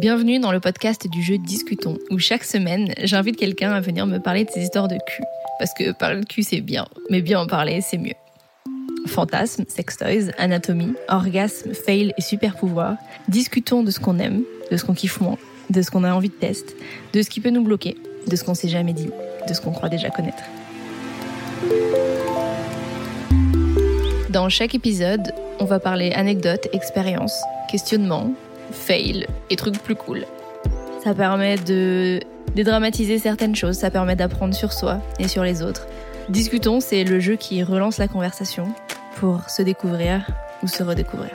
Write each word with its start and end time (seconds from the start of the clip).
Bienvenue 0.00 0.38
dans 0.38 0.52
le 0.52 0.60
podcast 0.60 1.08
du 1.10 1.24
jeu 1.24 1.38
Discutons, 1.38 1.98
où 2.10 2.20
chaque 2.20 2.44
semaine, 2.44 2.94
j'invite 3.02 3.36
quelqu'un 3.36 3.72
à 3.72 3.80
venir 3.80 4.06
me 4.06 4.18
parler 4.18 4.44
de 4.44 4.50
ses 4.50 4.60
histoires 4.60 4.86
de 4.86 4.94
cul. 4.94 5.24
Parce 5.58 5.72
que 5.74 5.90
parler 5.90 6.20
de 6.20 6.24
cul, 6.24 6.44
c'est 6.44 6.60
bien, 6.60 6.86
mais 7.10 7.20
bien 7.20 7.40
en 7.40 7.48
parler, 7.48 7.80
c'est 7.80 7.98
mieux. 7.98 8.14
Fantasmes, 9.08 9.64
sextoys, 9.66 10.30
anatomie, 10.38 10.94
orgasme, 11.08 11.74
fail 11.74 12.14
et 12.16 12.20
super 12.20 12.54
pouvoir. 12.54 12.94
Discutons 13.26 13.82
de 13.82 13.90
ce 13.90 13.98
qu'on 13.98 14.20
aime, 14.20 14.44
de 14.70 14.76
ce 14.76 14.84
qu'on 14.84 14.94
kiffe 14.94 15.20
moins, 15.20 15.38
de 15.68 15.82
ce 15.82 15.90
qu'on 15.90 16.04
a 16.04 16.12
envie 16.12 16.28
de 16.28 16.34
tester, 16.34 16.76
de 17.12 17.20
ce 17.20 17.28
qui 17.28 17.40
peut 17.40 17.50
nous 17.50 17.64
bloquer, 17.64 17.96
de 18.28 18.36
ce 18.36 18.44
qu'on 18.44 18.54
s'est 18.54 18.68
jamais 18.68 18.92
dit, 18.92 19.10
de 19.48 19.52
ce 19.52 19.60
qu'on 19.60 19.72
croit 19.72 19.88
déjà 19.88 20.10
connaître. 20.10 20.44
Dans 24.30 24.48
chaque 24.48 24.76
épisode, 24.76 25.32
on 25.58 25.64
va 25.64 25.80
parler 25.80 26.12
anecdotes, 26.12 26.68
expériences, 26.72 27.40
questionnements, 27.68 28.32
fail 28.72 29.26
et 29.50 29.56
trucs 29.56 29.78
plus 29.82 29.94
cool. 29.94 30.24
Ça 31.02 31.14
permet 31.14 31.56
de 31.56 32.20
dédramatiser 32.54 33.18
certaines 33.18 33.54
choses, 33.54 33.76
ça 33.76 33.90
permet 33.90 34.16
d'apprendre 34.16 34.54
sur 34.54 34.72
soi 34.72 35.00
et 35.18 35.28
sur 35.28 35.42
les 35.42 35.62
autres. 35.62 35.86
Discutons, 36.28 36.80
c'est 36.80 37.04
le 37.04 37.20
jeu 37.20 37.36
qui 37.36 37.62
relance 37.62 37.98
la 37.98 38.08
conversation 38.08 38.68
pour 39.16 39.48
se 39.48 39.62
découvrir 39.62 40.26
ou 40.62 40.68
se 40.68 40.82
redécouvrir. 40.82 41.30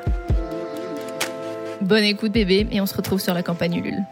Bonne 1.82 2.04
écoute 2.04 2.32
bébé 2.32 2.68
et 2.72 2.80
on 2.80 2.86
se 2.86 2.96
retrouve 2.96 3.20
sur 3.20 3.34
la 3.34 3.44
campagne 3.44 3.76
Ulule. 3.76 4.04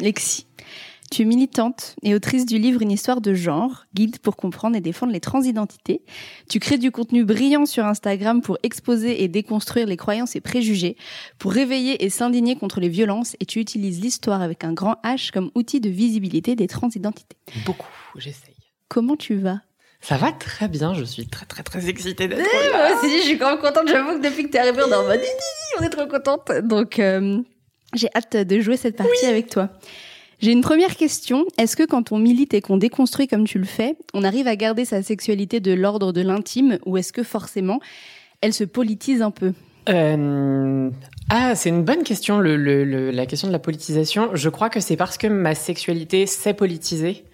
Lexi, 0.00 0.46
tu 1.10 1.22
es 1.22 1.24
militante 1.24 1.96
et 2.02 2.14
autrice 2.14 2.44
du 2.46 2.58
livre 2.58 2.82
Une 2.82 2.90
histoire 2.90 3.20
de 3.20 3.34
genre, 3.34 3.86
guide 3.94 4.18
pour 4.18 4.36
comprendre 4.36 4.76
et 4.76 4.80
défendre 4.80 5.12
les 5.12 5.20
transidentités. 5.20 6.02
Tu 6.48 6.58
crées 6.60 6.78
du 6.78 6.90
contenu 6.90 7.24
brillant 7.24 7.66
sur 7.66 7.84
Instagram 7.86 8.42
pour 8.42 8.58
exposer 8.62 9.22
et 9.22 9.28
déconstruire 9.28 9.86
les 9.86 9.96
croyances 9.96 10.36
et 10.36 10.40
préjugés, 10.40 10.96
pour 11.38 11.52
réveiller 11.52 12.04
et 12.04 12.10
s'indigner 12.10 12.56
contre 12.56 12.80
les 12.80 12.88
violences 12.88 13.36
et 13.40 13.46
tu 13.46 13.58
utilises 13.60 14.00
l'histoire 14.00 14.42
avec 14.42 14.64
un 14.64 14.72
grand 14.72 14.96
H 15.04 15.30
comme 15.32 15.50
outil 15.54 15.80
de 15.80 15.88
visibilité 15.88 16.56
des 16.56 16.66
transidentités. 16.66 17.36
Beaucoup, 17.64 17.86
j'essaye. 18.16 18.54
Comment 18.88 19.16
tu 19.16 19.36
vas? 19.36 19.60
Ça 20.00 20.16
va 20.16 20.30
très 20.30 20.68
bien, 20.68 20.94
je 20.94 21.02
suis 21.04 21.26
très 21.26 21.44
très 21.44 21.62
très 21.64 21.88
excitée 21.88 22.28
d'être 22.28 22.40
Eh, 22.40 22.70
là. 22.70 22.88
Moi 22.90 22.98
aussi, 23.02 23.18
je 23.18 23.22
suis 23.24 23.38
quand 23.38 23.50
même 23.50 23.58
contente. 23.60 23.88
J'avoue 23.88 24.20
que 24.20 24.28
depuis 24.28 24.44
que 24.44 24.50
t'es 24.50 24.58
arrivée, 24.58 24.82
on 24.86 24.90
est 24.90 24.94
en 24.94 25.04
mode, 25.04 25.20
on 25.80 25.82
est 25.82 25.88
trop 25.88 26.06
contente. 26.06 26.52
Donc, 26.62 27.00
euh, 27.00 27.38
j'ai 27.94 28.08
hâte 28.14 28.36
de 28.36 28.60
jouer 28.60 28.76
cette 28.76 28.96
partie 28.96 29.26
avec 29.26 29.50
toi. 29.50 29.70
J'ai 30.40 30.52
une 30.52 30.60
première 30.60 30.96
question. 30.96 31.44
Est-ce 31.58 31.76
que 31.76 31.84
quand 31.84 32.12
on 32.12 32.18
milite 32.18 32.54
et 32.54 32.60
qu'on 32.60 32.76
déconstruit 32.76 33.26
comme 33.26 33.44
tu 33.46 33.58
le 33.58 33.64
fais, 33.64 33.96
on 34.14 34.22
arrive 34.22 34.46
à 34.46 34.54
garder 34.56 34.84
sa 34.84 35.02
sexualité 35.02 35.58
de 35.60 35.72
l'ordre 35.72 36.12
de 36.12 36.20
l'intime 36.20 36.78
ou 36.86 36.96
est-ce 36.96 37.12
que 37.12 37.22
forcément 37.24 37.80
elle 38.40 38.52
se 38.52 38.62
politise 38.64 39.20
un 39.22 39.32
peu? 39.32 39.52
Euh, 39.88 40.90
Ah, 41.30 41.54
c'est 41.56 41.68
une 41.70 41.82
bonne 41.82 42.04
question, 42.04 42.38
le, 42.38 42.56
le- 42.56 42.84
le- 42.84 43.10
la 43.10 43.26
question 43.26 43.48
de 43.48 43.52
la 43.52 43.58
politisation. 43.58 44.30
Je 44.34 44.48
crois 44.48 44.70
que 44.70 44.80
c'est 44.80 44.96
parce 44.96 45.18
que 45.18 45.26
ma 45.26 45.54
sexualité 45.54 46.26
s'est 46.26 46.54
politisée, 46.54 47.24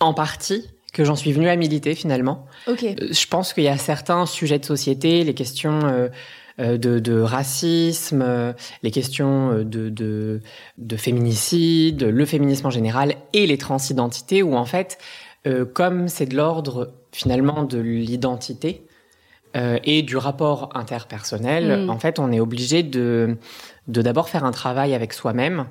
en 0.00 0.14
partie, 0.14 0.64
que 0.92 1.04
j'en 1.04 1.16
suis 1.16 1.32
venue 1.32 1.48
à 1.48 1.56
militer 1.56 1.94
finalement. 1.94 2.46
Ok. 2.66 2.84
Euh, 2.84 2.94
Je 3.12 3.26
pense 3.26 3.52
qu'il 3.52 3.64
y 3.64 3.68
a 3.68 3.76
certains 3.76 4.24
sujets 4.26 4.58
de 4.58 4.64
société, 4.64 5.22
les 5.22 5.34
questions 5.34 5.80
euh, 5.84 6.08
de, 6.58 6.98
de 6.98 7.20
racisme, 7.20 8.22
euh, 8.22 8.52
les 8.82 8.90
questions 8.90 9.52
euh, 9.52 9.64
de, 9.64 9.90
de, 9.90 10.40
de 10.78 10.96
féminicide, 10.96 12.02
le 12.04 12.24
féminisme 12.24 12.66
en 12.66 12.70
général 12.70 13.16
et 13.32 13.46
les 13.46 13.58
transidentités, 13.58 14.42
où 14.42 14.56
en 14.56 14.64
fait, 14.64 14.98
euh, 15.46 15.64
comme 15.64 16.08
c'est 16.08 16.26
de 16.26 16.36
l'ordre 16.36 16.94
finalement 17.12 17.64
de 17.64 17.78
l'identité 17.78 18.86
euh, 19.56 19.78
et 19.84 20.02
du 20.02 20.16
rapport 20.16 20.70
interpersonnel, 20.74 21.84
Mm. 21.84 21.90
en 21.90 21.98
fait, 21.98 22.18
on 22.18 22.32
est 22.32 22.40
obligé 22.40 22.82
de 22.82 23.36
de 23.88 24.02
d'abord 24.02 24.28
faire 24.28 24.44
un 24.44 24.50
travail 24.50 24.94
avec 24.94 25.12
soi-même, 25.12 25.66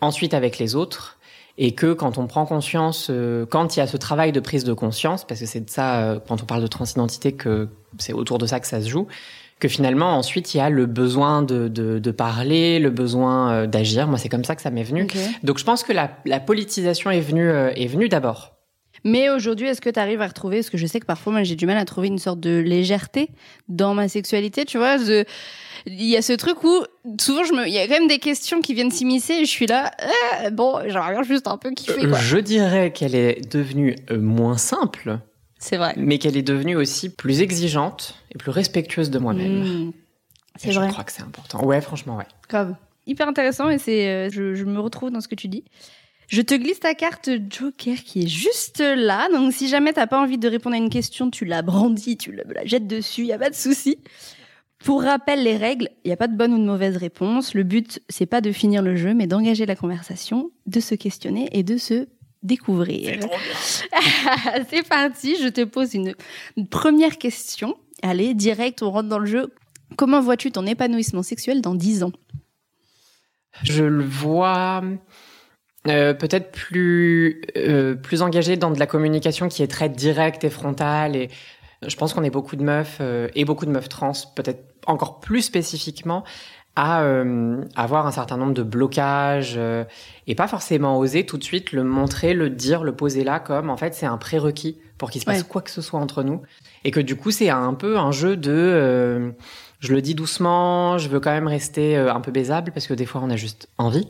ensuite 0.00 0.34
avec 0.34 0.58
les 0.58 0.74
autres, 0.74 1.18
et 1.56 1.72
que 1.74 1.92
quand 1.92 2.18
on 2.18 2.26
prend 2.26 2.46
conscience, 2.46 3.08
euh, 3.10 3.46
quand 3.46 3.76
il 3.76 3.80
y 3.80 3.82
a 3.82 3.86
ce 3.86 3.96
travail 3.96 4.32
de 4.32 4.40
prise 4.40 4.64
de 4.64 4.72
conscience, 4.72 5.24
parce 5.24 5.40
que 5.40 5.46
c'est 5.46 5.60
de 5.60 5.70
ça, 5.70 6.00
euh, 6.00 6.18
quand 6.26 6.42
on 6.42 6.46
parle 6.46 6.62
de 6.62 6.66
transidentité, 6.66 7.32
que 7.32 7.68
c'est 7.98 8.12
autour 8.12 8.38
de 8.38 8.46
ça 8.46 8.60
que 8.60 8.66
ça 8.66 8.80
se 8.80 8.88
joue, 8.88 9.06
que 9.60 9.68
finalement 9.68 10.16
ensuite 10.16 10.54
il 10.54 10.58
y 10.58 10.60
a 10.60 10.70
le 10.70 10.86
besoin 10.86 11.42
de, 11.42 11.68
de, 11.68 11.98
de 11.98 12.10
parler, 12.10 12.78
le 12.80 12.90
besoin 12.90 13.52
euh, 13.52 13.66
d'agir. 13.66 14.08
Moi, 14.08 14.18
c'est 14.18 14.28
comme 14.28 14.44
ça 14.44 14.56
que 14.56 14.62
ça 14.62 14.70
m'est 14.70 14.82
venu. 14.82 15.06
Donc 15.44 15.58
je 15.58 15.64
pense 15.64 15.82
que 15.84 15.92
la, 15.92 16.10
la 16.26 16.40
politisation 16.40 17.10
est 17.10 17.20
venue 17.20 17.48
euh, 17.48 17.70
est 17.76 17.86
venue 17.86 18.08
d'abord. 18.08 18.56
Mais 19.04 19.30
aujourd'hui, 19.30 19.66
est-ce 19.66 19.80
que 19.80 19.88
tu 19.88 19.98
arrives 19.98 20.20
à 20.20 20.26
retrouver, 20.26 20.58
parce 20.58 20.68
que 20.68 20.76
je 20.76 20.86
sais 20.86 21.00
que 21.00 21.06
parfois, 21.06 21.32
moi, 21.32 21.42
j'ai 21.42 21.56
du 21.56 21.64
mal 21.64 21.78
à 21.78 21.86
trouver 21.86 22.08
une 22.08 22.18
sorte 22.18 22.38
de 22.40 22.58
légèreté 22.58 23.30
dans 23.68 23.94
ma 23.94 24.08
sexualité, 24.08 24.66
tu 24.66 24.76
vois, 24.76 24.98
je- 24.98 25.24
il 25.86 26.04
y 26.04 26.18
a 26.18 26.20
ce 26.22 26.34
truc 26.34 26.62
où 26.64 26.82
souvent, 27.18 27.42
je 27.44 27.54
me, 27.54 27.66
il 27.66 27.72
y 27.72 27.78
a 27.78 27.86
quand 27.86 27.94
même 27.98 28.08
des 28.08 28.18
questions 28.18 28.60
qui 28.60 28.74
viennent 28.74 28.90
s'immiscer 28.90 29.32
et 29.34 29.44
je 29.46 29.50
suis 29.50 29.66
là, 29.66 29.90
euh, 30.44 30.50
bon, 30.50 30.80
j'aimerais 30.86 31.12
bien 31.12 31.22
juste 31.22 31.48
un 31.48 31.56
peu 31.56 31.70
kiffer, 31.70 32.06
quoi. 32.08 32.18
Je 32.18 32.36
dirais 32.36 32.92
qu'elle 32.92 33.14
est 33.14 33.50
devenue 33.50 33.96
euh, 34.10 34.20
moins 34.20 34.58
simple, 34.58 35.18
C'est 35.60 35.76
vrai. 35.76 35.94
mais 35.96 36.18
qu'elle 36.18 36.36
est 36.36 36.42
devenue 36.42 36.74
aussi 36.76 37.10
plus 37.10 37.42
exigeante 37.42 38.16
et 38.34 38.38
plus 38.38 38.50
respectueuse 38.50 39.10
de 39.10 39.18
moi-même. 39.18 39.60
Mmh. 39.62 39.88
Et 39.90 40.58
C'est 40.58 40.72
je 40.72 40.80
vrai. 40.80 40.88
crois 40.88 41.04
que 41.04 41.12
c'est 41.12 41.22
important. 41.22 41.64
Ouais, 41.64 41.80
franchement, 41.80 42.16
ouais. 42.16 42.26
Grave. 42.48 42.74
Hyper 43.06 43.28
intéressant 43.28 43.68
et 43.68 43.78
c'est, 43.78 44.08
euh, 44.08 44.30
je, 44.30 44.54
je 44.54 44.64
me 44.64 44.80
retrouve 44.80 45.10
dans 45.10 45.20
ce 45.20 45.28
que 45.28 45.34
tu 45.34 45.48
dis. 45.48 45.64
Je 46.28 46.42
te 46.42 46.54
glisse 46.54 46.80
ta 46.80 46.94
carte 46.94 47.28
Joker 47.50 47.96
qui 47.96 48.22
est 48.22 48.28
juste 48.28 48.80
là. 48.80 49.28
Donc, 49.32 49.52
si 49.52 49.68
jamais 49.68 49.92
t'as 49.92 50.06
pas 50.06 50.20
envie 50.20 50.38
de 50.38 50.48
répondre 50.48 50.74
à 50.74 50.78
une 50.78 50.90
question, 50.90 51.30
tu 51.30 51.44
la 51.44 51.62
brandis, 51.62 52.16
tu 52.16 52.32
la, 52.32 52.44
la 52.54 52.64
jettes 52.64 52.86
dessus, 52.86 53.24
y 53.24 53.32
a 53.32 53.38
pas 53.38 53.50
de 53.50 53.54
souci. 53.54 53.98
Pour 54.84 55.02
rappel, 55.02 55.42
les 55.42 55.56
règles, 55.56 55.88
il 56.04 56.08
y 56.08 56.12
a 56.12 56.16
pas 56.16 56.28
de 56.28 56.36
bonne 56.36 56.54
ou 56.54 56.58
de 56.58 56.64
mauvaise 56.64 56.96
réponse. 56.96 57.52
Le 57.54 57.64
but, 57.64 58.00
c'est 58.08 58.26
pas 58.26 58.40
de 58.40 58.50
finir 58.52 58.80
le 58.80 58.96
jeu, 58.96 59.12
mais 59.12 59.26
d'engager 59.26 59.66
la 59.66 59.76
conversation, 59.76 60.50
de 60.66 60.80
se 60.80 60.94
questionner 60.94 61.48
et 61.52 61.62
de 61.62 61.76
se 61.76 62.06
découvrir. 62.42 63.20
c'est 64.70 64.86
parti. 64.88 65.36
Je 65.42 65.48
te 65.48 65.64
pose 65.64 65.94
une, 65.94 66.14
une 66.56 66.66
première 66.66 67.18
question. 67.18 67.76
Allez, 68.02 68.34
direct, 68.34 68.82
on 68.82 68.90
rentre 68.90 69.08
dans 69.08 69.18
le 69.18 69.26
jeu. 69.26 69.52
Comment 69.96 70.20
vois-tu 70.20 70.50
ton 70.50 70.66
épanouissement 70.66 71.22
sexuel 71.22 71.60
dans 71.60 71.74
10 71.74 72.04
ans? 72.04 72.12
Je 73.64 73.84
le 73.84 74.04
vois 74.04 74.82
euh, 75.88 76.14
peut-être 76.14 76.52
plus 76.52 77.42
euh, 77.56 77.94
plus 77.94 78.22
engagé 78.22 78.56
dans 78.56 78.70
de 78.70 78.78
la 78.78 78.86
communication 78.86 79.48
qui 79.48 79.62
est 79.62 79.66
très 79.66 79.88
directe 79.88 80.44
et 80.44 80.50
frontale 80.50 81.16
et 81.16 81.30
je 81.86 81.96
pense 81.96 82.12
qu'on 82.12 82.22
est 82.22 82.30
beaucoup 82.30 82.56
de 82.56 82.62
meufs 82.62 82.98
euh, 83.00 83.28
et 83.34 83.46
beaucoup 83.46 83.64
de 83.64 83.70
meufs 83.70 83.88
trans 83.88 84.12
peut-être 84.36 84.62
encore 84.86 85.20
plus 85.20 85.40
spécifiquement 85.40 86.22
à 86.76 87.02
euh, 87.02 87.62
avoir 87.76 88.06
un 88.06 88.12
certain 88.12 88.36
nombre 88.36 88.54
de 88.54 88.62
blocages 88.62 89.54
euh, 89.56 89.84
et 90.26 90.34
pas 90.34 90.46
forcément 90.48 90.98
oser 90.98 91.26
tout 91.26 91.36
de 91.36 91.42
suite 91.44 91.72
le 91.72 91.82
montrer, 91.84 92.32
le 92.32 92.48
dire, 92.48 92.84
le 92.84 92.92
poser 92.92 93.24
là 93.24 93.40
comme 93.40 93.70
en 93.70 93.76
fait 93.76 93.94
c'est 93.94 94.06
un 94.06 94.16
prérequis 94.18 94.78
pour 94.96 95.10
qu'il 95.10 95.20
se 95.20 95.26
passe 95.26 95.40
Ouais. 95.40 95.46
quoi 95.48 95.62
que 95.62 95.70
ce 95.70 95.82
soit 95.82 95.98
entre 96.00 96.22
nous 96.22 96.42
et 96.84 96.90
que 96.90 97.00
du 97.00 97.16
coup 97.16 97.30
c'est 97.32 97.50
un 97.50 97.74
peu 97.74 97.98
un 97.98 98.12
jeu 98.12 98.36
de 98.36 98.52
euh, 98.52 99.30
je 99.80 99.92
le 99.94 100.00
dis 100.02 100.14
doucement, 100.14 100.98
je 100.98 101.08
veux 101.08 101.20
quand 101.20 101.30
même 101.32 101.48
rester 101.48 101.96
euh, 101.96 102.12
un 102.14 102.20
peu 102.20 102.30
baisable 102.30 102.70
parce 102.72 102.86
que 102.86 102.94
des 102.94 103.06
fois 103.06 103.20
on 103.24 103.30
a 103.30 103.36
juste 103.36 103.68
envie. 103.78 104.06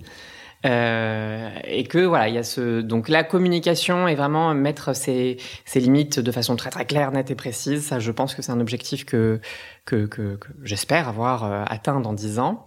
Euh, 0.67 1.49
et 1.65 1.85
que 1.85 1.99
voilà, 1.99 2.29
il 2.29 2.35
y 2.35 2.39
a 2.39 2.43
ce 2.43 2.83
donc 2.83 3.09
la 3.09 3.25
communication 3.25 4.07
et 4.09 4.15
vraiment 4.15 4.53
mettre 4.53 4.95
ses, 4.95 5.39
ses 5.65 5.81
limites 5.81 6.21
de 6.21 6.31
façon 6.33 6.55
très 6.57 6.69
très 6.69 6.85
claire, 6.85 7.13
nette 7.13 7.31
et 7.31 7.35
précise. 7.35 7.87
Ça, 7.87 7.99
je 7.99 8.11
pense 8.13 8.35
que 8.35 8.43
c'est 8.43 8.53
un 8.53 8.61
objectif 8.61 9.07
que 9.07 9.41
que, 9.87 10.05
que, 10.07 10.37
que 10.37 10.49
j'espère 10.63 11.09
avoir 11.09 11.45
euh, 11.45 11.65
atteint 11.67 12.01
dans 12.01 12.13
dix 12.13 12.39
ans. 12.39 12.67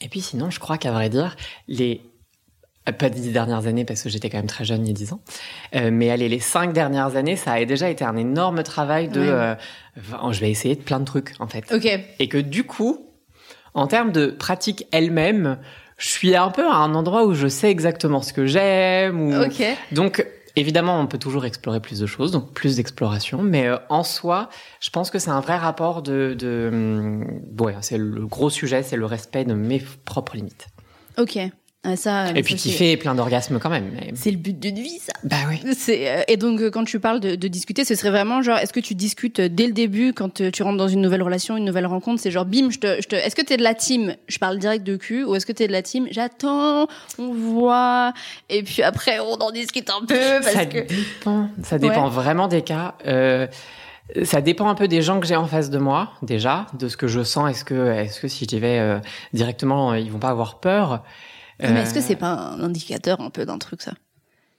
Et 0.00 0.08
puis 0.08 0.20
sinon, 0.20 0.50
je 0.50 0.58
crois 0.58 0.78
qu'à 0.78 0.90
vrai 0.90 1.10
dire, 1.10 1.36
les 1.68 2.02
euh, 2.88 2.92
pas 2.92 3.08
dix 3.08 3.30
dernières 3.32 3.66
années 3.68 3.84
parce 3.84 4.02
que 4.02 4.08
j'étais 4.08 4.30
quand 4.30 4.38
même 4.38 4.46
très 4.46 4.64
jeune 4.64 4.84
il 4.84 4.88
y 4.88 4.90
a 4.90 4.94
dix 4.94 5.12
ans, 5.12 5.20
euh, 5.76 5.90
mais 5.92 6.10
allez 6.10 6.28
les 6.28 6.40
cinq 6.40 6.72
dernières 6.72 7.14
années, 7.14 7.36
ça 7.36 7.52
a 7.52 7.64
déjà 7.64 7.88
été 7.88 8.04
un 8.04 8.16
énorme 8.16 8.64
travail 8.64 9.08
de. 9.08 9.20
Ouais. 9.20 9.28
euh, 9.28 9.54
je 10.32 10.40
vais 10.40 10.50
essayer 10.50 10.74
de 10.74 10.82
plein 10.82 10.98
de 10.98 11.04
trucs 11.04 11.34
en 11.38 11.46
fait 11.46 11.72
Ok. 11.72 11.86
et 12.18 12.28
que 12.28 12.38
du 12.38 12.64
coup, 12.64 13.06
en 13.74 13.86
termes 13.86 14.10
de 14.10 14.26
pratique 14.26 14.86
elle-même, 14.90 15.58
je 15.98 16.08
suis 16.08 16.34
un 16.36 16.50
peu 16.50 16.66
à 16.66 16.76
un 16.76 16.94
endroit 16.94 17.26
où 17.26 17.34
je 17.34 17.48
sais 17.48 17.70
exactement 17.70 18.22
ce 18.22 18.32
que 18.32 18.46
j'aime. 18.46 19.20
Ou... 19.20 19.32
Donc, 19.92 20.24
évidemment, 20.56 21.00
on 21.00 21.06
peut 21.06 21.18
toujours 21.18 21.44
explorer 21.44 21.80
plus 21.80 21.98
de 21.98 22.06
choses, 22.06 22.30
donc 22.30 22.52
plus 22.52 22.76
d'exploration, 22.76 23.42
mais 23.42 23.66
euh, 23.66 23.76
en 23.88 24.04
soi, 24.04 24.48
je 24.80 24.90
pense 24.90 25.10
que 25.10 25.18
c'est 25.18 25.30
un 25.30 25.40
vrai 25.40 25.56
rapport 25.56 26.02
de... 26.02 26.34
de 26.38 26.70
hum, 26.72 27.42
ouais, 27.60 27.74
c'est 27.80 27.98
le 27.98 28.26
gros 28.26 28.48
sujet, 28.48 28.82
c'est 28.82 28.96
le 28.96 29.06
respect 29.06 29.44
de 29.44 29.54
mes 29.54 29.82
propres 30.04 30.36
limites. 30.36 30.68
Ok. 31.18 31.38
Ah, 31.90 31.96
ça, 31.96 32.30
Et 32.34 32.42
puis 32.42 32.58
ça, 32.58 32.62
kiffer 32.68 32.96
plein 32.96 33.14
d'orgasmes 33.14 33.58
quand 33.58 33.70
même. 33.70 33.90
C'est 34.14 34.30
le 34.30 34.36
but 34.36 34.58
d'une 34.58 34.76
vie, 34.76 34.98
ça. 34.98 35.12
Bah 35.24 35.36
oui. 35.48 35.60
Euh, 35.88 36.22
et 36.28 36.36
donc 36.36 36.60
euh, 36.60 36.70
quand 36.70 36.84
tu 36.84 37.00
parles 37.00 37.18
de, 37.20 37.34
de 37.34 37.48
discuter, 37.48 37.84
ce 37.84 37.94
serait 37.94 38.10
vraiment 38.10 38.42
genre 38.42 38.58
est-ce 38.58 38.72
que 38.72 38.80
tu 38.80 38.94
discutes 38.94 39.40
dès 39.40 39.66
le 39.66 39.72
début 39.72 40.12
quand 40.12 40.40
euh, 40.40 40.50
tu 40.50 40.62
rentres 40.62 40.76
dans 40.76 40.88
une 40.88 41.00
nouvelle 41.00 41.22
relation, 41.22 41.56
une 41.56 41.64
nouvelle 41.64 41.86
rencontre, 41.86 42.20
c'est 42.20 42.30
genre 42.30 42.44
bim, 42.44 42.70
je 42.70 42.78
te, 42.78 43.00
je 43.00 43.08
te 43.08 43.16
est-ce 43.16 43.34
que 43.34 43.42
t'es 43.42 43.56
de 43.56 43.62
la 43.62 43.74
team, 43.74 44.14
je 44.28 44.38
parle 44.38 44.58
direct 44.58 44.84
de 44.84 44.96
cul 44.96 45.24
ou 45.24 45.34
est-ce 45.34 45.46
que 45.46 45.52
t'es 45.52 45.66
de 45.66 45.72
la 45.72 45.82
team, 45.82 46.06
j'attends, 46.10 46.86
on 47.18 47.32
voit 47.32 48.12
et 48.50 48.62
puis 48.62 48.82
après 48.82 49.18
on 49.20 49.34
en 49.34 49.50
discute 49.50 49.88
un 49.90 50.04
peu 50.04 50.14
parce 50.42 50.52
ça 50.52 50.66
que 50.66 50.80
dépend. 50.86 51.48
Ça 51.62 51.78
dépend 51.78 52.04
Ouais. 52.04 52.10
vraiment 52.14 52.48
des 52.48 52.62
cas. 52.62 52.94
Euh, 53.06 53.46
Ça 54.24 54.40
dépend 54.40 54.68
un 54.68 54.74
peu 54.74 54.88
des 54.88 55.02
gens 55.02 55.20
que 55.20 55.26
j'ai 55.26 55.36
en 55.36 55.46
face 55.46 55.68
de 55.70 55.78
moi, 55.78 56.12
déjà, 56.22 56.66
de 56.78 56.88
ce 56.88 56.96
que 56.96 57.08
je 57.08 57.22
sens. 57.22 57.50
Est-ce 57.50 57.64
que, 57.64 57.92
est-ce 57.92 58.20
que 58.20 58.28
si 58.28 58.46
j'y 58.48 58.58
vais 58.58 58.78
euh, 58.78 58.98
directement, 59.34 59.94
ils 59.94 60.10
vont 60.10 60.18
pas 60.18 60.30
avoir 60.30 60.60
peur 60.60 61.02
Mais 61.60 61.82
est-ce 61.82 61.94
que 61.94 62.00
c'est 62.00 62.16
pas 62.16 62.32
un 62.32 62.62
indicateur 62.62 63.20
un 63.20 63.30
peu 63.30 63.44
d'un 63.44 63.58
truc 63.58 63.82
ça? 63.82 63.92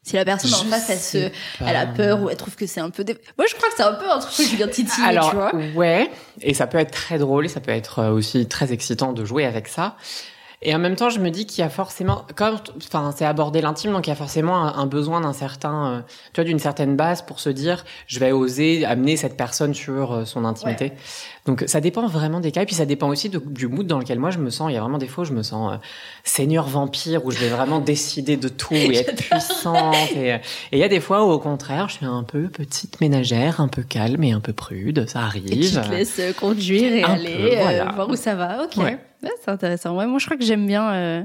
Si 0.01 0.15
la 0.15 0.25
personne 0.25 0.53
en 0.53 0.63
face, 0.63 0.89
elle 0.89 0.97
se, 0.99 1.31
elle 1.65 1.75
a 1.75 1.85
peur 1.85 2.21
ou 2.21 2.29
elle 2.29 2.37
trouve 2.37 2.55
que 2.55 2.65
c'est 2.65 2.79
un 2.79 2.89
peu. 2.89 3.03
Moi, 3.37 3.45
je 3.49 3.55
crois 3.55 3.69
que 3.69 3.75
c'est 3.75 3.83
un 3.83 3.93
peu 3.93 4.09
un 4.09 4.19
truc 4.19 4.33
qui 4.33 4.55
vient 4.55 4.67
titiller, 4.67 5.05
Alors, 5.05 5.29
tu 5.29 5.35
vois. 5.35 5.53
Ouais, 5.75 6.09
et 6.41 6.53
ça 6.53 6.67
peut 6.67 6.77
être 6.77 6.91
très 6.91 7.17
drôle 7.17 7.45
et 7.45 7.49
ça 7.49 7.59
peut 7.59 7.71
être 7.71 8.05
aussi 8.05 8.47
très 8.47 8.71
excitant 8.71 9.11
de 9.13 9.25
jouer 9.25 9.45
avec 9.45 9.67
ça. 9.67 9.97
Et 10.61 10.75
en 10.75 10.79
même 10.79 10.97
temps, 10.97 11.09
je 11.09 11.21
me 11.21 11.29
dis 11.29 11.45
qu'il 11.45 11.61
y 11.61 11.65
a 11.65 11.69
forcément, 11.69 12.25
comme, 12.35 12.57
enfin, 12.75 13.13
c'est 13.15 13.23
aborder 13.23 13.61
l'intime, 13.61 13.93
donc 13.93 14.07
il 14.07 14.09
y 14.09 14.13
a 14.13 14.15
forcément 14.15 14.57
un, 14.57 14.85
besoin 14.87 15.21
d'un 15.21 15.31
certain, 15.31 15.87
euh, 15.87 16.01
tu 16.33 16.41
vois, 16.41 16.43
d'une 16.43 16.59
certaine 16.59 16.97
base 16.97 17.21
pour 17.21 17.39
se 17.39 17.49
dire, 17.49 17.85
je 18.07 18.19
vais 18.19 18.33
oser 18.33 18.83
amener 18.83 19.15
cette 19.15 19.37
personne 19.37 19.73
sur 19.73 20.11
euh, 20.11 20.25
son 20.25 20.43
intimité. 20.43 20.91
Donc 21.45 21.63
ça 21.65 21.79
dépend 21.79 22.05
vraiment 22.07 22.41
des 22.41 22.51
cas, 22.51 22.63
et 22.63 22.65
puis 22.65 22.75
ça 22.75 22.85
dépend 22.85 23.07
aussi 23.07 23.29
du 23.29 23.67
mood 23.67 23.87
dans 23.87 23.99
lequel 23.99 24.19
moi 24.19 24.31
je 24.31 24.39
me 24.39 24.49
sens. 24.49 24.69
Il 24.69 24.73
y 24.73 24.77
a 24.77 24.81
vraiment 24.81 24.97
des 24.97 25.07
fois 25.07 25.21
où 25.21 25.25
je 25.25 25.31
me 25.31 25.43
sens 25.43 25.73
euh, 25.73 25.77
seigneur 26.25 26.67
vampire, 26.67 27.25
où 27.25 27.31
je 27.31 27.39
vais 27.39 27.49
vraiment 27.49 27.79
décider 27.79 28.35
de 28.35 28.49
tout 28.49 28.73
et 28.73 28.97
être 28.97 29.15
puissante. 29.15 29.95
Et, 30.13 30.35
il 30.73 30.79
y 30.79 30.83
a 30.83 30.89
des 30.89 30.99
fois 30.99 31.23
où 31.23 31.29
au 31.29 31.39
contraire, 31.39 31.87
je 31.87 31.93
suis 31.95 32.05
un 32.05 32.23
peu 32.23 32.49
petite 32.49 32.99
ménagère, 32.99 33.61
un 33.61 33.69
peu 33.69 33.83
calme 33.83 34.25
et 34.25 34.33
un 34.33 34.41
peu 34.41 34.51
prude. 34.51 35.07
Ça 35.07 35.21
arrive. 35.21 35.53
Et 35.53 35.59
tu 35.61 35.71
te 35.71 35.89
laisses 35.89 36.21
conduire 36.37 36.93
et 36.93 37.03
aller 37.03 37.55
voir 37.95 38.09
où 38.09 38.17
ça 38.17 38.35
va. 38.35 38.65
Ok 38.65 38.97
c'est 39.21 39.51
intéressant. 39.51 39.95
Ouais, 39.95 40.07
moi, 40.07 40.19
je 40.19 40.25
crois 40.25 40.37
que 40.37 40.45
j'aime 40.45 40.65
bien, 40.67 40.91
euh, 40.91 41.23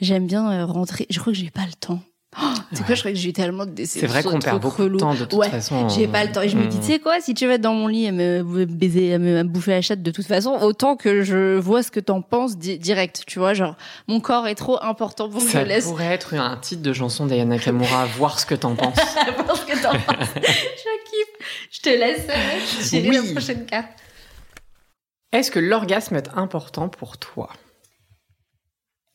j'aime 0.00 0.26
bien 0.26 0.50
euh, 0.50 0.66
rentrer. 0.66 1.06
Je 1.10 1.18
crois 1.18 1.32
que 1.32 1.38
j'ai 1.38 1.50
pas 1.50 1.66
le 1.66 1.72
temps. 1.78 2.00
Oh, 2.40 2.46
c'est 2.72 2.86
quoi, 2.86 2.94
je 2.94 3.00
crois 3.00 3.12
que 3.12 3.18
j'ai 3.18 3.34
tellement 3.34 3.66
de 3.66 3.84
C'est 3.84 4.06
vrai 4.06 4.22
qu'on 4.22 4.38
perd 4.38 4.62
beaucoup 4.62 4.88
de 4.88 4.96
temps 4.96 5.12
de 5.12 5.18
toute 5.26 5.34
ouais, 5.34 5.50
façon. 5.50 5.90
J'ai 5.90 6.08
pas 6.08 6.24
le 6.24 6.32
temps. 6.32 6.40
Et 6.40 6.48
je 6.48 6.56
me 6.56 6.66
dis, 6.66 6.78
hmm. 6.78 6.80
tu 6.80 6.86
sais 6.86 6.98
quoi, 6.98 7.20
si 7.20 7.34
tu 7.34 7.46
vas 7.46 7.54
être 7.54 7.60
dans 7.60 7.74
mon 7.74 7.88
lit 7.88 8.06
et 8.06 8.12
me 8.12 8.64
baiser, 8.64 9.18
me, 9.18 9.42
bouffer 9.42 9.72
la 9.72 9.82
chatte 9.82 10.02
de 10.02 10.10
toute 10.10 10.24
façon, 10.24 10.52
autant 10.62 10.96
que 10.96 11.22
je 11.22 11.58
vois 11.58 11.82
ce 11.82 11.90
que 11.90 12.00
t'en 12.00 12.22
penses 12.22 12.56
direct. 12.56 13.24
Tu 13.26 13.38
vois, 13.38 13.52
genre, 13.52 13.76
mon 14.08 14.20
corps 14.20 14.48
est 14.48 14.54
trop 14.54 14.82
important 14.82 15.28
pour 15.28 15.44
que 15.44 15.50
je 15.50 15.58
laisse. 15.58 15.84
Ça 15.84 15.90
pourrait 15.90 16.06
être 16.06 16.32
un 16.32 16.56
titre 16.56 16.80
de 16.80 16.92
chanson 16.94 17.26
d'Ayana 17.26 17.58
Kamura, 17.58 18.06
voir 18.16 18.40
ce 18.40 18.46
que 18.46 18.54
t'en 18.54 18.76
penses. 18.76 18.96
voir 19.44 19.56
ce 19.56 19.66
que 19.66 19.82
t'en 19.82 19.92
penses. 19.92 20.28
je 20.36 21.10
kiffe. 21.10 21.68
Je 21.70 21.80
te 21.80 21.90
laisse 21.90 22.26
euh, 22.30 22.88
tirer 22.88 23.10
oui. 23.10 23.26
la 23.26 23.32
prochaine 23.32 23.66
carte. 23.66 23.90
Est-ce 25.32 25.50
que 25.50 25.58
l'orgasme 25.58 26.16
est 26.16 26.28
important 26.34 26.88
pour 26.88 27.16
toi? 27.16 27.48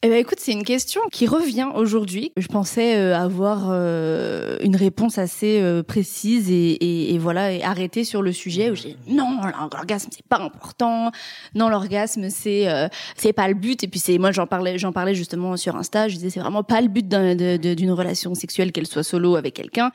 Eh 0.04 0.10
ben 0.10 0.18
écoute, 0.18 0.40
c'est 0.40 0.52
une 0.52 0.64
question 0.64 1.02
qui 1.12 1.26
revient 1.26 1.70
aujourd'hui. 1.74 2.32
Je 2.38 2.48
pensais 2.48 2.98
euh, 2.98 3.18
avoir 3.18 3.70
euh, 3.72 4.58
une 4.62 4.76
réponse 4.76 5.18
assez 5.18 5.60
euh, 5.60 5.82
précise 5.82 6.52
et, 6.52 7.18
voilà 7.20 7.52
et 7.52 8.04
sur 8.04 8.22
le 8.22 8.32
sujet 8.32 8.70
où 8.70 8.76
j'ai 8.76 8.96
non 9.08 9.40
l'orgasme 9.72 10.10
c'est 10.12 10.26
pas 10.28 10.40
important, 10.40 11.12
non 11.56 11.68
l'orgasme 11.70 12.30
c'est 12.30 12.68
c'est 13.16 13.34
pas 13.34 13.48
le 13.48 13.56
but 13.56 13.84
et 13.84 13.88
puis 13.88 14.00
c'est 14.00 14.20
moi 14.20 14.32
j'en 14.32 14.46
parlais 14.46 14.78
j'en 14.78 14.92
parlais 14.92 15.16
justement 15.16 15.58
sur 15.58 15.76
Insta, 15.76 16.08
je 16.08 16.16
disais 16.16 16.30
c'est 16.30 16.40
vraiment 16.40 16.64
pas 16.64 16.80
le 16.82 16.90
but 16.90 17.08
d'une 17.08 17.92
relation 17.92 18.36
sexuelle 18.36 18.72
qu'elle 18.72 18.88
soit 18.88 19.04
solo 19.04 19.36
avec 19.36 19.56
quelqu'un. 19.56 19.92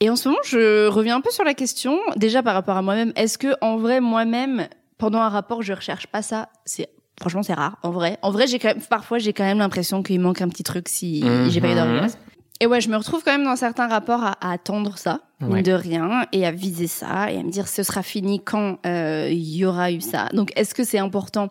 Et 0.00 0.10
en 0.10 0.16
ce 0.16 0.28
moment 0.28 0.40
je 0.44 0.88
reviens 0.88 1.16
un 1.16 1.20
peu 1.20 1.30
sur 1.30 1.44
la 1.44 1.54
question 1.54 1.98
déjà 2.16 2.42
par 2.42 2.54
rapport 2.54 2.76
à 2.76 2.82
moi-même. 2.82 3.12
Est-ce 3.14 3.38
que 3.38 3.54
en 3.60 3.76
vrai 3.76 4.00
moi-même 4.00 4.66
pendant 4.98 5.20
un 5.20 5.28
rapport, 5.28 5.62
je 5.62 5.72
recherche 5.72 6.06
pas 6.06 6.22
ça. 6.22 6.48
C'est 6.64 6.88
franchement 7.20 7.42
c'est 7.42 7.54
rare 7.54 7.78
en 7.82 7.90
vrai. 7.90 8.18
En 8.22 8.30
vrai, 8.30 8.46
j'ai 8.46 8.58
quand 8.58 8.68
même 8.68 8.82
parfois 8.82 9.18
j'ai 9.18 9.32
quand 9.32 9.44
même 9.44 9.58
l'impression 9.58 10.02
qu'il 10.02 10.20
manque 10.20 10.42
un 10.42 10.48
petit 10.48 10.64
truc 10.64 10.88
si 10.88 11.24
j'ai 11.50 11.60
pas 11.60 11.70
eu 11.70 11.74
d'orgasme. 11.74 12.18
Et 12.60 12.66
ouais, 12.66 12.80
je 12.80 12.88
me 12.88 12.96
retrouve 12.96 13.22
quand 13.24 13.32
même 13.32 13.44
dans 13.44 13.56
certains 13.56 13.88
rapports 13.88 14.22
à, 14.22 14.36
attendre 14.40 14.96
ça, 14.96 15.20
de 15.40 15.72
rien, 15.72 16.24
et 16.32 16.46
à 16.46 16.52
viser 16.52 16.86
ça, 16.86 17.30
et 17.30 17.38
à 17.38 17.42
me 17.42 17.50
dire 17.50 17.66
ce 17.66 17.82
sera 17.82 18.02
fini 18.02 18.40
quand 18.42 18.78
euh, 18.86 19.28
il 19.30 19.56
y 19.56 19.64
aura 19.64 19.90
eu 19.90 20.00
ça. 20.00 20.28
Donc 20.32 20.52
est-ce 20.56 20.74
que 20.74 20.84
c'est 20.84 20.98
important? 20.98 21.50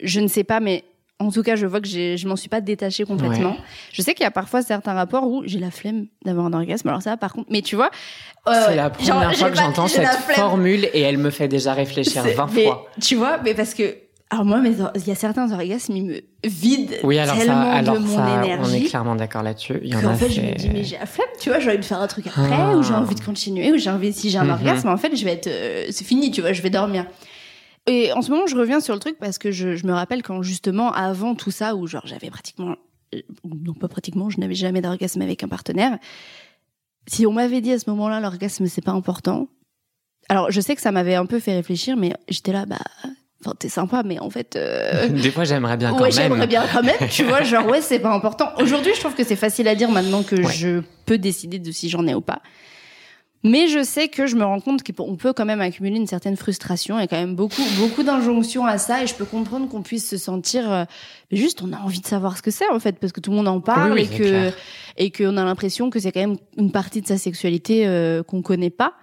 Je 0.00 0.20
ne 0.20 0.26
sais 0.26 0.44
pas, 0.44 0.58
mais 0.58 0.84
en 1.22 1.30
tout 1.30 1.42
cas, 1.42 1.56
je 1.56 1.66
vois 1.66 1.80
que 1.80 1.88
je 1.88 2.28
m'en 2.28 2.36
suis 2.36 2.48
pas 2.48 2.60
détachée 2.60 3.04
complètement. 3.04 3.56
Je 3.92 4.02
sais 4.02 4.14
qu'il 4.14 4.24
y 4.24 4.26
a 4.26 4.30
parfois 4.30 4.62
certains 4.62 4.94
rapports 4.94 5.26
où 5.26 5.42
j'ai 5.46 5.58
la 5.58 5.70
flemme 5.70 6.06
d'avoir 6.24 6.46
un 6.46 6.52
orgasme. 6.52 6.88
Alors 6.88 7.02
ça, 7.02 7.16
par 7.16 7.32
contre, 7.32 7.48
mais 7.50 7.62
tu 7.62 7.76
vois, 7.76 7.90
euh, 8.48 8.52
c'est 8.66 8.76
la 8.76 8.90
première 8.90 9.34
fois 9.34 9.50
que 9.50 9.56
j'entends 9.56 9.88
cette 9.88 10.08
formule 10.34 10.88
et 10.92 11.00
elle 11.00 11.18
me 11.18 11.30
fait 11.30 11.48
déjà 11.48 11.74
réfléchir 11.74 12.22
20 12.24 12.46
fois. 12.48 12.86
Tu 13.00 13.16
vois, 13.16 13.38
mais 13.38 13.54
parce 13.54 13.74
que 13.74 13.96
alors 14.32 14.46
moi, 14.46 14.62
il 14.64 15.06
y 15.06 15.10
a 15.10 15.14
certains 15.14 15.52
orgasmes, 15.52 15.94
ils 15.94 16.04
me 16.06 16.20
vident 16.42 16.94
oui, 17.02 17.18
alors 17.18 17.36
tellement 17.36 17.64
ça, 17.64 17.72
alors 17.72 17.94
de 17.96 18.00
mon 18.00 18.16
ça, 18.16 18.42
énergie. 18.42 18.70
On 18.72 18.74
est 18.74 18.88
clairement 18.88 19.14
d'accord 19.14 19.42
là-dessus. 19.42 19.78
Il 19.82 19.90
y 19.90 19.94
en, 19.94 20.10
en 20.10 20.14
fait, 20.14 20.30
je 20.30 20.40
me 20.40 20.54
dis 20.54 20.70
mais 20.70 20.84
j'ai 20.84 20.96
la 20.96 21.04
flemme, 21.04 21.26
tu 21.38 21.50
vois, 21.50 21.58
j'ai 21.58 21.68
envie 21.68 21.78
de 21.78 21.84
faire 21.84 22.00
un 22.00 22.06
truc 22.06 22.26
après, 22.28 22.48
ah. 22.50 22.74
ou 22.74 22.82
j'ai 22.82 22.94
envie 22.94 23.14
de 23.14 23.20
continuer, 23.20 23.70
ou 23.72 23.76
j'ai 23.76 23.90
envie 23.90 24.10
si 24.14 24.30
j'ai 24.30 24.38
un 24.38 24.44
mhm. 24.44 24.52
orgasme, 24.52 24.88
en 24.88 24.96
fait, 24.96 25.14
je 25.14 25.22
vais 25.26 25.32
être, 25.32 25.48
euh, 25.48 25.84
c'est 25.90 26.06
fini, 26.06 26.30
tu 26.30 26.40
vois, 26.40 26.54
je 26.54 26.62
vais 26.62 26.70
dormir. 26.70 27.04
Et 27.86 28.12
en 28.12 28.22
ce 28.22 28.30
moment, 28.30 28.46
je 28.46 28.56
reviens 28.56 28.80
sur 28.80 28.94
le 28.94 29.00
truc 29.00 29.18
parce 29.18 29.38
que 29.38 29.50
je, 29.50 29.74
je 29.74 29.86
me 29.86 29.92
rappelle 29.92 30.22
quand 30.22 30.42
justement 30.42 30.92
avant 30.92 31.34
tout 31.34 31.50
ça, 31.50 31.74
où 31.74 31.86
genre 31.86 32.06
j'avais 32.06 32.30
pratiquement, 32.30 32.76
euh, 33.14 33.20
non 33.44 33.74
pas 33.74 33.88
pratiquement, 33.88 34.30
je 34.30 34.38
n'avais 34.38 34.54
jamais 34.54 34.80
d'orgasme 34.80 35.22
avec 35.22 35.42
un 35.42 35.48
partenaire. 35.48 35.98
Si 37.08 37.26
on 37.26 37.32
m'avait 37.32 37.60
dit 37.60 37.72
à 37.72 37.78
ce 37.78 37.90
moment-là 37.90 38.20
l'orgasme 38.20 38.66
c'est 38.66 38.84
pas 38.84 38.92
important, 38.92 39.48
alors 40.28 40.52
je 40.52 40.60
sais 40.60 40.76
que 40.76 40.80
ça 40.80 40.92
m'avait 40.92 41.16
un 41.16 41.26
peu 41.26 41.40
fait 41.40 41.54
réfléchir, 41.54 41.96
mais 41.96 42.14
j'étais 42.28 42.52
là 42.52 42.66
bah 42.66 42.78
Enfin, 43.44 43.56
t'es 43.58 43.68
sympa, 43.68 44.02
mais 44.04 44.20
en 44.20 44.30
fait. 44.30 44.54
Euh... 44.54 45.08
Des 45.22 45.30
fois, 45.30 45.44
j'aimerais 45.44 45.76
bien 45.76 45.90
quand 45.90 45.96
ouais, 45.96 46.02
même. 46.02 46.12
j'aimerais 46.12 46.46
bien 46.46 46.64
quand 46.72 46.82
même. 46.82 47.08
Tu 47.10 47.24
vois, 47.24 47.42
genre 47.42 47.66
ouais, 47.66 47.80
c'est 47.80 47.98
pas 47.98 48.14
important. 48.14 48.50
Aujourd'hui, 48.58 48.92
je 48.94 49.00
trouve 49.00 49.14
que 49.14 49.24
c'est 49.24 49.36
facile 49.36 49.66
à 49.66 49.74
dire 49.74 49.90
maintenant 49.90 50.22
que 50.22 50.48
je 50.48 50.82
peux 51.06 51.18
décider 51.18 51.58
de 51.58 51.72
si 51.72 51.88
j'en 51.88 52.06
ai 52.06 52.14
ou 52.14 52.20
pas. 52.20 52.40
Mais 53.44 53.66
je 53.66 53.82
sais 53.82 54.08
que 54.08 54.26
je 54.26 54.36
me 54.36 54.44
rends 54.44 54.60
compte 54.60 54.82
qu'on 54.84 55.16
peut 55.16 55.32
quand 55.32 55.44
même 55.44 55.60
accumuler 55.60 55.96
une 55.96 56.06
certaine 56.06 56.36
frustration 56.36 57.00
et 57.00 57.08
quand 57.08 57.16
même 57.16 57.34
beaucoup, 57.34 57.62
beaucoup 57.76 58.04
d'injonctions 58.04 58.64
à 58.64 58.78
ça. 58.78 59.02
Et 59.02 59.06
je 59.06 59.14
peux 59.14 59.24
comprendre 59.24 59.68
qu'on 59.68 59.82
puisse 59.82 60.08
se 60.08 60.16
sentir, 60.16 60.70
euh, 60.70 60.84
juste, 61.32 61.60
on 61.62 61.72
a 61.72 61.78
envie 61.78 62.00
de 62.00 62.06
savoir 62.06 62.36
ce 62.36 62.42
que 62.42 62.52
c'est 62.52 62.68
en 62.70 62.78
fait, 62.78 62.98
parce 63.00 63.12
que 63.12 63.20
tout 63.20 63.30
le 63.30 63.36
monde 63.36 63.48
en 63.48 63.60
parle 63.60 63.98
et 63.98 64.06
que 64.06 64.50
et 64.96 65.10
qu'on 65.10 65.36
a 65.36 65.44
l'impression 65.44 65.90
que 65.90 65.98
c'est 65.98 66.12
quand 66.12 66.20
même 66.20 66.36
une 66.56 66.70
partie 66.70 67.00
de 67.00 67.06
sa 67.06 67.18
sexualité 67.18 67.86
euh, 67.86 68.22
qu'on 68.22 68.42
connaît 68.42 68.70
pas. 68.70 68.94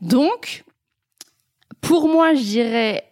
Donc, 0.00 0.64
pour 1.80 2.08
moi, 2.08 2.34
je 2.34 2.42
dirais 2.42 3.04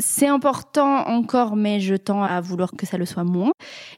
c'est 0.00 0.26
important 0.26 1.06
encore, 1.06 1.54
mais 1.54 1.78
je 1.78 1.94
tends 1.94 2.24
à 2.24 2.40
vouloir 2.40 2.72
que 2.76 2.84
ça 2.84 2.98
le 2.98 3.06
soit 3.06 3.22
moins. 3.22 3.52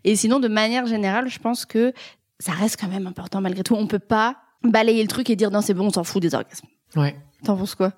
Et 0.05 0.15
sinon, 0.15 0.41
de 0.41 0.49
manière 0.49 0.87
générale, 0.87 1.29
je 1.29 1.39
pense 1.39 1.65
que 1.65 1.95
ça 2.39 2.53
reste 2.53 2.79
quand 2.79 2.89
même 2.89 3.07
important 3.07 3.41
malgré 3.41 3.63
tout. 3.63 3.75
On 3.75 3.87
peut 3.87 3.99
pas 3.99 4.37
balayer 4.63 5.03
le 5.03 5.09
truc 5.09 5.31
et 5.31 5.37
dire 5.37 5.51
non 5.51 5.61
c'est 5.61 5.75
bon 5.75 5.87
on 5.87 5.91
s'en 5.91 6.05
fout 6.05 6.23
des 6.23 6.35
orgasmes. 6.35 6.67
Ouais. 6.97 7.17
T'en 7.45 7.57
penses 7.57 7.75
quoi? 7.75 7.93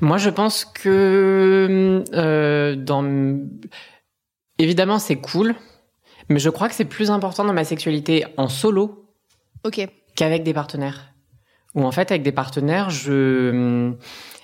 Moi 0.00 0.18
je 0.18 0.30
pense 0.30 0.64
que 0.64 2.04
euh, 2.12 2.76
dans 2.76 3.38
évidemment 4.58 4.98
c'est 4.98 5.16
cool, 5.16 5.54
mais 6.28 6.38
je 6.38 6.48
crois 6.48 6.68
que 6.68 6.74
c'est 6.74 6.84
plus 6.84 7.10
important 7.10 7.44
dans 7.44 7.52
ma 7.52 7.64
sexualité 7.64 8.24
en 8.36 8.48
solo. 8.48 9.06
Ok. 9.64 9.86
Qu'avec 10.16 10.42
des 10.42 10.54
partenaires. 10.54 11.12
Ou 11.74 11.84
en 11.84 11.92
fait 11.92 12.10
avec 12.10 12.22
des 12.22 12.32
partenaires 12.32 12.90
je 12.90 13.92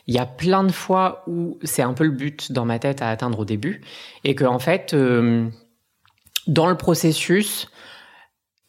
il 0.09 0.15
y 0.15 0.19
a 0.19 0.27
plein 0.27 0.63
de 0.63 0.71
fois 0.71 1.25
où 1.27 1.59
c'est 1.65 1.83
un 1.83 1.93
peu 1.93 2.05
le 2.05 2.11
but 2.11 2.53
dans 2.53 2.65
ma 2.65 2.79
tête 2.79 3.03
à 3.03 3.11
atteindre 3.11 3.41
au 3.41 3.45
début 3.45 3.83
et 4.23 4.35
que 4.37 4.45
en 4.45 4.61
fait 4.61 4.95
euh, 4.95 5.49
dans 6.47 6.69
le 6.69 6.77
processus 6.77 7.69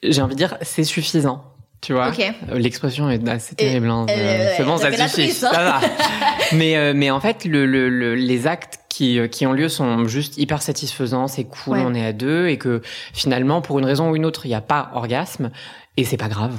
j'ai 0.01 0.22
envie 0.22 0.34
de 0.34 0.39
dire 0.39 0.58
c'est 0.62 0.84
suffisant 0.84 1.56
tu 1.81 1.93
vois, 1.93 2.07
euh, 2.07 2.57
l'expression 2.57 3.10
est 3.10 3.27
assez 3.27 3.55
terrible. 3.55 3.89
Hein. 3.89 4.05
c'est 4.07 4.63
bon, 4.63 4.77
ça 4.77 4.91
suffit. 5.07 5.31
Ça 5.31 5.51
va. 5.51 5.79
mais 6.53 6.75
euh, 6.75 6.93
mais 6.96 7.12
en 7.12 7.19
fait, 7.19 7.46
le, 7.46 7.65
le, 7.65 8.15
les 8.15 8.48
actes 8.48 8.79
qui 8.89 9.19
qui 9.29 9.46
ont 9.46 9.53
lieu 9.53 9.69
sont 9.69 10.07
juste 10.07 10.38
hyper 10.38 10.62
satisfaisants. 10.62 11.27
C'est 11.27 11.46
cool, 11.46 11.77
on 11.79 11.93
est 11.93 12.05
à 12.05 12.13
deux 12.13 12.48
et 12.48 12.57
que 12.57 12.81
finalement, 13.13 13.62
pour 13.62 13.79
une 13.79 13.86
raison 13.86 14.10
ou 14.10 14.15
une 14.15 14.25
autre, 14.25 14.46
il 14.46 14.50
n'y 14.50 14.55
a 14.55 14.62
pas 14.62 14.91
orgasme 14.93 15.51
et 15.98 16.03
c'est 16.03 16.17
pas 16.17 16.29
grave. 16.29 16.55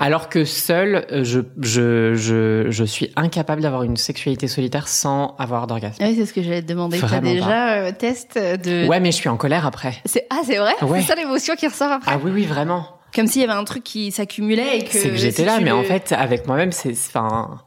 Alors 0.00 0.30
que 0.30 0.46
seul, 0.46 1.06
euh, 1.12 1.24
je, 1.24 1.40
je, 1.60 2.14
je, 2.14 2.70
je 2.70 2.84
suis 2.84 3.12
incapable 3.16 3.60
d'avoir 3.60 3.82
une 3.82 3.98
sexualité 3.98 4.48
solitaire 4.48 4.88
sans 4.88 5.36
avoir 5.38 5.66
d'orgasme. 5.66 6.02
Oui, 6.02 6.14
c'est 6.16 6.24
ce 6.24 6.32
que 6.32 6.42
j'allais 6.42 6.62
te 6.62 6.68
demander. 6.68 6.98
T'as 6.98 7.20
déjà 7.20 7.74
euh, 7.74 7.92
test 7.92 8.38
de... 8.38 8.86
Ouais, 8.88 8.98
mais 8.98 9.12
je 9.12 9.16
suis 9.16 9.28
en 9.28 9.36
colère 9.36 9.66
après. 9.66 9.94
C'est 10.06 10.26
Ah, 10.30 10.40
c'est 10.42 10.56
vrai? 10.56 10.72
C'est 10.80 11.02
ça 11.02 11.14
l'émotion 11.14 11.54
qui 11.54 11.66
ressort 11.66 11.92
après? 11.92 12.10
Ah 12.14 12.18
oui, 12.22 12.30
oui, 12.34 12.46
vraiment. 12.46 12.97
Comme 13.14 13.26
s'il 13.26 13.40
y 13.40 13.44
avait 13.44 13.54
un 13.54 13.64
truc 13.64 13.84
qui 13.84 14.12
s'accumulait 14.12 14.78
et 14.78 14.84
que. 14.84 14.92
C'est 14.92 15.10
que 15.10 15.16
j'étais 15.16 15.44
là, 15.44 15.60
mais 15.60 15.72
en 15.72 15.82
fait, 15.82 16.12
avec 16.12 16.46
moi-même, 16.46 16.72
c'est, 16.72 16.92
enfin, 16.92 17.62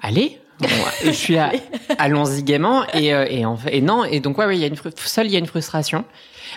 allez. 0.00 0.40
je 1.04 1.10
suis 1.10 1.34
là, 1.34 1.52
allons-y 1.98 2.42
gaiement 2.42 2.86
et 2.94 3.12
euh, 3.12 3.26
et, 3.28 3.44
en 3.44 3.58
fait, 3.58 3.76
et 3.76 3.82
non 3.82 4.04
et 4.04 4.20
donc 4.20 4.38
ouais, 4.38 4.46
ouais 4.46 4.56
il 4.56 4.60
y 4.60 4.64
a 4.64 4.68
une 4.68 4.76
seul 5.04 5.26
il 5.26 5.32
y 5.32 5.36
a 5.36 5.38
une 5.38 5.46
frustration 5.46 6.06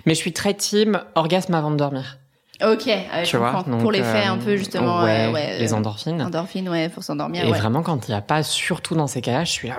mais 0.05 0.13
je 0.13 0.19
suis 0.19 0.31
très 0.31 0.53
team 0.53 1.01
orgasme 1.15 1.53
avant 1.53 1.69
de 1.69 1.75
dormir 1.75 2.17
Ok, 2.62 2.88
euh, 2.88 3.24
tu 3.24 3.38
vois, 3.38 3.63
pour 3.63 3.89
l'effet 3.89 4.27
euh, 4.27 4.33
un 4.33 4.38
peu 4.38 4.57
justement, 4.57 5.03
ouais, 5.03 5.27
euh, 5.27 5.31
ouais, 5.31 5.59
les 5.59 5.74
endorphines. 5.74 6.21
Endorphines, 6.21 6.67
ouais, 6.67 6.89
pour 6.89 7.03
s'endormir. 7.03 7.45
Et 7.45 7.48
vraiment, 7.48 7.81
quand 7.83 8.09
il 8.09 8.12
n'y 8.12 8.17
a 8.17 8.21
pas, 8.21 8.43
surtout 8.43 8.95
dans 8.95 9.07
ces 9.07 9.21
cas-là, 9.21 9.45
je 9.45 9.51
suis 9.51 9.69
là. 9.69 9.77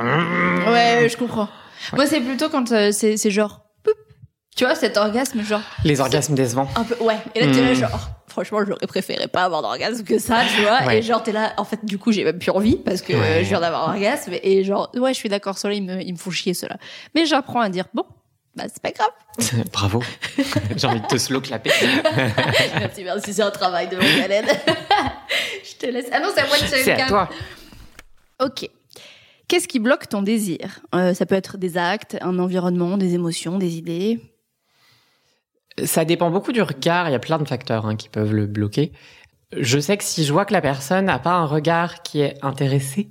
Ouais, 0.67 1.07
je 1.11 1.17
comprends. 1.19 1.49
Moi, 1.93 2.07
c'est 2.07 2.21
plutôt 2.21 2.49
quand 2.49 2.69
c'est 2.93 3.31
genre, 3.31 3.67
tu 4.57 4.65
vois, 4.65 4.75
cet 4.75 4.97
orgasme 4.97 5.43
genre. 5.43 5.61
Les 5.85 6.01
orgasmes 6.01 6.35
décevants. 6.35 6.69
Un 6.75 6.85
peu, 6.85 6.97
ouais. 7.05 7.19
Et 7.35 7.45
là, 7.45 7.53
tu 7.53 7.59
es 7.59 7.63
là, 7.63 7.73
mm. 7.73 7.75
genre, 7.75 8.11
franchement, 8.45 8.65
j'aurais 8.67 8.87
préféré 8.87 9.29
pas 9.29 9.45
avoir 9.45 9.63
d'orgasme 9.63 10.03
que 10.05 10.19
ça, 10.19 10.43
tu 10.55 10.63
vois. 10.63 10.83
Ouais. 10.87 10.99
Et 10.99 11.03
genre, 11.03 11.23
t'es 11.23 11.33
là, 11.33 11.53
en 11.57 11.65
fait, 11.65 11.85
du 11.85 11.99
coup, 11.99 12.13
j'ai 12.13 12.25
même 12.25 12.39
plus 12.39 12.51
envie 12.51 12.77
parce 12.77 13.03
que 13.03 13.13
Ouais. 13.13 13.19
euh, 13.19 13.39
je 13.43 13.49
viens 13.49 13.61
d'avoir 13.61 13.89
un 13.89 13.93
orgasme. 13.95 14.33
Et 14.43 14.65
genre, 14.65 14.91
ouais, 14.95 15.13
je 15.13 15.19
suis 15.19 15.29
d'accord, 15.29 15.59
ceux-là, 15.59 15.75
ils 15.75 15.83
me, 15.83 16.01
ils 16.03 16.13
me 16.13 16.19
font 16.19 16.31
chier, 16.31 16.55
ceux-là. 16.55 16.77
Mais 17.15 17.27
j'apprends 17.27 17.61
à 17.61 17.69
dire, 17.69 17.85
bon, 17.95 18.05
bah, 18.57 18.65
c'est 18.73 18.83
pas 18.83 18.91
grave. 18.93 19.65
Bravo. 19.73 20.03
J'ai 20.77 20.87
envie 20.87 21.01
de 21.01 21.07
te 21.07 21.19
slow 21.19 21.41
clapper. 21.41 21.71
merci, 22.79 23.05
merci, 23.05 23.35
c'est 23.35 23.43
un 23.43 23.51
travail 23.51 23.89
de 23.89 23.97
longue 23.97 24.21
haleine. 24.25 24.47
je 25.65 25.77
te 25.77 25.87
laisse. 25.87 26.07
Ah 26.13 26.21
non, 26.21 26.29
c'est 26.35 26.41
à 26.43 26.47
moi 26.47 26.57
de 26.59 26.65
C'est 26.65 26.93
à 26.93 27.07
toi. 27.09 27.29
Ok. 28.43 28.69
Qu'est-ce 29.49 29.67
qui 29.69 29.81
bloque 29.81 30.09
ton 30.09 30.23
désir? 30.23 30.81
Euh, 30.95 31.13
Ça 31.13 31.27
peut 31.27 31.35
être 31.35 31.59
des 31.59 31.77
actes, 31.77 32.17
un 32.21 32.39
environnement, 32.39 32.97
des 32.97 33.15
émotions, 33.15 33.59
des 33.59 33.77
idées. 33.77 34.21
Ça 35.85 36.05
dépend 36.05 36.31
beaucoup 36.31 36.53
du 36.53 36.63
regard. 36.63 37.09
Il 37.09 37.13
y 37.13 37.15
a 37.15 37.19
plein 37.21 37.39
de 37.39 37.47
facteurs 37.49 37.87
hein, 37.87 37.97
qui 37.97 38.09
peuvent 38.09 38.35
le 38.35 38.47
bloquer. 38.47 38.93
Je 39.57 39.79
sais 39.79 39.97
que 39.97 40.05
si 40.05 40.25
je 40.25 40.33
vois 40.33 40.45
que 40.45 40.53
la 40.53 40.61
personne 40.61 41.07
n'a 41.07 41.19
pas 41.19 41.33
un 41.35 41.45
regard 41.47 42.03
qui 42.03 42.21
est 42.21 42.37
intéressé, 42.43 43.09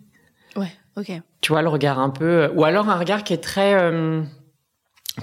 Ouais, 0.56 0.72
ok. 0.96 1.12
tu 1.42 1.52
vois 1.52 1.62
le 1.62 1.68
regard 1.70 2.00
un 2.00 2.10
peu, 2.10 2.50
ou 2.56 2.64
alors 2.64 2.88
un 2.90 2.98
regard 2.98 3.24
qui 3.24 3.34
est 3.34 3.44
très 3.44 3.74
euh, 3.74 4.22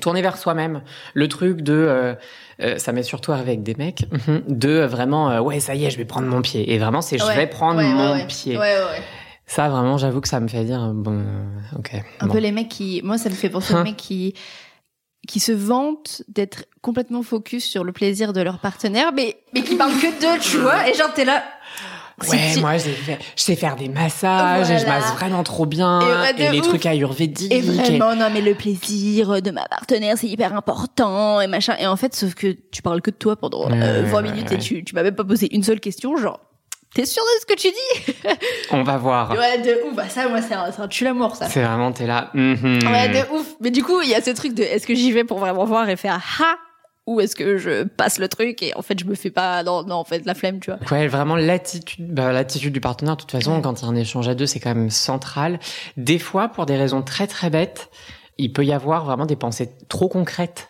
tourné 0.00 0.20
vers 0.22 0.36
soi-même. 0.36 0.82
Le 1.14 1.26
truc 1.28 1.62
de, 1.62 1.72
euh, 1.72 2.14
euh, 2.60 2.76
ça 2.78 2.92
m'est 2.92 3.02
surtout 3.02 3.32
arrivé 3.32 3.52
avec 3.52 3.62
des 3.62 3.74
mecs, 3.76 4.04
de 4.48 4.80
vraiment, 4.80 5.30
euh, 5.30 5.40
ouais, 5.40 5.58
ça 5.60 5.74
y 5.74 5.86
est, 5.86 5.90
je 5.90 5.96
vais 5.96 6.04
prendre 6.04 6.26
mon 6.28 6.42
pied. 6.42 6.72
Et 6.74 6.78
vraiment, 6.78 7.00
c'est 7.00 7.16
je 7.18 7.24
Ouais, 7.24 7.36
vais 7.36 7.46
prendre 7.46 7.78
ouais, 7.78 7.88
mon 7.88 8.12
ouais. 8.12 8.26
pied. 8.26 8.58
Ouais, 8.58 8.76
ouais, 8.76 8.84
ouais. 8.84 9.02
Ça, 9.46 9.68
vraiment, 9.70 9.96
j'avoue 9.96 10.20
que 10.20 10.28
ça 10.28 10.40
me 10.40 10.48
fait 10.48 10.64
dire, 10.64 10.90
bon, 10.92 11.24
ok. 11.78 11.92
Un 12.20 12.26
bon. 12.26 12.32
peu 12.32 12.38
les 12.40 12.52
mecs 12.52 12.68
qui. 12.68 13.00
Moi, 13.04 13.16
ça 13.16 13.30
me 13.30 13.34
fait 13.34 13.48
penser 13.48 13.72
aux 13.74 13.78
Hein? 13.78 13.84
mecs 13.84 13.96
qui 13.96 14.34
qui 15.26 15.40
se 15.40 15.52
vantent 15.52 16.22
d'être 16.28 16.64
complètement 16.82 17.22
focus 17.22 17.64
sur 17.64 17.84
le 17.84 17.92
plaisir 17.92 18.32
de 18.32 18.40
leur 18.40 18.58
partenaire, 18.58 19.12
mais 19.12 19.36
mais 19.54 19.62
qui 19.62 19.74
parlent 19.76 19.92
que 19.98 20.20
d'eux, 20.20 20.40
tu 20.40 20.58
vois. 20.58 20.88
Et 20.88 20.94
genre, 20.94 21.12
t'es 21.14 21.24
là. 21.24 21.42
Ouais, 22.30 22.38
tu- 22.54 22.60
moi, 22.60 22.78
j'ai 22.78 22.92
fait- 22.92 23.18
je 23.36 23.42
sais 23.42 23.56
faire 23.56 23.76
des 23.76 23.90
massages 23.90 24.70
et 24.70 24.78
je 24.78 24.86
masse 24.86 25.12
vraiment 25.16 25.42
trop 25.42 25.66
bien. 25.66 26.00
Et 26.38 26.48
les 26.50 26.60
ouf. 26.60 26.68
trucs 26.68 26.86
ayurvédiques. 26.86 27.52
Et 27.52 27.60
vraiment, 27.60 28.14
non, 28.16 28.28
mais 28.32 28.40
le 28.40 28.54
plaisir 28.54 29.42
de 29.42 29.50
ma 29.50 29.66
partenaire, 29.68 30.16
c'est 30.16 30.26
hyper 30.28 30.56
important 30.56 31.42
et 31.42 31.46
machin. 31.46 31.74
Et 31.78 31.86
en 31.86 31.96
fait, 31.96 32.14
sauf 32.14 32.34
que 32.34 32.56
tu 32.70 32.80
parles 32.80 33.02
que 33.02 33.10
de 33.10 33.16
toi 33.16 33.36
pendant 33.36 33.70
euh, 33.70 34.02
Ouais, 34.04 34.08
20 34.08 34.16
ouais, 34.16 34.22
minutes 34.30 34.48
ouais. 34.48 34.56
et 34.56 34.58
tu, 34.58 34.82
tu 34.82 34.94
m'as 34.94 35.02
même 35.02 35.14
pas 35.14 35.24
posé 35.24 35.54
une 35.54 35.62
seule 35.62 35.78
question, 35.80 36.16
genre, 36.16 36.40
t'es 36.96 37.04
sûr 37.06 37.22
de 37.22 37.40
ce 37.40 37.46
que 37.46 37.60
tu 37.60 37.68
dis 37.68 38.14
On 38.70 38.82
va 38.82 38.96
voir. 38.96 39.30
Ouais, 39.32 39.58
de 39.58 39.86
ouf. 39.86 39.94
Bah, 39.94 40.08
ça, 40.08 40.28
moi, 40.28 40.40
c'est 40.40 40.54
un, 40.54 40.70
un 40.76 40.88
tue 40.88 41.04
l'amour, 41.04 41.36
ça. 41.36 41.46
C'est 41.48 41.62
vraiment, 41.62 41.92
t'es 41.92 42.06
là. 42.06 42.30
mhm. 42.32 42.78
Ouais, 42.90 43.08
de 43.10 43.34
ouf. 43.34 43.46
Mais 43.60 43.70
du 43.70 43.82
coup, 43.84 44.00
il 44.00 44.08
y 44.08 44.14
a 44.14 44.22
ce 44.22 44.30
truc 44.30 44.54
de 44.54 44.62
est-ce 44.62 44.86
que 44.86 44.94
j'y 44.94 45.12
vais 45.12 45.24
pour 45.24 45.38
vraiment 45.38 45.64
voir 45.66 45.88
et 45.90 45.96
faire 45.96 46.14
ha 46.40 46.56
ou 47.06 47.20
est-ce 47.20 47.36
que 47.36 47.56
je 47.58 47.84
passe 47.84 48.18
le 48.18 48.28
truc 48.28 48.64
et 48.64 48.74
en 48.74 48.82
fait 48.82 48.98
je 48.98 49.04
me 49.04 49.14
fais 49.14 49.30
pas 49.30 49.62
non 49.62 49.84
non 49.84 49.94
en 49.94 50.02
fait 50.04 50.26
la 50.26 50.34
flemme 50.34 50.58
tu 50.58 50.72
vois. 50.72 50.80
Ouais, 50.90 51.06
vraiment 51.06 51.36
l'attitude, 51.36 52.12
bah, 52.12 52.32
l'attitude 52.32 52.72
du 52.72 52.80
partenaire. 52.80 53.14
De 53.16 53.20
toute 53.20 53.30
façon, 53.30 53.60
quand 53.62 53.80
il 53.80 53.84
y 53.84 53.88
a 53.88 53.90
un 53.90 53.94
échange 53.94 54.26
à 54.26 54.34
deux, 54.34 54.46
c'est 54.46 54.58
quand 54.58 54.74
même 54.74 54.90
central. 54.90 55.60
Des 55.96 56.18
fois, 56.18 56.48
pour 56.48 56.66
des 56.66 56.76
raisons 56.76 57.02
très 57.02 57.28
très 57.28 57.48
bêtes, 57.48 57.90
il 58.38 58.52
peut 58.52 58.64
y 58.64 58.72
avoir 58.72 59.04
vraiment 59.04 59.24
des 59.26 59.36
pensées 59.36 59.70
trop 59.88 60.08
concrètes. 60.08 60.68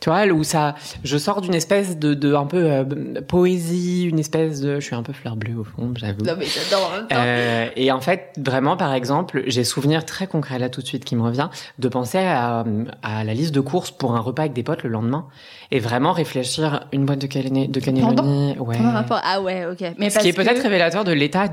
Tu 0.00 0.08
vois, 0.08 0.24
où 0.26 0.42
ça, 0.44 0.74
je 1.04 1.18
sors 1.18 1.40
d'une 1.42 1.54
espèce 1.54 1.98
de, 1.98 2.14
de 2.14 2.34
un 2.34 2.46
peu 2.46 2.56
euh, 2.70 2.84
poésie, 3.28 4.04
une 4.04 4.18
espèce 4.18 4.60
de, 4.60 4.76
je 4.76 4.84
suis 4.86 4.94
un 4.96 5.02
peu 5.02 5.12
fleur 5.12 5.36
bleue 5.36 5.56
au 5.58 5.64
fond, 5.64 5.92
j'avoue. 5.94 6.22
Non 6.24 6.32
mais 6.38 6.46
j'adore 6.46 6.90
en 6.90 6.96
même 6.96 7.06
temps. 7.06 7.16
Euh, 7.18 7.68
et 7.76 7.92
en 7.92 8.00
fait, 8.00 8.32
vraiment, 8.38 8.76
par 8.76 8.94
exemple, 8.94 9.42
j'ai 9.46 9.62
souvenir 9.62 10.06
très 10.06 10.26
concret 10.26 10.58
là 10.58 10.68
tout 10.70 10.80
de 10.80 10.86
suite 10.86 11.04
qui 11.04 11.16
me 11.16 11.22
revient 11.22 11.48
de 11.78 11.88
penser 11.88 12.18
à, 12.18 12.64
à 13.02 13.24
la 13.24 13.34
liste 13.34 13.54
de 13.54 13.60
courses 13.60 13.90
pour 13.90 14.16
un 14.16 14.20
repas 14.20 14.42
avec 14.42 14.54
des 14.54 14.62
potes 14.62 14.82
le 14.82 14.88
lendemain 14.90 15.26
et 15.70 15.78
vraiment 15.80 16.12
réfléchir 16.12 16.86
une 16.92 17.04
boîte 17.04 17.20
de, 17.20 17.26
cannelloni, 17.26 17.68
de 17.68 17.80
cannelloni, 17.80 18.56
ouais. 18.58 18.76
Pendant 18.78 18.88
un 18.88 18.92
rapport 18.92 19.20
ah 19.22 19.40
ouais 19.42 19.66
ok. 19.66 19.80
Mais 19.98 20.08
Ce 20.08 20.14
parce 20.14 20.24
qui 20.24 20.30
est 20.30 20.32
peut-être 20.32 20.56
que- 20.58 20.62
révélateur 20.62 21.04
de 21.04 21.12
l'état 21.12 21.48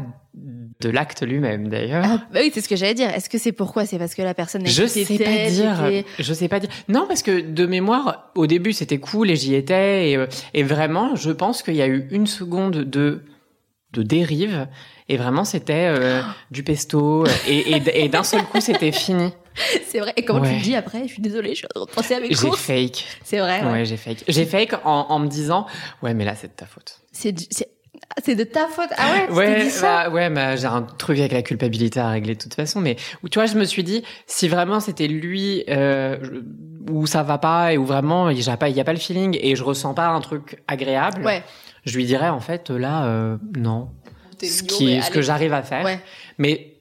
de 0.79 0.89
l'acte 0.89 1.23
lui-même 1.23 1.69
d'ailleurs. 1.69 2.03
Ah, 2.05 2.21
bah 2.31 2.39
oui 2.43 2.51
c'est 2.53 2.61
ce 2.61 2.69
que 2.69 2.75
j'allais 2.75 2.93
dire. 2.93 3.09
Est-ce 3.09 3.29
que 3.29 3.37
c'est 3.37 3.51
pourquoi? 3.51 3.85
C'est 3.85 3.97
parce 3.97 4.13
que 4.13 4.21
la 4.21 4.33
personne 4.33 4.65
je 4.67 4.83
était- 4.83 5.05
sais 5.05 5.17
pas 5.17 5.49
dire. 5.49 5.85
était- 5.87 6.05
Je 6.19 6.33
sais 6.33 6.47
pas 6.47 6.59
dire. 6.59 6.69
Non, 6.87 7.05
parce 7.07 7.23
que 7.23 7.39
de 7.41 7.65
mémoire, 7.65 8.31
au 8.35 8.45
début, 8.47 8.73
c'était 8.73 8.99
cool 8.99 9.31
et 9.31 9.35
j'y 9.35 9.55
étais. 9.55 10.11
Et, 10.11 10.17
euh, 10.17 10.27
et 10.53 10.61
vraiment, 10.63 11.15
je 11.15 11.31
pense 11.31 11.63
qu'il 11.63 11.75
y 11.75 11.81
a 11.81 11.87
eu 11.87 12.07
une 12.11 12.27
seconde 12.27 12.83
de, 12.83 13.23
de 13.93 14.03
dérive. 14.03 14.67
Et 15.09 15.17
vraiment, 15.17 15.45
c'était 15.45 15.87
euh, 15.89 16.21
du 16.51 16.61
pesto. 16.63 17.25
Et, 17.47 17.71
et, 17.71 18.03
et 18.03 18.09
d'un 18.09 18.23
seul 18.23 18.43
coup, 18.43 18.61
c'était 18.61 18.91
fini. 18.91 19.31
C'est 19.87 19.99
vrai. 19.99 20.13
Et 20.17 20.23
comment 20.25 20.41
tu 20.45 20.53
le 20.53 20.61
dis 20.61 20.75
après? 20.75 21.01
Je 21.07 21.13
suis 21.13 21.21
désolée, 21.23 21.51
je 21.51 21.55
suis 21.55 21.65
en 21.75 21.79
train 21.79 21.85
de 21.85 21.91
penser 21.95 22.13
à 22.13 22.19
mes 22.19 22.27
J'ai 22.29 22.51
fake. 22.55 23.03
C'est 23.23 23.39
vrai. 23.39 23.63
Ouais, 23.63 23.71
ouais. 23.71 23.85
j'ai 23.85 23.97
fake. 23.97 24.23
J'ai 24.27 24.45
fake 24.45 24.73
en, 24.85 25.07
en 25.09 25.17
me 25.17 25.27
disant, 25.27 25.65
ouais, 26.03 26.13
mais 26.13 26.25
là, 26.25 26.35
c'est 26.35 26.49
de 26.49 26.53
ta 26.53 26.67
faute. 26.67 26.99
C'est 27.11 27.33
c'est 28.23 28.35
de 28.35 28.43
ta 28.43 28.67
faute. 28.67 28.89
Ah 28.97 29.11
ouais. 29.13 29.27
tu 29.27 29.33
Ouais, 29.33 29.63
dit 29.63 29.69
ça 29.69 30.05
bah, 30.05 30.09
ouais, 30.13 30.29
bah, 30.29 30.55
j'ai 30.55 30.65
un 30.67 30.81
truc 30.81 31.19
avec 31.19 31.31
la 31.31 31.41
culpabilité 31.41 31.99
à 31.99 32.09
régler 32.09 32.35
de 32.35 32.41
toute 32.41 32.53
façon, 32.53 32.79
mais 32.81 32.95
tu 32.95 33.39
vois, 33.39 33.45
je 33.45 33.55
me 33.55 33.63
suis 33.65 33.83
dit, 33.83 34.03
si 34.25 34.47
vraiment 34.47 34.79
c'était 34.79 35.07
lui 35.07 35.63
euh, 35.69 36.17
où 36.89 37.05
ça 37.05 37.23
va 37.23 37.37
pas 37.37 37.73
et 37.73 37.77
où 37.77 37.85
vraiment 37.85 38.29
il 38.29 38.41
y 38.41 38.49
a 38.49 38.57
pas, 38.57 38.69
il 38.69 38.79
a 38.79 38.83
pas 38.83 38.93
le 38.93 38.99
feeling 38.99 39.37
et 39.41 39.55
je 39.55 39.63
ressens 39.63 39.93
pas 39.93 40.07
un 40.07 40.21
truc 40.21 40.63
agréable, 40.67 41.23
Ouais. 41.25 41.43
je 41.85 41.95
lui 41.97 42.05
dirais 42.05 42.29
en 42.29 42.39
fait 42.39 42.69
là, 42.69 43.05
euh, 43.05 43.37
non, 43.57 43.89
ce 44.41 44.63
qui, 44.63 44.85
mais 44.85 45.01
ce 45.01 45.11
que 45.11 45.21
j'arrive 45.21 45.53
à 45.53 45.61
faire, 45.63 45.83
Ouais. 45.85 45.99
mais 46.37 46.73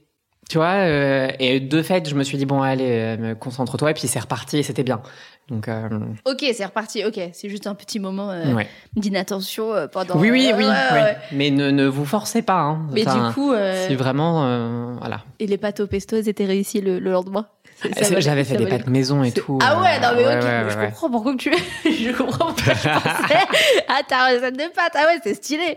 tu 0.48 0.58
vois, 0.58 0.74
euh, 0.74 1.28
et 1.40 1.58
de 1.60 1.82
fait, 1.82 2.08
je 2.08 2.14
me 2.14 2.22
suis 2.22 2.38
dit 2.38 2.46
bon, 2.46 2.62
allez, 2.62 3.16
euh, 3.18 3.34
concentre-toi 3.34 3.90
et 3.90 3.94
puis 3.94 4.06
c'est 4.08 4.18
reparti 4.20 4.58
et 4.58 4.62
c'était 4.62 4.82
bien. 4.84 5.00
Donc 5.48 5.68
euh, 5.68 5.88
Ok, 6.24 6.44
c'est 6.54 6.64
reparti. 6.64 7.04
Ok, 7.04 7.20
c'est 7.32 7.48
juste 7.48 7.66
un 7.66 7.74
petit 7.74 7.98
moment 8.00 8.30
euh, 8.30 8.52
ouais. 8.54 8.68
d'inattention 8.96 9.72
pendant. 9.92 10.16
Oui, 10.18 10.30
oui, 10.30 10.50
oui, 10.56 10.64
ouais, 10.64 10.68
ouais. 10.68 11.02
ouais. 11.02 11.16
mais 11.32 11.50
ne, 11.50 11.70
ne 11.70 11.86
vous 11.86 12.04
forcez 12.04 12.42
pas. 12.42 12.60
Hein. 12.60 12.86
Mais 12.92 13.06
Enfin, 13.06 13.28
du 13.28 13.34
coup, 13.34 13.52
si 13.86 13.94
vraiment, 13.94 14.96
voilà. 14.98 15.22
et 15.38 15.46
les 15.46 15.56
pâtes 15.58 15.80
au 15.80 15.86
pesto, 15.86 16.16
elles 16.16 16.28
étaient 16.28 16.46
réussies 16.46 16.80
le, 16.80 16.98
le 16.98 17.10
lendemain? 17.12 17.46
C'est- 17.82 17.94
C'est- 17.94 18.04
valait- 18.08 18.20
J'avais 18.22 18.44
fait 18.44 18.56
des 18.56 18.66
pâtes 18.66 18.86
maison 18.86 19.22
et 19.22 19.30
C'est- 19.30 19.40
tout. 19.40 19.58
Ah 19.62 19.78
ouais, 19.80 20.00
non 20.00 20.08
mais 20.16 20.24
ok, 20.24 20.42
ouais, 20.42 20.64
ouais, 20.64 20.70
je 20.70 20.86
comprends 20.86 21.10
pourquoi 21.10 21.34
tu 21.36 21.52
je 21.84 22.10
comprends 22.16 22.52
pourquoi 22.54 22.72
tu 22.74 22.88
pensais 22.88 23.44
à 23.88 24.02
ta 24.08 24.28
recette 24.28 24.56
de 24.56 24.72
pâtes. 24.74 24.94
Ah 24.94 25.04
ouais, 25.06 25.20
c'est 25.22 25.34
stylé. 25.34 25.76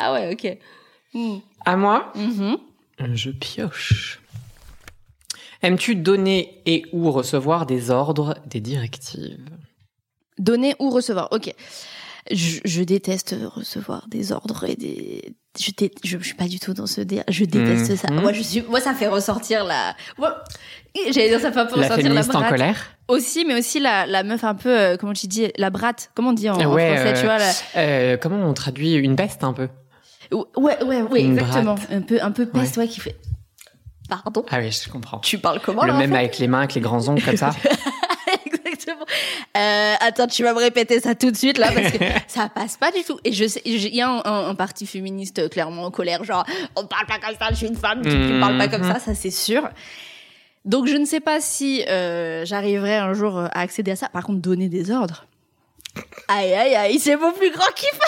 Ah 0.00 0.12
ouais, 0.12 0.32
ok. 0.32 0.58
Hmm. 1.14 1.36
À 1.64 1.76
moi, 1.76 2.12
Mhm. 2.16 2.56
Je 3.14 3.30
pioche. 3.30 4.20
Aimes-tu 5.62 5.94
donner 5.94 6.62
et 6.66 6.84
ou 6.92 7.10
recevoir 7.10 7.66
des 7.66 7.90
ordres, 7.90 8.36
des 8.46 8.60
directives? 8.60 9.38
Donner 10.38 10.74
ou 10.78 10.90
recevoir. 10.90 11.28
Ok. 11.32 11.52
Je, 12.30 12.60
je 12.64 12.82
déteste 12.82 13.34
recevoir 13.54 14.06
des 14.08 14.32
ordres 14.32 14.64
et 14.68 14.76
des. 14.76 15.34
Je, 15.58 15.70
dé- 15.76 15.90
je, 16.04 16.18
je 16.18 16.24
suis 16.24 16.34
pas 16.34 16.46
du 16.48 16.58
tout 16.60 16.72
dans 16.74 16.86
ce. 16.86 17.00
Je 17.28 17.44
déteste 17.44 17.90
Mhm. 17.90 17.96
ça. 17.96 18.08
Moi, 18.10 18.32
je 18.32 18.42
suis. 18.42 18.62
Moi, 18.62 18.80
ça 18.80 18.94
fait 18.94 19.08
ressortir 19.08 19.64
la. 19.64 19.96
Moi, 20.18 20.42
J'allais 21.10 21.28
dire 21.28 21.40
ça 21.40 21.50
fait 21.52 21.60
un 21.60 21.66
peu 21.66 21.76
La 21.76 21.82
ressortir 21.88 22.04
la 22.04 22.22
féministe 22.22 22.34
en 22.34 22.38
brate. 22.40 22.50
colère? 22.50 22.96
Aussi, 23.08 23.44
mais 23.44 23.58
aussi 23.58 23.80
la, 23.80 24.06
la 24.06 24.22
meuf 24.22 24.44
un 24.44 24.54
peu. 24.54 24.68
euh, 24.78 24.96
comment 24.96 25.12
tu 25.12 25.26
dis 25.26 25.48
La 25.56 25.70
brate. 25.70 26.10
Comment 26.14 26.30
on 26.30 26.34
dit 26.34 26.48
en, 26.48 26.54
en 26.54 26.74
Ouais, 26.74 26.94
français 26.94 27.12
euh, 27.12 27.20
Tu 27.20 27.24
vois 27.26 27.38
la... 27.38 27.52
Euh, 27.76 28.16
Comment 28.16 28.48
on 28.48 28.54
traduit 28.54 28.94
une 28.94 29.16
peste 29.16 29.42
un 29.44 29.52
peu? 29.52 29.68
Ouais, 30.32 30.82
ouais, 30.84 31.02
ouais, 31.02 31.22
exactement. 31.24 31.74
Un 31.90 32.02
peu, 32.02 32.18
un 32.22 32.30
peu 32.30 32.46
peste, 32.46 32.76
ouais, 32.76 32.86
qui 32.88 33.00
fait. 33.00 33.16
Pardon. 34.08 34.44
Ah 34.50 34.58
oui, 34.58 34.70
je 34.72 34.88
comprends. 34.90 35.18
Tu 35.20 35.38
parles 35.38 35.60
comment 35.64 35.82
Le 35.82 35.88
là, 35.88 35.94
en 35.94 35.98
même 35.98 36.10
fait 36.10 36.16
avec 36.18 36.38
les 36.38 36.48
mains, 36.48 36.58
avec 36.60 36.74
les 36.74 36.80
grands 36.80 37.08
ongles 37.08 37.22
comme 37.22 37.36
ça. 37.36 37.50
Exactement. 38.46 39.04
Euh, 39.56 39.94
attends, 40.00 40.26
tu 40.26 40.42
vas 40.42 40.52
me 40.52 40.58
répéter 40.58 41.00
ça 41.00 41.14
tout 41.14 41.30
de 41.30 41.36
suite 41.36 41.58
là 41.58 41.70
parce 41.72 41.92
que 41.92 41.98
ça 42.28 42.48
passe 42.48 42.76
pas 42.76 42.90
du 42.92 43.02
tout. 43.04 43.18
Et 43.24 43.32
je 43.32 43.46
sais, 43.46 43.62
il 43.64 43.94
y 43.94 44.00
a 44.00 44.08
un, 44.08 44.22
un- 44.24 44.48
un 44.48 44.54
parti 44.54 44.86
féministe 44.86 45.38
euh, 45.38 45.48
clairement 45.48 45.84
en 45.84 45.90
colère, 45.90 46.24
genre 46.24 46.44
on 46.76 46.86
parle 46.86 47.06
pas 47.06 47.18
comme 47.18 47.36
ça, 47.38 47.48
je 47.50 47.54
suis 47.56 47.66
une 47.66 47.76
femme, 47.76 48.02
tu, 48.02 48.08
me 48.10 48.40
parles 48.40 48.58
pas 48.58 48.68
comme 48.68 48.84
ça, 48.84 48.98
ça 48.98 49.14
c'est 49.14 49.30
sûr. 49.30 49.68
Donc 50.64 50.86
je 50.88 50.96
ne 50.96 51.04
sais 51.04 51.20
pas 51.20 51.40
si 51.40 51.84
euh, 51.88 52.44
j'arriverai 52.44 52.96
un 52.96 53.12
jour 53.14 53.38
euh, 53.38 53.46
à 53.52 53.60
accéder 53.60 53.92
à 53.92 53.96
ça. 53.96 54.08
Par 54.08 54.24
contre, 54.24 54.40
donner 54.40 54.68
des 54.68 54.90
ordres. 54.90 55.26
Aïe 56.28 56.52
aïe 56.54 56.74
aïe, 56.74 56.98
c'est 57.00 57.16
mon 57.16 57.32
plus 57.32 57.50
grand 57.50 57.66
kiff. 57.74 57.98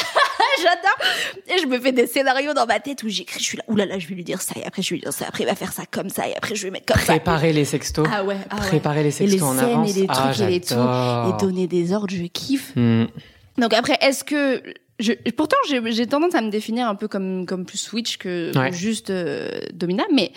J'adore. 0.63 1.55
Et 1.57 1.61
je 1.61 1.67
me 1.67 1.79
fais 1.81 1.93
des 1.93 2.07
scénarios 2.07 2.53
dans 2.55 2.67
ma 2.67 2.81
tête 2.81 3.03
où 3.03 3.09
j'écris, 3.09 3.39
je 3.41 3.45
suis 3.45 3.57
là, 3.59 3.65
oulala, 3.69 3.99
je 3.99 4.07
vais 4.09 4.15
lui 4.15 4.25
dire 4.25 4.41
ça, 4.43 4.55
et 4.61 4.65
après 4.67 4.83
je 4.83 4.91
vais 4.91 4.97
lui 4.97 5.03
dire 5.03 5.13
ça, 5.13 5.27
après 5.29 5.45
il 5.45 5.47
va 5.47 5.55
faire 5.55 5.73
ça 5.73 5.85
comme 5.91 6.09
ça, 6.11 6.29
et 6.29 6.35
après 6.37 6.55
je 6.55 6.63
vais 6.65 6.71
mettre 6.71 6.87
comme 6.93 7.01
ça. 7.01 7.13
Préparer 7.13 7.53
les 7.53 7.65
sextos. 7.65 8.07
Ah 8.13 8.25
ouais, 8.25 8.37
ah 8.51 8.57
ouais. 8.57 8.67
Préparer 8.69 9.03
les 9.03 9.23
Et 9.23 9.27
les 9.27 9.31
sextos 9.33 9.49
en 9.49 9.59
scènes 9.59 9.69
avance. 9.71 9.91
et 9.97 10.01
les 10.01 10.07
ah, 10.09 10.15
trucs 10.33 10.41
et 10.41 10.51
les 10.51 10.61
tout. 10.61 10.69
j'adore. 10.71 11.37
Et 11.41 11.45
donner 11.45 11.67
des 11.67 11.93
ordres, 11.93 12.15
je 12.15 12.23
kiffe. 12.25 12.73
Hmm. 12.77 13.07
Donc 13.59 13.73
après, 13.75 13.97
est-ce 14.01 14.25
que 14.25 14.63
je, 14.99 15.13
pourtant 15.37 15.57
j'ai 15.69 15.81
j'ai 15.93 16.07
tendance 16.07 16.35
à 16.35 16.41
me 16.41 16.51
définir 16.51 16.89
un 16.89 16.95
peu 16.95 17.09
comme 17.09 17.45
comme 17.47 17.65
plus 17.65 17.79
switch 17.79 18.17
que 18.19 18.57
Ouais. 18.57 18.73
juste 18.73 19.11
euh, 19.11 19.49
dominable, 19.73 20.11
mais 20.15 20.33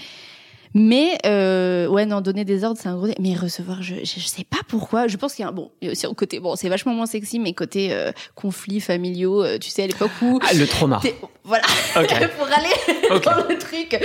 Mais 0.73 1.17
euh, 1.25 1.87
ouais, 1.87 2.05
non, 2.05 2.21
donner 2.21 2.45
des 2.45 2.63
ordres, 2.63 2.79
c'est 2.81 2.89
un 2.89 2.95
gros. 2.95 3.07
Mais 3.19 3.35
recevoir, 3.35 3.81
je, 3.81 3.95
je, 4.03 4.19
sais 4.19 4.43
pas 4.43 4.59
pourquoi. 4.67 5.07
Je 5.07 5.17
pense 5.17 5.35
qu'il 5.35 5.43
y 5.43 5.45
a 5.45 5.49
un 5.49 5.53
bon, 5.53 5.71
il 5.81 5.85
y 5.85 5.89
a 5.89 5.91
aussi 5.91 6.05
un 6.05 6.13
côté 6.13 6.39
bon, 6.39 6.55
c'est 6.55 6.69
vachement 6.69 6.93
moins 6.93 7.05
sexy, 7.05 7.39
mais 7.39 7.53
côté 7.53 7.93
euh, 7.93 8.11
conflits 8.35 8.81
familiaux, 8.81 9.43
euh, 9.43 9.57
tu 9.57 9.69
sais, 9.69 9.83
à 9.83 9.87
l'époque 9.87 10.11
où 10.21 10.39
ah, 10.41 10.53
le 10.53 10.67
trauma. 10.67 11.01
Voilà. 11.43 11.63
Okay. 11.95 12.27
pour 12.37 12.47
aller 12.47 13.19
dans 13.23 13.47
le 13.47 13.57
truc. 13.57 13.97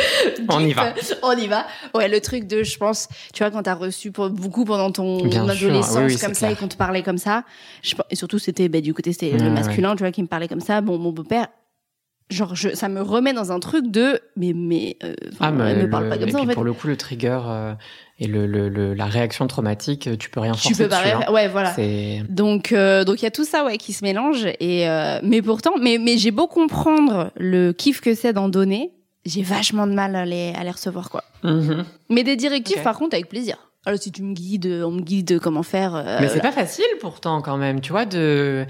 On 0.48 0.60
y 0.60 0.72
va. 0.72 0.94
On 1.22 1.32
y 1.32 1.46
va. 1.46 1.66
Ouais, 1.94 2.08
le 2.08 2.20
truc 2.20 2.46
de, 2.46 2.62
je 2.62 2.76
pense, 2.78 3.08
tu 3.32 3.42
vois, 3.42 3.50
quand 3.50 3.62
t'as 3.62 3.74
reçu 3.74 4.12
pour, 4.12 4.30
beaucoup 4.30 4.64
pendant 4.64 4.92
ton 4.92 5.24
adolescence 5.48 6.16
comme 6.20 6.34
ça 6.34 6.50
et 6.50 6.56
qu'on 6.56 6.68
te 6.68 6.76
parlait 6.76 7.02
comme 7.02 7.18
ça, 7.18 7.44
je, 7.82 7.94
et 8.10 8.16
surtout 8.16 8.38
c'était, 8.38 8.68
bah, 8.68 8.80
du 8.80 8.94
côté 8.94 9.12
c'était 9.12 9.32
le 9.32 9.50
masculin, 9.50 9.96
tu 9.96 10.02
vois, 10.02 10.12
qui 10.12 10.22
me 10.22 10.28
parlait 10.28 10.48
comme 10.48 10.60
ça. 10.60 10.80
Bon, 10.80 10.98
mon 10.98 11.12
beau-père, 11.12 11.48
genre 12.30 12.54
je, 12.54 12.74
ça 12.74 12.88
me 12.88 13.02
remet 13.02 13.32
dans 13.32 13.52
un 13.52 13.60
truc 13.60 13.90
de 13.90 14.20
mais 14.36 14.52
mais 14.54 14.96
euh, 15.02 15.14
ah, 15.40 15.50
mais 15.50 15.74
me 15.74 15.90
parle 15.90 16.08
pas 16.08 16.18
comme 16.18 16.30
ça 16.30 16.40
en 16.40 16.46
fait. 16.46 16.54
pour 16.54 16.64
le 16.64 16.72
coup 16.72 16.86
le 16.86 16.96
trigger 16.96 17.40
euh, 17.46 17.74
et 18.18 18.26
le, 18.26 18.46
le, 18.46 18.94
la 18.94 19.06
réaction 19.06 19.46
traumatique 19.46 20.08
tu 20.18 20.30
peux 20.30 20.40
rien 20.40 20.52
forcer 20.52 20.68
tu 20.68 20.74
peux 20.74 20.88
pas 20.88 21.02
hein. 21.04 21.32
ouais 21.32 21.48
voilà 21.48 21.74
donc 22.28 22.72
euh, 22.72 23.04
donc 23.04 23.20
il 23.20 23.24
y 23.24 23.28
a 23.28 23.30
tout 23.30 23.44
ça 23.44 23.64
ouais 23.64 23.78
qui 23.78 23.92
se 23.92 24.04
mélange 24.04 24.46
et 24.60 24.88
euh, 24.88 25.18
mais 25.22 25.42
pourtant 25.42 25.72
mais 25.80 25.98
mais 25.98 26.18
j'ai 26.18 26.30
beau 26.30 26.46
comprendre 26.46 27.30
le 27.36 27.72
kiff 27.72 28.00
que 28.00 28.14
c'est 28.14 28.32
d'en 28.32 28.48
donner 28.48 28.92
j'ai 29.24 29.42
vachement 29.42 29.86
de 29.86 29.92
mal 29.92 30.14
à 30.14 30.24
les 30.24 30.52
à 30.56 30.64
les 30.64 30.70
recevoir 30.70 31.10
quoi 31.10 31.24
mm-hmm. 31.44 31.84
mais 32.10 32.22
des 32.22 32.36
directives 32.36 32.82
par 32.82 32.98
contre 32.98 33.14
avec 33.14 33.28
plaisir 33.28 33.56
alors 33.86 33.98
si 33.98 34.12
tu 34.12 34.22
me 34.22 34.34
guides 34.34 34.82
on 34.84 34.92
me 34.92 35.00
guide 35.00 35.40
comment 35.40 35.62
faire 35.62 36.18
mais 36.20 36.28
c'est 36.28 36.40
pas 36.40 36.52
facile 36.52 36.84
pourtant 37.00 37.42
quand 37.42 37.56
même 37.56 37.80
tu 37.80 37.92
vois 37.92 38.06
de 38.06 38.66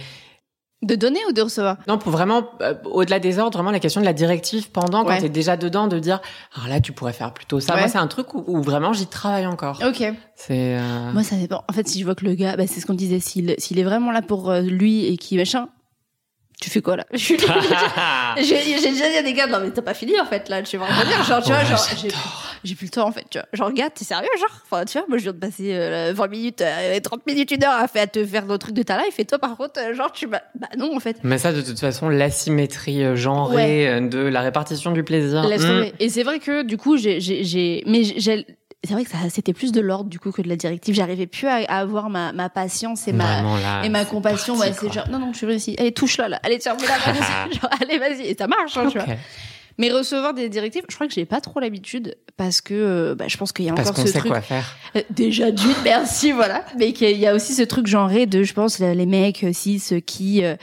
de 0.83 0.95
donner 0.95 1.21
ou 1.29 1.33
de 1.33 1.43
recevoir? 1.43 1.77
Non, 1.87 1.99
pour 1.99 2.11
vraiment, 2.11 2.49
euh, 2.63 2.75
au-delà 2.85 3.19
des 3.19 3.39
ordres, 3.39 3.59
vraiment 3.59 3.71
la 3.71 3.81
question 3.81 4.01
de 4.01 4.07
la 4.07 4.13
directive 4.13 4.71
pendant, 4.71 5.05
quand 5.05 5.19
tu 5.19 5.27
es 5.27 5.29
déjà 5.29 5.57
dedans, 5.57 5.89
de 5.89 5.99
dire, 5.99 6.21
alors 6.57 6.69
là, 6.69 6.81
tu 6.81 6.93
pourrais 6.93 7.13
faire 7.13 7.33
plutôt 7.33 7.61
ça. 7.61 7.77
Moi, 7.77 7.89
c'est 7.89 7.99
un 7.99 8.07
truc 8.07 8.35
où, 8.35 8.63
vraiment 8.63 8.93
j'y 8.93 9.07
travaille 9.07 9.47
encore. 9.47 9.81
Ok. 9.87 10.03
C'est. 10.35 10.79
Euh... 10.79 11.13
Moi, 11.13 11.23
ça 11.23 11.37
dépend. 11.37 11.65
En 11.69 11.73
fait, 11.73 11.87
si 11.87 12.01
je 12.01 12.05
vois 12.05 12.15
que 12.15 12.25
le 12.25 12.35
gars, 12.35 12.57
bah, 12.57 12.67
c'est 12.67 12.81
ce 12.81 12.87
qu'on 12.87 12.95
disait, 12.95 13.21
s'il 13.21 13.55
s'il 13.59 13.79
est 13.79 13.85
vraiment 13.85 14.11
là 14.11 14.23
pour 14.23 14.51
euh, 14.51 14.61
lui 14.61 15.07
et 15.07 15.17
qui 15.17 15.37
machin, 15.37 15.69
tu 16.61 16.71
fais 16.71 16.83
quoi 16.83 16.97
là? 16.97 17.07
J'ai 17.13 17.31
déjà 17.31 19.09
dit 19.09 19.17
à 19.17 19.23
des 19.23 19.33
gars, 19.33 19.47
non 19.47 19.61
mais 19.61 19.71
t'as 19.71 19.83
pas 19.83 19.95
fini 19.95 20.21
en 20.21 20.27
fait 20.27 20.49
là, 20.49 20.63
tu 20.63 20.77
vas 20.77 20.87
revenir. 20.87 21.25
Genre, 21.25 21.43
tu 21.43 21.53
vois, 21.53 21.65
genre, 21.65 21.87
j'ai 22.63 22.75
plus 22.75 22.87
le 22.87 22.91
temps 22.91 23.09
en 23.09 23.13
fait, 23.13 23.25
tu 23.31 23.39
vois. 23.39 23.47
Genre, 23.53 23.73
gars, 23.73 23.89
t'es 23.91 24.05
sérieux, 24.05 24.29
genre? 24.39 24.61
Enfin, 24.65 24.85
tu 24.85 24.99
vois, 24.99 25.07
moi 25.09 25.19
je 25.19 25.23
viens 25.23 25.33
de 25.33 25.39
passer 25.39 25.75
euh, 25.75 26.13
20 26.15 26.29
minutes, 26.29 26.61
euh, 26.61 27.01
30 27.01 27.27
minutes, 27.27 27.51
une 27.51 27.65
heure 27.65 27.73
à, 27.73 27.89
faire, 27.89 28.03
à 28.03 28.07
te 28.07 28.25
faire 28.25 28.45
nos 28.45 28.59
trucs 28.59 28.75
de 28.75 28.83
ta 28.83 28.99
life 28.99 29.19
et 29.19 29.25
toi 29.25 29.39
par 29.39 29.57
contre, 29.57 29.81
euh, 29.81 29.95
genre, 29.95 30.13
tu 30.13 30.27
Bah 30.27 30.43
non 30.77 30.95
en 30.95 31.01
fait. 31.01 31.17
Mais 31.23 31.39
ça, 31.39 31.53
de 31.53 31.63
toute 31.63 31.79
façon, 31.79 32.09
l'asymétrie 32.09 33.05
euh, 33.05 33.17
genrée 33.17 33.89
euh, 33.89 34.01
de 34.01 34.19
la 34.19 34.43
répartition 34.43 34.93
du 34.93 35.03
plaisir. 35.03 35.43
Mmh. 35.43 35.93
Et 35.99 36.09
c'est 36.09 36.23
vrai 36.23 36.39
que 36.39 36.63
du 36.63 36.77
coup, 36.77 36.97
j'ai. 36.97 37.83
Mais 37.87 38.05
j'ai 38.05 38.47
c'est 38.83 38.95
vrai 38.95 39.05
que 39.05 39.11
ça 39.11 39.19
c'était 39.29 39.53
plus 39.53 39.73
de 39.73 39.81
l'ordre 39.81 40.09
du 40.09 40.19
coup 40.19 40.33
que 40.33 40.43
de 40.43 40.49
la 40.49 40.57
directive. 40.57 40.95
J'arrivais 40.95 41.27
plus 41.27 41.47
à, 41.47 41.57
avoir 41.69 42.09
ma, 42.09 42.33
ma 42.33 42.49
patience 42.49 43.07
et 43.09 43.13
ma 43.13 43.85
et 43.85 43.89
ma 43.89 44.05
compassion. 44.05 44.57
Ouais 44.57 44.73
c'est 44.73 44.93
genre 44.93 45.09
non 45.11 45.19
non 45.19 45.33
je 45.33 45.39
suis 45.39 45.47
réussi 45.47 45.77
allez 45.79 45.93
touche 45.93 46.17
là. 46.17 46.29
Là 46.29 46.41
allez 46.43 46.59
tiens 46.59 46.75
mets 46.75 46.87
la 46.87 47.13
main 47.13 47.51
genre 47.51 47.71
allez 47.81 47.99
vas-y. 47.99 48.29
Et 48.29 48.37
ça 48.39 48.47
marche 48.47 48.77
hein, 48.77 48.89
tu 48.91 48.99
vois. 48.99 49.07
Mais 49.81 49.91
recevoir 49.91 50.35
des 50.35 50.51
directives, 50.51 50.83
je 50.91 50.95
crois 50.95 51.07
que 51.07 51.15
j'ai 51.15 51.25
pas 51.25 51.41
trop 51.41 51.59
l'habitude 51.59 52.17
parce 52.37 52.61
que 52.61 52.75
euh, 52.75 53.15
bah, 53.15 53.27
je 53.29 53.39
pense 53.39 53.51
qu'il 53.51 53.65
y 53.65 53.71
a 53.71 53.73
parce 53.73 53.89
encore 53.89 54.07
ce 54.07 54.13
sait 54.13 54.19
truc. 54.19 54.31
Quoi 54.31 54.43
faire. 54.43 54.77
Euh, 54.95 55.01
déjà 55.09 55.51
d'une, 55.51 55.75
merci, 55.85 56.33
voilà. 56.33 56.67
Mais 56.79 56.93
qu'il 56.93 57.17
y 57.17 57.27
a 57.27 57.35
aussi 57.35 57.55
ce 57.55 57.63
truc 57.63 57.87
genré 57.87 58.27
de, 58.27 58.43
je 58.43 58.53
pense, 58.53 58.79
les 58.79 59.07
mecs 59.07 59.47
cis 59.53 60.03
qui 60.05 60.45
euh, 60.45 60.57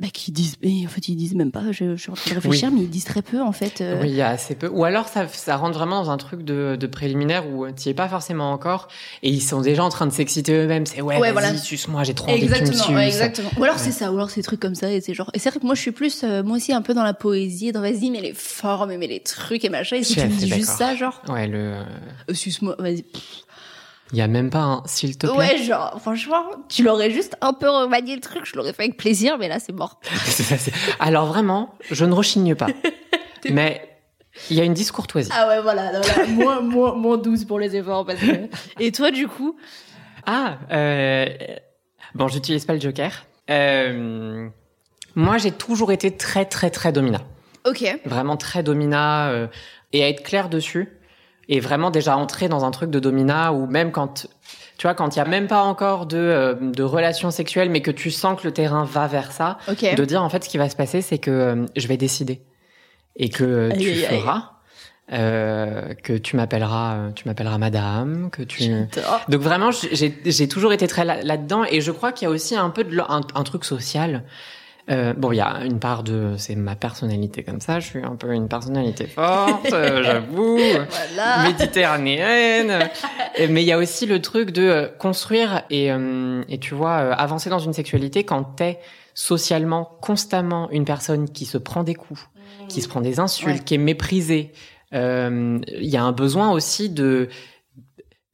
bah, 0.00 0.08
qui 0.12 0.32
disent, 0.32 0.56
mais 0.62 0.84
en 0.84 0.88
fait, 0.88 1.08
ils 1.08 1.16
disent 1.16 1.34
même 1.34 1.52
pas. 1.52 1.70
Je, 1.70 1.96
je 1.96 2.00
suis 2.00 2.10
en 2.10 2.14
train 2.14 2.30
de 2.30 2.34
réfléchir, 2.34 2.70
mais 2.70 2.82
ils 2.82 2.90
disent 2.90 3.04
très 3.04 3.22
peu 3.22 3.40
en 3.40 3.52
fait. 3.52 3.80
Euh. 3.80 4.00
Oui, 4.02 4.10
il 4.10 4.16
y 4.16 4.22
a 4.22 4.28
assez 4.28 4.54
peu. 4.54 4.68
Ou 4.68 4.84
alors 4.84 5.08
ça, 5.08 5.28
ça 5.28 5.56
rentre 5.56 5.78
vraiment 5.78 6.02
dans 6.02 6.10
un 6.10 6.16
truc 6.16 6.42
de, 6.42 6.76
de 6.78 6.86
préliminaire 6.86 7.48
où 7.48 7.70
tu 7.70 7.88
es 7.88 7.94
pas 7.94 8.08
forcément 8.08 8.52
encore, 8.52 8.88
et 9.22 9.30
ils 9.30 9.42
sont 9.42 9.60
déjà 9.60 9.84
en 9.84 9.88
train 9.88 10.06
de 10.06 10.12
s'exciter 10.12 10.52
eux-mêmes. 10.52 10.86
C'est 10.86 11.00
ouais, 11.00 11.18
vas-y, 11.18 11.32
voilà. 11.32 11.56
suce-moi, 11.56 12.02
j'ai 12.04 12.14
trop 12.14 12.30
envie 12.30 12.42
exactement, 12.42 12.90
me 12.90 12.96
ouais, 12.96 13.06
exactement. 13.06 13.50
Ou 13.58 13.64
alors 13.64 13.78
c'est 13.78 13.92
ça, 13.92 14.12
ou 14.12 14.16
alors 14.16 14.30
c'est 14.30 14.40
des 14.40 14.46
trucs 14.46 14.60
comme 14.60 14.74
ça, 14.74 14.90
et 14.90 15.00
c'est 15.00 15.14
genre. 15.14 15.30
Et 15.34 15.38
c'est 15.38 15.50
vrai 15.50 15.60
que 15.60 15.66
moi, 15.66 15.74
je 15.74 15.80
suis 15.80 15.92
plus, 15.92 16.22
euh, 16.24 16.42
moi 16.42 16.56
aussi, 16.56 16.72
un 16.72 16.82
peu 16.82 16.94
dans 16.94 17.04
la 17.04 17.14
poésie, 17.14 17.72
dans 17.72 17.80
vas-y, 17.80 18.10
mais 18.10 18.20
les 18.20 18.34
formes, 18.34 18.96
mais 18.96 19.06
les 19.06 19.20
trucs 19.20 19.64
et 19.64 19.68
machin. 19.68 19.96
Et 19.96 20.04
si 20.04 20.14
tu 20.14 20.26
me 20.26 20.32
dis 20.32 20.48
juste 20.48 20.70
ça, 20.70 20.94
genre. 20.96 21.22
Ouais, 21.28 21.46
le. 21.46 21.74
Euh, 21.74 22.34
suce-moi, 22.34 22.76
vas-y. 22.78 23.04
Il 24.14 24.18
y 24.18 24.22
a 24.22 24.28
même 24.28 24.48
pas 24.48 24.60
un 24.60 24.82
s'il 24.86 25.18
te 25.18 25.26
plaît. 25.26 25.36
Ouais, 25.36 25.58
genre, 25.58 26.00
franchement, 26.00 26.44
tu 26.68 26.84
l'aurais 26.84 27.10
juste 27.10 27.36
un 27.40 27.52
peu 27.52 27.68
remanié 27.68 28.14
le 28.14 28.20
truc, 28.20 28.44
je 28.44 28.54
l'aurais 28.54 28.72
fait 28.72 28.84
avec 28.84 28.96
plaisir, 28.96 29.38
mais 29.38 29.48
là, 29.48 29.58
c'est 29.58 29.72
mort. 29.72 29.98
Alors 31.00 31.26
vraiment, 31.26 31.74
je 31.90 32.04
ne 32.04 32.12
rechigne 32.12 32.54
pas. 32.54 32.68
mais 33.50 33.88
il 34.50 34.56
y 34.56 34.60
a 34.60 34.64
une 34.64 34.72
discourtoisie. 34.72 35.32
Ah 35.34 35.48
ouais, 35.48 35.60
voilà, 35.60 36.00
moins, 36.28 36.60
moins, 36.60 36.94
moins 36.94 37.18
douce 37.18 37.44
pour 37.44 37.58
les 37.58 37.74
efforts. 37.74 38.06
Parce 38.06 38.20
que... 38.20 38.48
Et 38.78 38.92
toi, 38.92 39.10
du 39.10 39.26
coup 39.26 39.56
Ah, 40.26 40.58
euh... 40.70 41.26
bon, 42.14 42.28
j'utilise 42.28 42.64
pas 42.66 42.74
le 42.74 42.80
Joker. 42.80 43.26
Euh... 43.50 44.48
Moi, 45.16 45.38
j'ai 45.38 45.50
toujours 45.50 45.90
été 45.90 46.16
très, 46.16 46.44
très, 46.44 46.70
très 46.70 46.92
domina. 46.92 47.20
Ok. 47.66 47.84
Vraiment 48.04 48.36
très 48.36 48.62
domina 48.62 49.30
euh... 49.30 49.48
et 49.92 50.04
à 50.04 50.08
être 50.08 50.22
clair 50.22 50.48
dessus 50.48 51.00
et 51.48 51.60
vraiment 51.60 51.90
déjà 51.90 52.16
entrer 52.16 52.48
dans 52.48 52.64
un 52.64 52.70
truc 52.70 52.90
de 52.90 52.98
domina 52.98 53.52
ou 53.52 53.66
même 53.66 53.92
quand 53.92 54.26
tu 54.76 54.86
vois 54.86 54.94
quand 54.94 55.14
il 55.14 55.18
y 55.18 55.22
a 55.22 55.24
même 55.24 55.46
pas 55.46 55.62
encore 55.62 56.06
de 56.06 56.16
euh, 56.18 56.54
de 56.54 56.82
relation 56.82 57.30
sexuelle 57.30 57.70
mais 57.70 57.80
que 57.80 57.90
tu 57.90 58.10
sens 58.10 58.40
que 58.40 58.46
le 58.46 58.52
terrain 58.52 58.84
va 58.84 59.06
vers 59.06 59.32
ça 59.32 59.58
de 59.68 60.04
dire 60.04 60.22
en 60.22 60.28
fait 60.28 60.44
ce 60.44 60.48
qui 60.48 60.58
va 60.58 60.68
se 60.68 60.76
passer 60.76 61.02
c'est 61.02 61.18
que 61.18 61.30
euh, 61.30 61.66
je 61.76 61.86
vais 61.86 61.96
décider. 61.96 62.42
Et 63.16 63.28
que 63.28 63.70
tu 63.78 63.94
feras 63.94 64.50
Euh, 65.12 65.92
que 66.02 66.14
tu 66.14 66.34
m'appelleras 66.34 67.10
tu 67.14 67.28
m'appelleras 67.28 67.58
madame 67.58 68.30
que 68.30 68.42
tu 68.42 68.62
donc 69.28 69.42
vraiment 69.42 69.70
j'ai 69.70 70.18
j'ai 70.24 70.48
toujours 70.48 70.72
été 70.72 70.88
très 70.88 71.04
là 71.04 71.36
dedans 71.36 71.62
et 71.70 71.82
je 71.82 71.92
crois 71.92 72.10
qu'il 72.10 72.26
y 72.26 72.30
a 72.30 72.32
aussi 72.32 72.56
un 72.56 72.70
peu 72.70 72.84
de 72.84 72.98
un, 72.98 73.20
un 73.34 73.44
truc 73.44 73.66
social 73.66 74.24
euh, 74.90 75.14
bon, 75.14 75.32
il 75.32 75.36
y 75.36 75.40
a 75.40 75.64
une 75.64 75.80
part 75.80 76.02
de, 76.02 76.34
c'est 76.36 76.56
ma 76.56 76.76
personnalité 76.76 77.42
comme 77.42 77.60
ça. 77.60 77.80
Je 77.80 77.86
suis 77.86 78.02
un 78.02 78.16
peu 78.16 78.32
une 78.34 78.48
personnalité 78.48 79.06
forte, 79.06 79.72
euh, 79.72 80.02
j'avoue, 80.04 80.58
voilà. 80.58 81.44
méditerranéenne. 81.44 82.90
mais 83.48 83.62
il 83.62 83.66
y 83.66 83.72
a 83.72 83.78
aussi 83.78 84.04
le 84.04 84.20
truc 84.20 84.50
de 84.50 84.62
euh, 84.62 84.88
construire 84.98 85.62
et, 85.70 85.90
euh, 85.90 86.42
et 86.48 86.58
tu 86.58 86.74
vois, 86.74 86.96
avancer 86.96 87.48
dans 87.48 87.58
une 87.58 87.72
sexualité 87.72 88.24
quand 88.24 88.44
t'es 88.44 88.78
socialement 89.14 89.96
constamment 90.02 90.70
une 90.70 90.84
personne 90.84 91.30
qui 91.30 91.46
se 91.46 91.56
prend 91.56 91.82
des 91.82 91.94
coups, 91.94 92.20
qui 92.68 92.82
se 92.82 92.88
prend 92.88 93.00
des 93.00 93.20
insultes, 93.20 93.64
qui 93.64 93.74
est 93.74 93.78
méprisée. 93.78 94.52
Il 94.92 95.60
y 95.80 95.96
a 95.96 96.04
un 96.04 96.12
besoin 96.12 96.52
aussi 96.52 96.88
de 96.88 97.28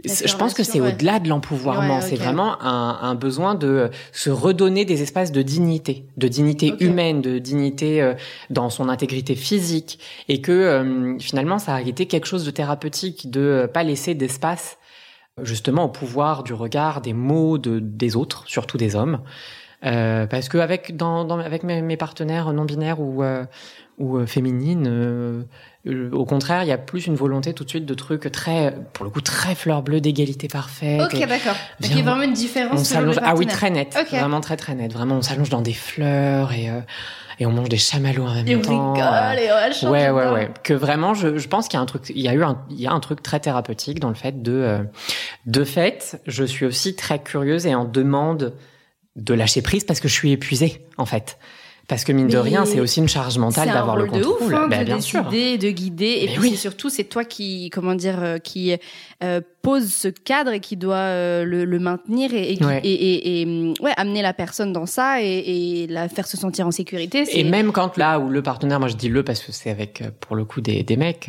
je 0.05 0.37
pense 0.37 0.55
que 0.55 0.63
c'est 0.63 0.81
au-delà 0.81 1.19
de 1.19 1.29
l'empouvoirment. 1.29 2.01
C'est 2.01 2.17
vraiment 2.17 2.61
un, 2.63 2.99
un, 3.03 3.15
besoin 3.15 3.55
de 3.55 3.91
se 4.13 4.31
redonner 4.31 4.85
des 4.85 5.03
espaces 5.03 5.33
de 5.33 5.43
dignité, 5.43 6.07
de 6.17 6.29
dignité 6.29 6.75
humaine, 6.81 7.21
de 7.21 7.39
dignité 7.39 8.03
euh, 8.03 8.15
dans 8.51 8.71
son 8.71 8.89
intégrité 8.89 9.35
physique, 9.35 9.99
et 10.29 10.41
que 10.41 10.53
euh, 10.53 11.19
finalement 11.19 11.59
ça 11.59 11.75
a 11.75 11.81
été 11.81 12.07
quelque 12.07 12.27
chose 12.27 12.45
de 12.45 12.51
thérapeutique 12.51 13.31
de 13.31 13.41
euh, 13.41 13.67
pas 13.67 13.83
laisser 13.83 14.15
d'espace 14.15 14.79
justement 15.43 15.85
au 15.85 15.89
pouvoir 15.89 16.43
du 16.43 16.53
regard, 16.53 17.01
des 17.01 17.15
mots 17.15 17.57
de, 17.57 17.79
des 17.79 18.17
autres, 18.17 18.45
surtout 18.47 18.77
des 18.77 18.95
hommes. 18.95 19.21
Euh, 19.87 20.27
parce 20.27 20.51
que 20.51 20.59
avec 20.59 20.97
dans, 20.97 21.25
dans 21.25 21.39
avec 21.39 21.63
mes, 21.63 21.81
mes, 21.81 21.97
partenaires 21.97 22.53
non 22.53 22.67
binaires 22.67 23.01
ou 23.01 23.23
ou 24.01 24.27
féminines 24.27 24.87
euh, 24.89 25.43
au 25.87 26.25
contraire, 26.27 26.63
il 26.63 26.69
y 26.69 26.73
a 26.73 26.79
plus 26.79 27.07
une 27.07 27.15
volonté 27.15 27.55
tout 27.55 27.65
de 27.65 27.71
suite 27.71 27.87
de 27.87 27.95
trucs 27.95 28.31
très, 28.33 28.75
pour 28.93 29.05
le 29.05 29.11
coup, 29.11 29.23
très 29.23 29.55
fleur 29.55 29.83
bleue 29.83 30.01
d'égalité 30.01 30.47
parfaite. 30.47 31.01
Ok, 31.01 31.19
d'accord. 31.27 31.57
il 31.81 31.97
y 31.97 32.01
a 32.01 32.03
vraiment 32.03 32.23
une 32.23 32.35
différence. 32.35 32.81
On 32.81 32.85
s'allonge. 32.85 33.17
Ah 33.23 33.35
oui, 33.35 33.47
très 33.47 33.71
net. 33.71 33.97
Vraiment 34.11 34.41
très 34.41 34.57
très 34.57 34.75
net. 34.75 34.93
Vraiment, 34.93 35.17
on 35.17 35.23
s'allonge 35.23 35.49
dans 35.49 35.63
des 35.63 35.73
fleurs 35.73 36.53
et 36.53 36.69
euh, 36.69 36.81
et 37.41 37.47
on 37.47 37.53
mange 37.53 37.71
des 37.71 37.79
chamallows 37.79 38.27
en 38.27 38.35
même 38.35 38.47
et 38.47 38.61
temps. 38.61 38.91
On 38.91 38.93
rigole 38.93 39.39
et 39.39 39.49
on 39.83 39.91
ouais, 39.91 40.11
ouais, 40.11 40.31
ouais. 40.31 40.51
Que 40.63 40.75
vraiment, 40.75 41.15
je, 41.15 41.39
je 41.39 41.49
pense 41.49 41.69
qu'il 41.69 41.79
y 41.79 41.81
a 41.81 41.83
un 41.83 41.87
truc, 41.87 42.03
il 42.11 42.21
y 42.21 42.29
a 42.29 42.35
eu 42.35 42.45
un, 42.45 42.63
il 42.71 42.79
y 42.79 42.87
a 42.87 42.93
un 42.93 43.01
truc 43.01 43.23
très 43.23 43.41
thérapeutique 43.41 43.99
dans 43.99 44.11
le 44.11 44.15
fait 44.15 44.43
de, 44.43 44.53
euh, 44.53 44.83
de 45.47 45.65
fait, 45.65 46.21
je 46.27 46.45
suis 46.45 46.67
aussi 46.67 46.95
très 46.95 47.19
curieuse 47.19 47.67
et 47.67 47.75
en 47.75 47.87
demande 47.87 48.55
de 49.17 49.35
lâcher 49.35 49.63
prise 49.63 49.85
parce 49.85 50.01
que 50.01 50.09
je 50.09 50.13
suis 50.13 50.33
épuisée 50.33 50.87
en 50.99 51.07
fait. 51.07 51.39
Parce 51.91 52.05
que 52.05 52.13
mine 52.13 52.29
de 52.29 52.39
rien, 52.39 52.65
c'est 52.67 52.79
aussi 52.79 53.01
une 53.01 53.09
charge 53.09 53.37
mentale 53.37 53.69
d'avoir 53.69 53.97
le 53.97 54.07
contrôle. 54.07 54.37
C'est 54.49 54.55
un 54.55 54.71
hein, 54.71 54.85
de 54.85 54.95
décider, 54.95 55.59
de 55.59 55.71
guider, 55.71 56.21
et 56.23 56.29
puis 56.39 56.57
surtout 56.57 56.89
c'est 56.89 57.03
toi 57.03 57.25
qui, 57.25 57.69
comment 57.71 57.97
dire, 57.97 58.23
euh, 58.23 58.39
qui 58.39 58.77
euh, 59.25 59.41
pose 59.61 59.93
ce 59.93 60.07
cadre 60.07 60.53
et 60.53 60.61
qui 60.61 60.77
doit 60.77 60.95
euh, 60.95 61.45
le, 61.45 61.65
le, 61.65 61.79
maintenir 61.81 62.33
et, 62.33 62.53
et, 62.53 62.65
ouais. 62.65 62.81
et, 62.85 63.41
et, 63.41 63.45
mm, 63.45 63.75
ouais, 63.81 63.91
amener 63.97 64.23
la 64.23 64.33
personne 64.33 64.73
dans 64.73 64.87
ça 64.87 65.21
et, 65.21 65.89
la 65.91 66.09
faire 66.09 66.29
se 66.29 66.37
sentir 66.37 66.65
en 66.65 66.71
sécurité. 66.71 67.25
Et 67.37 67.43
même 67.43 67.73
quand 67.73 67.97
là 67.97 68.21
où 68.21 68.29
le 68.29 68.41
partenaire, 68.41 68.79
moi 68.79 68.89
je 68.89 68.95
dis 68.95 69.09
le 69.09 69.25
parce 69.25 69.41
que 69.41 69.51
c'est 69.51 69.71
avec 69.71 70.05
pour 70.21 70.37
le 70.37 70.45
coup 70.45 70.61
des, 70.61 70.85
des 70.85 70.97
mecs. 70.97 71.29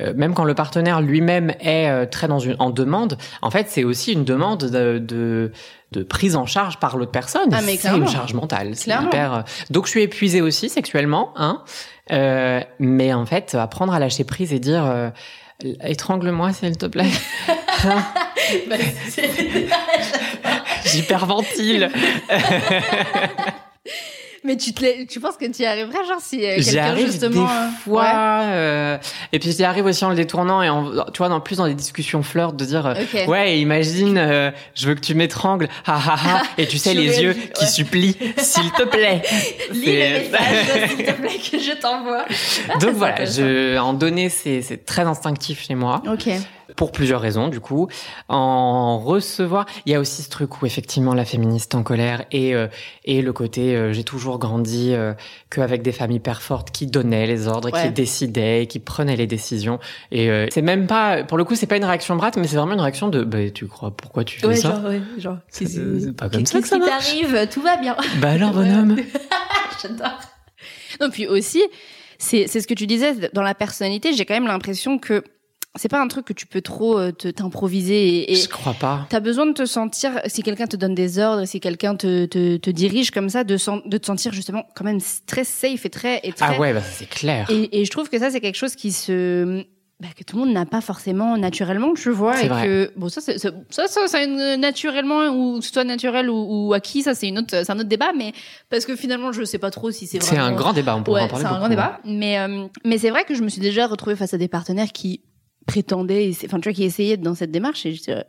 Euh, 0.00 0.14
même 0.14 0.32
quand 0.32 0.44
le 0.44 0.54
partenaire 0.54 1.02
lui-même 1.02 1.50
est 1.60 1.88
euh, 1.90 2.06
très 2.06 2.26
dans 2.26 2.38
une 2.38 2.56
en 2.58 2.70
demande, 2.70 3.18
en 3.42 3.50
fait, 3.50 3.68
c'est 3.68 3.84
aussi 3.84 4.12
une 4.12 4.24
demande 4.24 4.64
de, 4.70 4.98
de, 4.98 5.52
de 5.92 6.02
prise 6.02 6.36
en 6.36 6.46
charge 6.46 6.78
par 6.78 6.96
l'autre 6.96 7.12
personne. 7.12 7.48
Ah, 7.52 7.60
c'est 7.60 7.88
une 7.88 8.08
charge 8.08 8.34
mentale. 8.34 8.74
C'est 8.74 8.90
hyper. 8.90 9.34
Euh, 9.34 9.42
donc, 9.70 9.86
je 9.86 9.90
suis 9.90 10.02
épuisée 10.02 10.40
aussi 10.40 10.68
sexuellement, 10.68 11.32
hein. 11.36 11.62
Euh, 12.10 12.60
mais 12.80 13.14
en 13.14 13.26
fait, 13.26 13.54
apprendre 13.54 13.94
à 13.94 14.00
lâcher 14.00 14.24
prise 14.24 14.52
et 14.52 14.58
dire 14.58 15.12
Étrangle-moi, 15.84 16.52
s'il 16.52 16.76
te 16.76 16.86
plaît. 16.86 17.10
Bah, 18.68 18.76
J'hyperventile. 20.84 21.90
Mais 24.44 24.56
tu, 24.56 24.72
te 24.72 25.04
tu 25.04 25.20
penses 25.20 25.36
que 25.36 25.44
tu 25.46 25.62
y 25.62 25.66
arriverais, 25.66 26.04
genre, 26.08 26.20
si 26.20 26.44
euh, 26.44 26.56
quelqu'un 26.56 26.96
justement. 26.96 27.44
des 27.44 27.50
euh, 27.50 27.68
fois. 27.84 28.02
ouais. 28.02 28.08
euh, 28.12 28.98
et 29.32 29.38
puis 29.38 29.52
j'y 29.52 29.62
arrive 29.62 29.84
aussi 29.86 30.04
en 30.04 30.08
le 30.10 30.16
détournant 30.16 30.62
et 30.62 30.68
en, 30.68 30.90
tu 31.12 31.18
vois, 31.18 31.28
en 31.30 31.40
plus 31.40 31.56
dans 31.58 31.66
des 31.68 31.74
discussions 31.74 32.22
flirt 32.24 32.56
de 32.56 32.64
dire, 32.64 32.84
euh, 32.86 33.26
ouais, 33.26 33.60
imagine, 33.60 34.18
euh, 34.18 34.50
je 34.74 34.88
veux 34.88 34.94
que 34.96 35.00
tu 35.00 35.14
m'étrangles, 35.14 35.68
ha 35.86 35.94
ha 35.94 36.14
ha, 36.14 36.42
et 36.58 36.66
tu 36.66 36.78
sais 36.78 36.92
les 36.94 37.20
yeux 37.22 37.34
qui 37.34 37.62
ouais. 37.64 37.70
supplient, 37.70 38.16
s'il 38.38 38.70
te 38.72 38.82
plaît. 38.82 39.22
Lis 39.72 39.86
le 39.86 39.92
message, 39.92 40.88
s'il 40.88 41.04
te 41.04 41.12
plaît, 41.12 41.38
que 41.50 41.58
je 41.58 41.80
t'envoie. 41.80 42.24
Ah, 42.68 42.78
Donc 42.78 42.90
voilà, 42.94 43.24
je, 43.24 43.78
en 43.78 43.92
donner, 43.92 44.28
c'est 44.28 44.60
c'est 44.62 44.84
très 44.84 45.02
instinctif 45.02 45.64
chez 45.66 45.74
moi. 45.76 46.02
Ok. 46.10 46.28
Pour 46.82 46.90
plusieurs 46.92 47.20
raisons, 47.20 47.46
du 47.48 47.60
coup. 47.60 47.86
En 48.28 48.98
recevoir, 48.98 49.66
il 49.86 49.92
y 49.92 49.94
a 49.94 50.00
aussi 50.00 50.22
ce 50.22 50.28
truc 50.28 50.60
où 50.60 50.66
effectivement 50.66 51.14
la 51.14 51.24
féministe 51.24 51.74
en 51.76 51.82
colère 51.84 52.24
et 52.32 52.54
euh, 52.56 52.66
et 53.04 53.22
le 53.22 53.32
côté 53.32 53.76
euh, 53.76 53.92
j'ai 53.92 54.02
toujours 54.02 54.38
grandi 54.40 54.92
euh, 54.92 55.14
qu'avec 55.48 55.82
des 55.82 55.92
familles 55.92 56.16
hyper 56.16 56.42
fortes 56.42 56.72
qui 56.72 56.86
donnaient 56.86 57.26
les 57.26 57.46
ordres, 57.46 57.72
Ouais. 57.72 57.84
qui 57.86 57.90
décidaient, 57.92 58.66
qui 58.68 58.80
prenaient 58.80 59.14
les 59.16 59.28
décisions. 59.28 59.78
Et 60.10 60.28
c'est 60.50 60.62
même 60.62 60.86
pas, 60.88 61.22
pour 61.22 61.38
le 61.38 61.44
coup, 61.44 61.54
c'est 61.54 61.66
pas 61.68 61.76
une 61.76 61.84
réaction 61.84 62.16
brate, 62.16 62.36
mais 62.36 62.48
c'est 62.48 62.56
vraiment 62.56 62.74
une 62.74 62.80
réaction 62.80 63.08
de 63.08 63.22
bah 63.22 63.48
tu 63.54 63.66
crois 63.68 63.92
pourquoi 63.96 64.24
tu 64.24 64.40
fais 64.40 64.46
Ouais, 64.48 64.56
ça 64.56 64.72
genre, 64.72 64.84
ouais, 64.90 65.00
genre. 65.18 65.36
C'est- 65.48 66.16
pas 66.16 66.28
comme 66.28 66.44
ça 66.46 66.60
que 66.60 66.66
ça 66.66 66.76
qui 66.80 66.86
marche. 66.88 67.06
t'arrive 67.06 67.48
Tout 67.48 67.62
va 67.62 67.76
bien. 67.76 67.96
Bah 68.20 68.30
alors 68.30 68.50
bonhomme. 68.54 68.96
J'adore. 69.82 70.18
Non, 71.00 71.10
puis 71.10 71.26
aussi, 71.28 71.62
c'est 72.18 72.46
c'est 72.48 72.60
ce 72.60 72.66
que 72.66 72.74
tu 72.74 72.86
disais 72.86 73.30
dans 73.32 73.42
la 73.42 73.54
personnalité. 73.54 74.12
J'ai 74.14 74.24
quand 74.24 74.34
même 74.34 74.46
l'impression 74.48 74.98
que 74.98 75.22
c'est 75.76 75.88
pas 75.88 76.00
un 76.02 76.08
truc 76.08 76.26
que 76.26 76.32
tu 76.32 76.46
peux 76.46 76.60
trop 76.60 76.98
euh, 76.98 77.12
t'improviser 77.12 78.06
et, 78.18 78.32
et 78.32 78.36
Je 78.36 78.48
crois 78.48 78.74
pas. 78.74 79.06
T'as 79.08 79.20
besoin 79.20 79.46
de 79.46 79.52
te 79.52 79.64
sentir, 79.64 80.20
si 80.26 80.42
quelqu'un 80.42 80.66
te 80.66 80.76
donne 80.76 80.94
des 80.94 81.18
ordres, 81.18 81.46
si 81.46 81.60
quelqu'un 81.60 81.96
te, 81.96 82.26
te, 82.26 82.56
te 82.56 82.70
dirige 82.70 83.10
comme 83.10 83.28
ça, 83.28 83.42
de, 83.44 83.56
sen- 83.56 83.82
de 83.86 83.98
te 83.98 84.06
sentir 84.06 84.32
justement 84.32 84.64
quand 84.74 84.84
même 84.84 85.00
très 85.26 85.44
safe 85.44 85.84
et 85.86 85.90
très... 85.90 86.20
Et, 86.24 86.32
très 86.32 86.56
Ah 86.56 86.60
ouais, 86.60 86.72
bah 86.74 86.82
c'est 86.82 87.08
clair. 87.08 87.46
et, 87.50 87.80
et 87.80 87.84
je 87.84 87.90
trouve 87.90 88.08
que 88.08 88.18
ça, 88.18 88.30
c'est 88.30 88.40
quelque 88.40 88.56
chose 88.56 88.74
qui 88.76 88.92
se... 88.92 89.64
bah, 90.00 90.08
que 90.14 90.24
tout 90.24 90.36
le 90.36 90.44
monde 90.44 90.52
n'a 90.52 90.66
pas 90.66 90.80
forcément 90.82 91.38
naturellement, 91.38 91.94
tu 91.94 92.10
vois. 92.10 92.36
C'est 92.36 92.46
Et 92.46 92.48
vrai. 92.48 92.66
que, 92.66 92.92
bon, 92.96 93.08
ça, 93.08 93.22
c'est, 93.22 93.38
ça, 93.38 93.50
ça, 93.70 93.86
ça, 93.88 94.00
c'est 94.08 94.24
une- 94.24 94.56
naturellement, 94.60 95.28
ou 95.28 95.58
que 95.60 95.64
ce 95.64 95.72
soit 95.72 95.84
naturel 95.84 96.28
ou, 96.28 96.68
ou 96.68 96.74
acquis, 96.74 97.02
ça, 97.02 97.14
c'est 97.14 97.28
une 97.28 97.38
autre, 97.38 97.48
c'est 97.64 97.70
un 97.70 97.76
autre 97.78 97.88
débat, 97.88 98.12
mais 98.14 98.34
parce 98.68 98.84
que 98.84 98.94
finalement, 98.94 99.32
je 99.32 99.42
sais 99.44 99.58
pas 99.58 99.70
trop 99.70 99.90
si 99.90 100.06
c'est 100.06 100.22
C'est 100.22 100.34
vraiment... 100.34 100.48
un 100.48 100.52
grand 100.52 100.74
débat, 100.74 100.96
on 100.96 101.02
pourrait 101.02 101.20
Ouais, 101.22 101.26
en 101.26 101.30
parler 101.30 101.44
c'est 101.46 101.50
un 101.50 101.58
grand 101.58 101.68
débat. 101.70 101.98
Mais, 102.04 102.38
euh, 102.38 102.66
mais 102.84 102.98
c'est 102.98 103.10
vrai 103.10 103.24
que 103.24 103.34
je 103.34 103.42
me 103.42 103.48
suis 103.48 103.60
déjà 103.62 103.86
retrouvée 103.86 104.16
face 104.16 104.34
à 104.34 104.38
des 104.38 104.48
partenaires 104.48 104.92
qui 104.92 105.22
prétendaient, 105.66 106.28
essa- 106.30 106.46
enfin, 106.46 106.58
tu 106.60 106.68
vois, 106.68 106.74
qui 106.74 106.84
essayaient 106.84 107.16
dans 107.16 107.34
cette 107.34 107.50
démarche 107.50 107.86
et 107.86 107.92
je 107.94 108.02
dirais, 108.02 108.26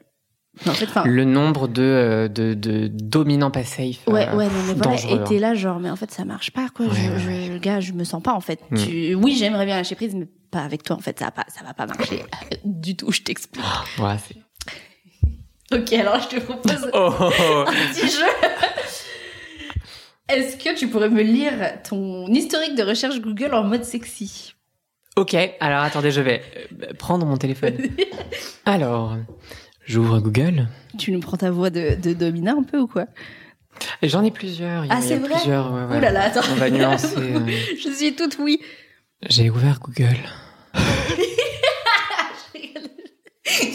en 0.67 0.71
fait, 0.73 0.87
Le 1.05 1.23
nombre 1.25 1.67
de, 1.67 1.81
euh, 1.81 2.27
de, 2.27 2.53
de 2.53 2.87
dominants 2.87 3.49
pas 3.49 3.63
safe. 3.63 4.05
Ouais, 4.07 4.27
euh, 4.29 4.35
ouais, 4.35 4.45
non, 4.45 4.51
mais 4.67 4.73
voilà. 4.75 4.81
dangereux, 4.91 5.21
Et 5.21 5.23
t'es 5.27 5.39
là, 5.39 5.55
genre, 5.55 5.79
mais 5.79 5.89
en 5.89 5.95
fait, 5.95 6.11
ça 6.11 6.25
marche 6.25 6.51
pas, 6.51 6.69
quoi. 6.69 6.85
Ouais, 6.85 6.91
je, 6.95 7.27
ouais, 7.27 7.41
je, 7.53 7.57
gars, 7.57 7.79
je 7.79 7.91
me 7.93 8.03
sens 8.03 8.21
pas, 8.21 8.33
en 8.33 8.39
fait. 8.41 8.59
Mm. 8.69 8.77
Tu, 8.77 9.15
oui, 9.15 9.35
j'aimerais 9.35 9.65
bien 9.65 9.77
lâcher 9.77 9.95
prise, 9.95 10.13
mais 10.13 10.27
pas 10.51 10.59
avec 10.61 10.83
toi, 10.83 10.95
en 10.95 10.99
fait. 10.99 11.17
Ça 11.17 11.25
va 11.25 11.31
pas, 11.31 11.45
ça 11.47 11.63
va 11.65 11.73
pas 11.73 11.87
marcher 11.87 12.21
du 12.65 12.95
tout, 12.95 13.11
je 13.11 13.21
t'explique. 13.21 13.63
Ouais, 13.99 14.15
c'est- 14.27 14.35
Ok, 15.75 15.91
alors 15.93 16.19
je 16.21 16.35
te 16.35 16.39
propose 16.39 16.87
Oh, 16.93 17.09
oh, 17.19 17.29
oh. 17.39 17.63
un 17.67 17.71
petit 17.71 18.07
jeu. 18.07 18.25
Est-ce 20.29 20.55
que 20.57 20.77
tu 20.77 20.87
pourrais 20.87 21.09
me 21.09 21.21
lire 21.21 21.53
ton 21.87 22.27
historique 22.27 22.75
de 22.75 22.83
recherche 22.83 23.19
Google 23.19 23.53
en 23.53 23.63
mode 23.63 23.83
sexy? 23.83 24.52
Ok, 25.15 25.35
alors 25.59 25.81
attendez, 25.83 26.09
je 26.11 26.21
vais 26.21 26.41
euh, 26.81 26.93
prendre 26.97 27.25
mon 27.25 27.37
téléphone. 27.37 27.77
Alors, 28.65 29.15
j'ouvre 29.85 30.19
Google. 30.19 30.67
Tu 30.97 31.11
nous 31.11 31.19
prends 31.19 31.37
ta 31.37 31.51
voix 31.51 31.69
de, 31.69 31.95
de 32.01 32.13
Domina 32.13 32.53
un 32.53 32.63
peu 32.63 32.79
ou 32.79 32.87
quoi? 32.87 33.05
J'en 34.01 34.23
ai 34.23 34.31
plusieurs. 34.31 34.85
il 34.85 34.91
Ah, 34.91 35.01
c'est 35.01 35.17
vrai? 35.17 35.35
plusieurs. 35.35 35.71
ouais, 35.71 35.83
ouais. 35.85 35.97
Ouh 35.97 36.01
là 36.01 36.11
là, 36.11 36.23
attends. 36.23 36.41
On 36.51 36.55
va 36.55 36.69
nuancer. 36.71 37.15
euh. 37.17 37.39
Je 37.79 37.89
suis 37.91 38.15
toute 38.15 38.37
oui. 38.39 38.59
J'ai 39.29 39.49
ouvert 39.51 39.79
Google. 39.79 40.17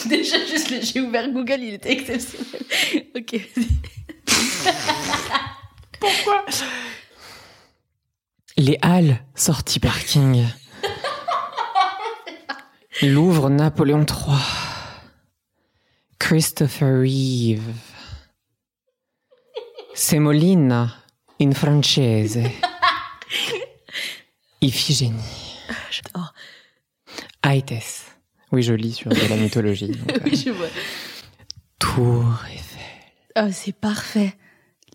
Déjà, 0.08 0.38
juste 0.46 0.72
j'ai 0.82 1.00
ouvert 1.00 1.30
Google, 1.30 1.60
il 1.60 1.74
était 1.74 1.92
exceptionnel. 1.92 2.62
Ok, 3.16 3.34
vas-y. 3.34 3.68
Les 8.56 8.78
Halles, 8.82 9.18
sortie 9.34 9.78
parking. 9.78 10.44
Louvre 13.02 13.48
Napoléon 13.50 14.04
III. 14.04 14.36
Christopher 16.18 17.00
Reeve. 17.00 17.62
Semolina 19.94 20.94
in 21.40 21.52
francese. 21.52 22.38
Iphigénie. 24.60 25.58
J'adore. 25.90 26.32
Aïtès. 27.42 28.04
Oui, 28.50 28.62
je 28.62 28.74
lis 28.74 28.92
sur 28.94 29.10
de 29.10 29.28
la 29.28 29.36
mythologie. 29.36 29.88
donc, 29.88 30.12
euh, 30.16 30.20
Oui, 30.24 30.34
je 30.36 30.50
vois. 30.50 30.66
Tour 31.78 32.42
Eiffel. 32.52 32.80
Oh, 33.36 33.48
c'est 33.52 33.72
parfait. 33.74 34.34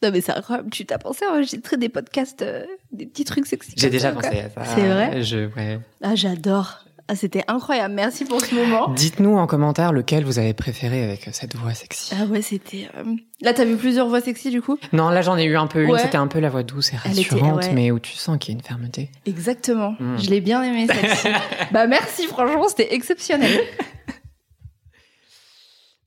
Non, 0.02 0.12
mais 0.12 0.20
c'est 0.20 0.34
incroyable. 0.34 0.70
Tu 0.70 0.86
t'as 0.86 0.98
pensé 0.98 1.24
à 1.24 1.30
enregistrer 1.32 1.78
des 1.78 1.88
podcasts, 1.88 2.42
euh, 2.42 2.66
des 2.92 3.06
petits 3.06 3.24
trucs 3.24 3.46
sexy 3.46 3.74
J'ai 3.78 3.90
déjà 3.90 4.12
pensé 4.12 4.40
à 4.40 4.50
ça. 4.50 4.66
C'est 4.76 4.88
vrai 4.88 5.24
je, 5.24 5.46
ouais. 5.56 5.80
Ah, 6.02 6.16
j'adore. 6.16 6.84
Ah, 7.14 7.16
c'était 7.16 7.44
incroyable. 7.48 7.94
Merci 7.94 8.26
pour 8.26 8.42
ce 8.42 8.56
moment. 8.56 8.90
Dites-nous 8.90 9.38
en 9.38 9.46
commentaire 9.46 9.94
lequel 9.94 10.26
vous 10.26 10.40
avez 10.40 10.56
préféré 10.56 11.04
avec 11.04 11.30
cette 11.32 11.56
voix 11.56 11.76
sexy. 11.76 12.12
Ah 12.20 12.26
ouais, 12.26 12.42
c'était... 12.42 12.90
euh, 12.98 13.04
Là, 13.42 13.54
t'as 13.54 13.66
vu 13.66 13.76
plusieurs 13.76 14.08
voix 14.08 14.20
sexy, 14.20 14.50
du 14.50 14.64
coup? 14.64 14.80
Non, 14.94 15.10
là 15.10 15.22
j'en 15.22 15.38
ai 15.38 15.44
eu 15.44 15.56
un 15.56 15.68
peu 15.68 15.84
une, 15.84 15.96
c'était 16.00 16.18
un 16.18 16.26
peu 16.28 16.40
la 16.40 16.50
voix 16.50 16.64
douce 16.64 16.92
et 16.92 16.96
était- 16.96 17.08
rassurante, 17.10 17.66
ouais. 17.66 17.74
mais 17.74 17.92
où 17.92 18.00
tu 18.00 18.14
sens 18.14 18.40
qu'il 18.40 18.54
y 18.54 18.56
a 18.56 18.60
une 18.60 18.66
fermeté. 18.66 19.12
Exactement. 19.28 19.96
Mm. 20.00 20.18
Je 20.18 20.30
l'ai 20.32 20.42
bien 20.42 20.64
aimé, 20.64 20.88
celle-ci. 20.88 21.28
bah, 21.72 21.86
merci, 21.86 22.26
franchement, 22.26 22.68
c'était 22.68 22.96
exceptionnel. 22.96 23.62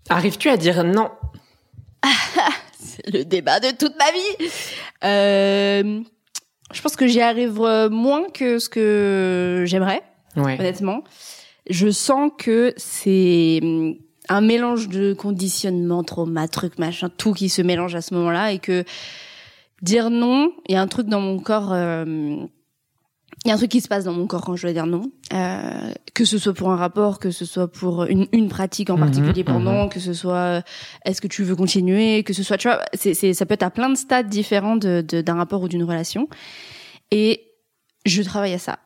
Arrives-tu 0.09 0.49
à 0.49 0.57
dire 0.57 0.85
non? 0.85 1.11
C'est 2.79 3.07
le 3.13 3.25
débat 3.25 3.61
de 3.61 3.71
toute 3.71 3.95
ma 3.97 4.11
vie. 4.13 4.51
Euh, 5.05 6.01
je 6.73 6.81
pense 6.83 6.97
que 6.97 7.07
j'y 7.07 7.21
arrive 7.21 7.61
euh, 7.61 7.89
moins 7.91 8.25
que 8.33 8.59
ce 8.59 8.69
que 8.69 9.65
j'aimerais. 9.67 10.03
Ouais. 10.37 10.59
honnêtement. 10.59 11.03
Je 11.69 11.91
sens 11.91 12.31
que 12.39 12.73
c'est 12.77 13.61
hum, 13.63 13.97
un 14.29 14.41
mélange 14.41 14.89
de 14.89 15.13
conditionnement, 15.15 16.05
trauma, 16.05 16.49
truc, 16.49 16.79
machin, 16.79 17.09
tout 17.17 17.33
qui 17.33 17.49
se 17.49 17.63
mélange 17.63 17.95
à 17.95 18.01
ce 18.01 18.15
moment-là 18.15 18.53
et 18.53 18.59
que 18.59 18.85
dire 19.83 20.11
non, 20.11 20.53
il 20.69 20.75
y 20.75 20.77
a 20.77 20.81
un 20.83 20.87
truc 20.89 21.07
dans 21.09 21.21
mon 21.21 21.39
corps, 21.39 21.73
euh, 21.73 22.05
il 23.45 23.49
y 23.49 23.51
a 23.51 23.55
un 23.55 23.57
truc 23.59 23.71
qui 23.71 23.81
se 23.81 23.87
passe 23.89 24.05
dans 24.05 24.13
mon 24.13 24.27
corps 24.27 24.45
quand 24.45 24.57
je 24.57 24.63
dois 24.63 24.73
dire 24.73 24.87
non, 24.87 25.11
euh, 25.33 25.93
que 26.15 26.25
ce 26.25 26.39
soit 26.39 26.55
pour 26.55 26.71
un 26.71 26.77
rapport, 26.77 27.19
que 27.21 27.31
ce 27.31 27.45
soit 27.45 27.71
pour 27.71 28.05
une, 28.05 28.27
une 28.33 28.49
pratique 28.49 28.91
en 28.91 28.95
Mhm, 28.97 29.01
particulier 29.05 29.45
pendant, 29.45 29.85
mhm. 29.85 29.89
que 29.91 30.01
ce 30.01 30.13
soit 30.15 30.35
euh, 30.37 30.61
est-ce 31.05 31.21
que 31.21 31.29
tu 31.29 31.45
veux 31.45 31.55
continuer, 31.55 32.23
que 32.25 32.33
ce 32.33 32.43
soit, 32.43 32.57
tu 32.57 32.67
vois, 32.69 32.81
c'est, 32.95 33.15
ça 33.35 33.47
peut 33.47 33.55
être 33.55 33.63
à 33.63 33.71
plein 33.71 33.91
de 33.91 33.97
stades 33.97 34.29
différents 34.29 34.77
de- 34.77 35.01
d'un 35.03 35.35
rapport 35.35 35.63
ou 35.63 35.69
d'une 35.69 35.85
relation. 35.85 36.29
Et 37.13 37.43
je 38.05 38.23
travaille 38.23 38.55
à 38.55 38.59
ça. 38.59 38.79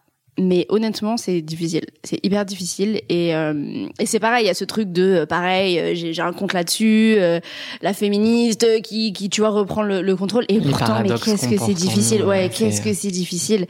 Mais 0.42 0.64
honnêtement, 0.70 1.18
c'est 1.18 1.42
difficile. 1.42 1.84
C'est 2.02 2.18
hyper 2.24 2.46
difficile. 2.46 3.02
Et, 3.10 3.34
euh, 3.34 3.86
et 3.98 4.06
c'est 4.06 4.20
pareil, 4.20 4.44
il 4.44 4.46
y 4.46 4.50
a 4.50 4.54
ce 4.54 4.64
truc 4.64 4.90
de, 4.90 5.02
euh, 5.02 5.26
pareil, 5.26 5.78
euh, 5.78 5.94
j'ai, 5.94 6.14
j'ai 6.14 6.22
un 6.22 6.32
compte 6.32 6.54
là-dessus, 6.54 7.16
euh, 7.18 7.40
la 7.82 7.92
féministe 7.92 8.66
qui, 8.82 9.12
qui, 9.12 9.28
tu 9.28 9.42
vois, 9.42 9.50
reprend 9.50 9.82
le, 9.82 10.00
le 10.00 10.16
contrôle. 10.16 10.46
Et 10.48 10.58
Les 10.58 10.70
pourtant, 10.70 11.02
mais 11.02 11.10
qu'est-ce 11.10 11.46
que 11.46 11.58
c'est 11.58 11.74
difficile? 11.74 12.24
Ouais, 12.24 12.48
qu'est-ce 12.48 12.80
que 12.80 12.94
c'est 12.94 13.10
difficile? 13.10 13.66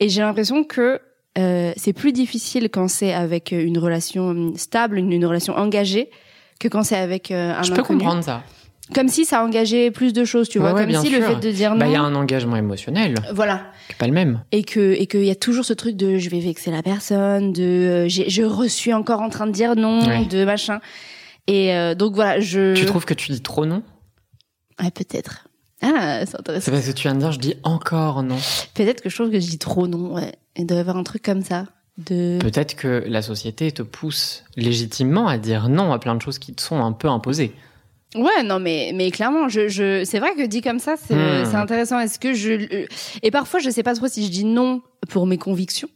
Et 0.00 0.08
j'ai 0.08 0.22
l'impression 0.22 0.64
que 0.64 1.00
euh, 1.38 1.72
c'est 1.76 1.92
plus 1.92 2.12
difficile 2.12 2.70
quand 2.70 2.88
c'est 2.88 3.12
avec 3.12 3.52
une 3.52 3.76
relation 3.76 4.54
stable, 4.56 4.96
une, 4.98 5.12
une 5.12 5.26
relation 5.26 5.54
engagée, 5.54 6.08
que 6.58 6.68
quand 6.68 6.82
c'est 6.82 6.96
avec 6.96 7.30
euh, 7.30 7.52
un 7.52 7.62
Je 7.62 7.72
peux 7.74 7.82
comprendre 7.82 8.24
ça. 8.24 8.42
Comme 8.94 9.08
si 9.08 9.24
ça 9.24 9.44
engageait 9.44 9.90
plus 9.90 10.12
de 10.12 10.24
choses, 10.24 10.48
tu 10.48 10.58
vois. 10.60 10.72
ouais, 10.72 10.86
comme 10.86 11.02
si 11.04 11.10
le 11.10 11.20
fait 11.20 11.36
de 11.40 11.50
dire 11.50 11.72
non. 11.72 11.78
Bah, 11.80 11.86
il 11.86 11.92
y 11.92 11.96
a 11.96 12.02
un 12.02 12.14
engagement 12.14 12.56
émotionnel, 12.56 13.14
Voilà 13.34 13.72
qui 13.88 13.92
est 13.92 13.96
pas 13.96 14.06
le 14.06 14.12
même. 14.12 14.42
et 14.52 14.62
que 14.64 14.92
et 14.94 15.06
qu'il 15.06 15.24
y 15.24 15.30
a 15.30 15.34
toujours 15.34 15.64
ce 15.64 15.72
truc 15.72 15.96
de 15.96 16.18
je 16.18 16.30
vais 16.30 16.40
vexer 16.40 16.70
la 16.70 16.82
personne 16.82 17.52
de 17.52 17.62
euh, 17.62 18.08
je 18.08 18.42
reçus 18.42 18.92
encore 18.92 19.20
en 19.22 19.28
train 19.28 19.46
de 19.46 19.52
dire 19.52 19.74
non 19.76 20.06
Ouais. 20.06 20.24
de 20.26 20.44
machin 20.44 20.80
et 21.48 21.74
euh, 21.74 21.94
donc 21.94 22.14
voilà 22.14 22.40
je 22.40 22.74
Tu 22.74 22.84
trouves 22.86 23.04
que 23.04 23.14
tu 23.14 23.30
dis 23.32 23.40
trop 23.42 23.64
non? 23.66 23.82
Ouais 24.82 24.90
peut-être 24.90 25.48
ah 25.82 26.20
c'est 26.20 26.30
C'est 26.30 26.38
intéressant 26.40 26.72
parce 26.72 26.86
que 26.86 26.92
tu 26.92 27.02
viens 27.02 27.14
de 27.14 27.20
dire 27.20 27.32
je 27.32 27.38
dis 27.38 27.54
encore 27.62 28.22
non. 28.22 28.36
peut-être 28.74 29.02
que 29.02 29.08
je 29.10 29.14
trouve 29.16 29.30
que 29.30 29.38
je 29.40 29.46
dis 29.48 29.58
trop 29.58 29.86
non 29.88 30.14
ouais 30.14 30.32
il 30.56 30.66
doit 30.66 30.78
y 30.78 30.80
avoir 30.80 30.96
un 30.96 31.02
truc 31.04 31.22
comme 31.22 31.42
ça 31.42 31.66
de 31.98 32.38
Peut-être 32.40 32.76
que 32.76 33.04
la 33.06 33.22
société 33.22 33.70
te 33.72 33.82
pousse 33.82 34.44
légitimement 34.56 35.28
à 35.28 35.38
dire 35.38 35.68
non 35.68 35.92
à 35.92 35.98
plein 35.98 36.14
de 36.14 36.20
choses 36.22 36.38
qui 36.38 36.52
te 36.54 36.60
sont 36.62 36.76
un 36.82 36.92
peu 36.92 37.08
imposées. 37.08 37.54
Ouais 38.16 38.42
non 38.44 38.58
mais 38.58 38.92
mais 38.94 39.10
clairement 39.10 39.48
je 39.48 39.68
je 39.68 40.04
c'est 40.04 40.18
vrai 40.18 40.34
que 40.34 40.46
dit 40.46 40.60
comme 40.62 40.78
ça 40.78 40.96
c'est 40.96 41.44
c'est 41.44 41.54
intéressant 41.56 41.98
est-ce 42.00 42.18
que 42.18 42.34
je 42.34 42.52
euh, 42.52 42.86
et 43.22 43.30
parfois 43.30 43.60
je 43.60 43.70
sais 43.70 43.82
pas 43.82 43.94
trop 43.94 44.08
si 44.08 44.24
je 44.24 44.30
dis 44.30 44.44
non 44.44 44.82
pour 45.08 45.26
mes 45.26 45.38
convictions 45.38 45.88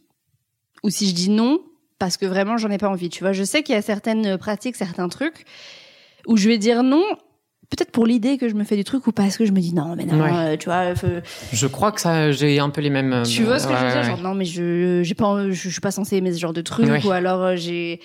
ou 0.83 0.89
si 0.89 1.07
je 1.09 1.13
dis 1.13 1.29
non 1.29 1.59
parce 1.99 2.17
que 2.17 2.25
vraiment 2.25 2.57
j'en 2.57 2.71
ai 2.71 2.79
pas 2.79 2.89
envie. 2.89 3.09
Tu 3.09 3.23
vois, 3.23 3.31
je 3.31 3.43
sais 3.43 3.61
qu'il 3.61 3.75
y 3.75 3.77
a 3.77 3.83
certaines 3.83 4.35
pratiques, 4.39 4.75
certains 4.75 5.07
trucs 5.07 5.45
où 6.27 6.35
je 6.37 6.47
vais 6.47 6.57
dire 6.57 6.81
non. 6.81 7.03
Peut-être 7.69 7.91
pour 7.91 8.05
l'idée 8.07 8.37
que 8.39 8.49
je 8.49 8.55
me 8.55 8.63
fais 8.65 8.75
du 8.75 8.83
truc 8.83 9.05
ou 9.07 9.11
parce 9.11 9.37
que 9.37 9.45
je 9.45 9.51
me 9.51 9.59
dis 9.61 9.73
non 9.75 9.95
mais 9.95 10.03
non 10.05 10.19
Ouais. 10.21 10.31
euh, 10.33 10.57
tu 10.57 10.65
vois 10.65 10.93
Je 11.53 11.67
crois 11.67 11.91
que 11.91 12.01
ça, 12.01 12.31
j'ai 12.31 12.59
un 12.59 12.69
peu 12.71 12.81
les 12.81 12.89
mêmes. 12.89 13.13
euh, 13.13 13.23
tu 13.23 13.43
vois 13.43 13.59
ce 13.59 13.67
que 13.67 13.73
je 13.73 13.77
veux 13.77 13.85
ouais, 13.85 13.91
dire? 13.91 14.01
ouais. 14.01 14.07
genre 14.07 14.21
non 14.21 14.33
mais 14.33 14.45
je 14.45 15.03
j'ai 15.03 15.13
pas 15.13 15.45
je, 15.47 15.51
je 15.51 15.69
suis 15.69 15.79
pas 15.79 15.91
censée 15.91 16.17
aimer 16.17 16.33
ce 16.33 16.39
genre 16.39 16.53
de 16.53 16.61
truc 16.61 16.89
ou 17.05 17.11
alors 17.11 17.41
euh, 17.43 17.55
j'ai 17.55 18.01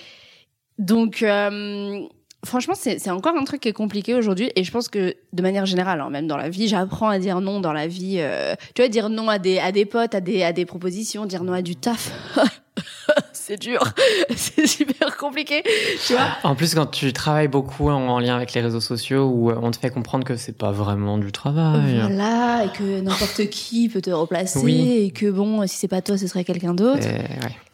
donc 0.78 1.22
euh, 1.22 2.00
franchement 2.44 2.74
c'est 2.76 3.10
encore 3.10 3.36
un 3.36 3.44
truc 3.44 3.60
qui 3.60 3.68
est 3.68 3.72
compliqué 3.72 4.14
aujourd'hui 4.14 4.50
et 4.54 4.64
je 4.64 4.70
pense 4.70 4.88
que 4.88 5.14
de 5.32 5.42
manière 5.42 5.66
générale 5.66 6.00
hein, 6.00 6.10
même 6.10 6.26
dans 6.26 6.36
la 6.36 6.48
vie 6.48 6.68
j'apprends 6.68 7.08
à 7.08 7.18
dire 7.18 7.40
non 7.40 7.60
dans 7.60 7.72
la 7.72 7.86
vie 7.86 8.16
euh, 8.18 8.54
tu 8.74 8.82
vois 8.82 8.88
dire 8.88 9.08
non 9.08 9.28
à 9.28 9.38
des 9.38 9.58
à 9.58 9.72
des 9.72 9.84
potes 9.84 10.14
à 10.14 10.20
des 10.20 10.42
à 10.42 10.52
des 10.52 10.64
propositions 10.64 11.26
dire 11.26 11.42
non 11.44 11.52
à 11.52 11.62
du 11.62 11.76
taf 11.76 12.12
c'est 13.32 13.60
dur 13.60 13.80
c'est 14.36 14.66
super 14.66 15.16
compliqué 15.16 15.62
tu 16.06 16.14
vois 16.14 16.26
En 16.42 16.54
plus, 16.54 16.74
quand 16.74 16.86
tu 16.86 17.12
travailles 17.12 17.48
beaucoup 17.48 17.88
en, 17.90 18.08
en 18.08 18.18
lien 18.18 18.36
avec 18.36 18.52
les 18.54 18.60
réseaux 18.60 18.80
sociaux, 18.80 19.26
où 19.26 19.50
euh, 19.50 19.58
on 19.62 19.70
te 19.70 19.78
fait 19.78 19.90
comprendre 19.90 20.24
que 20.24 20.36
c'est 20.36 20.56
pas 20.56 20.72
vraiment 20.72 21.18
du 21.18 21.32
travail. 21.32 21.98
voilà 22.00 22.64
et 22.64 22.68
que 22.76 23.00
n'importe 23.00 23.46
qui 23.50 23.88
peut 23.88 24.00
te 24.00 24.10
replacer 24.10 24.58
Oui. 24.60 24.90
et 25.06 25.10
que 25.10 25.30
bon 25.30 25.66
si 25.66 25.76
c'est 25.76 25.88
pas 25.88 26.02
toi 26.02 26.18
ce 26.18 26.26
serait 26.26 26.44
quelqu'un 26.44 26.74
d'autre 26.74 27.06
ouais. 27.06 27.24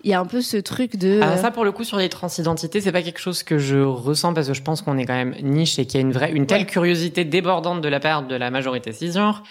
il 0.05 0.11
y 0.11 0.15
a 0.15 0.21
un 0.21 0.27
peu 0.27 0.41
ce 0.43 0.57
truc 0.57 0.97
de 0.97 1.21
Alors 1.21 1.37
euh, 1.39 1.41
ça, 1.41 1.51
pour 1.51 1.65
le 1.65 1.73
coup, 1.73 1.85
sur 1.85 1.97
les 1.99 2.09
transidentités, 2.09 2.81
c'est 2.81 2.93
pas 2.93 3.03
quelque 3.03 3.21
chose 3.21 3.43
que 3.43 3.59
je 3.59 3.79
ressens 3.79 4.35
parce 4.35 4.49
que 4.49 4.55
je 4.55 4.63
pense 4.63 4.83
qu'on 4.83 4.99
est 4.99 5.07
quand 5.07 5.15
même 5.15 5.35
niche 5.43 5.79
et 5.79 5.87
qu'il 5.87 6.01
y 6.01 6.03
a 6.03 6.07
une 6.07 6.13
vraie, 6.13 6.33
une 6.33 6.47
telle 6.47 6.63
Ouais. 6.63 6.67
curiosité 6.67 7.25
débordante 7.25 7.81
de 7.81 7.89
la 7.89 7.99
part 8.01 8.25
de 8.27 8.35
la 8.35 8.51
majorité 8.51 8.93
cisgenre 8.93 9.43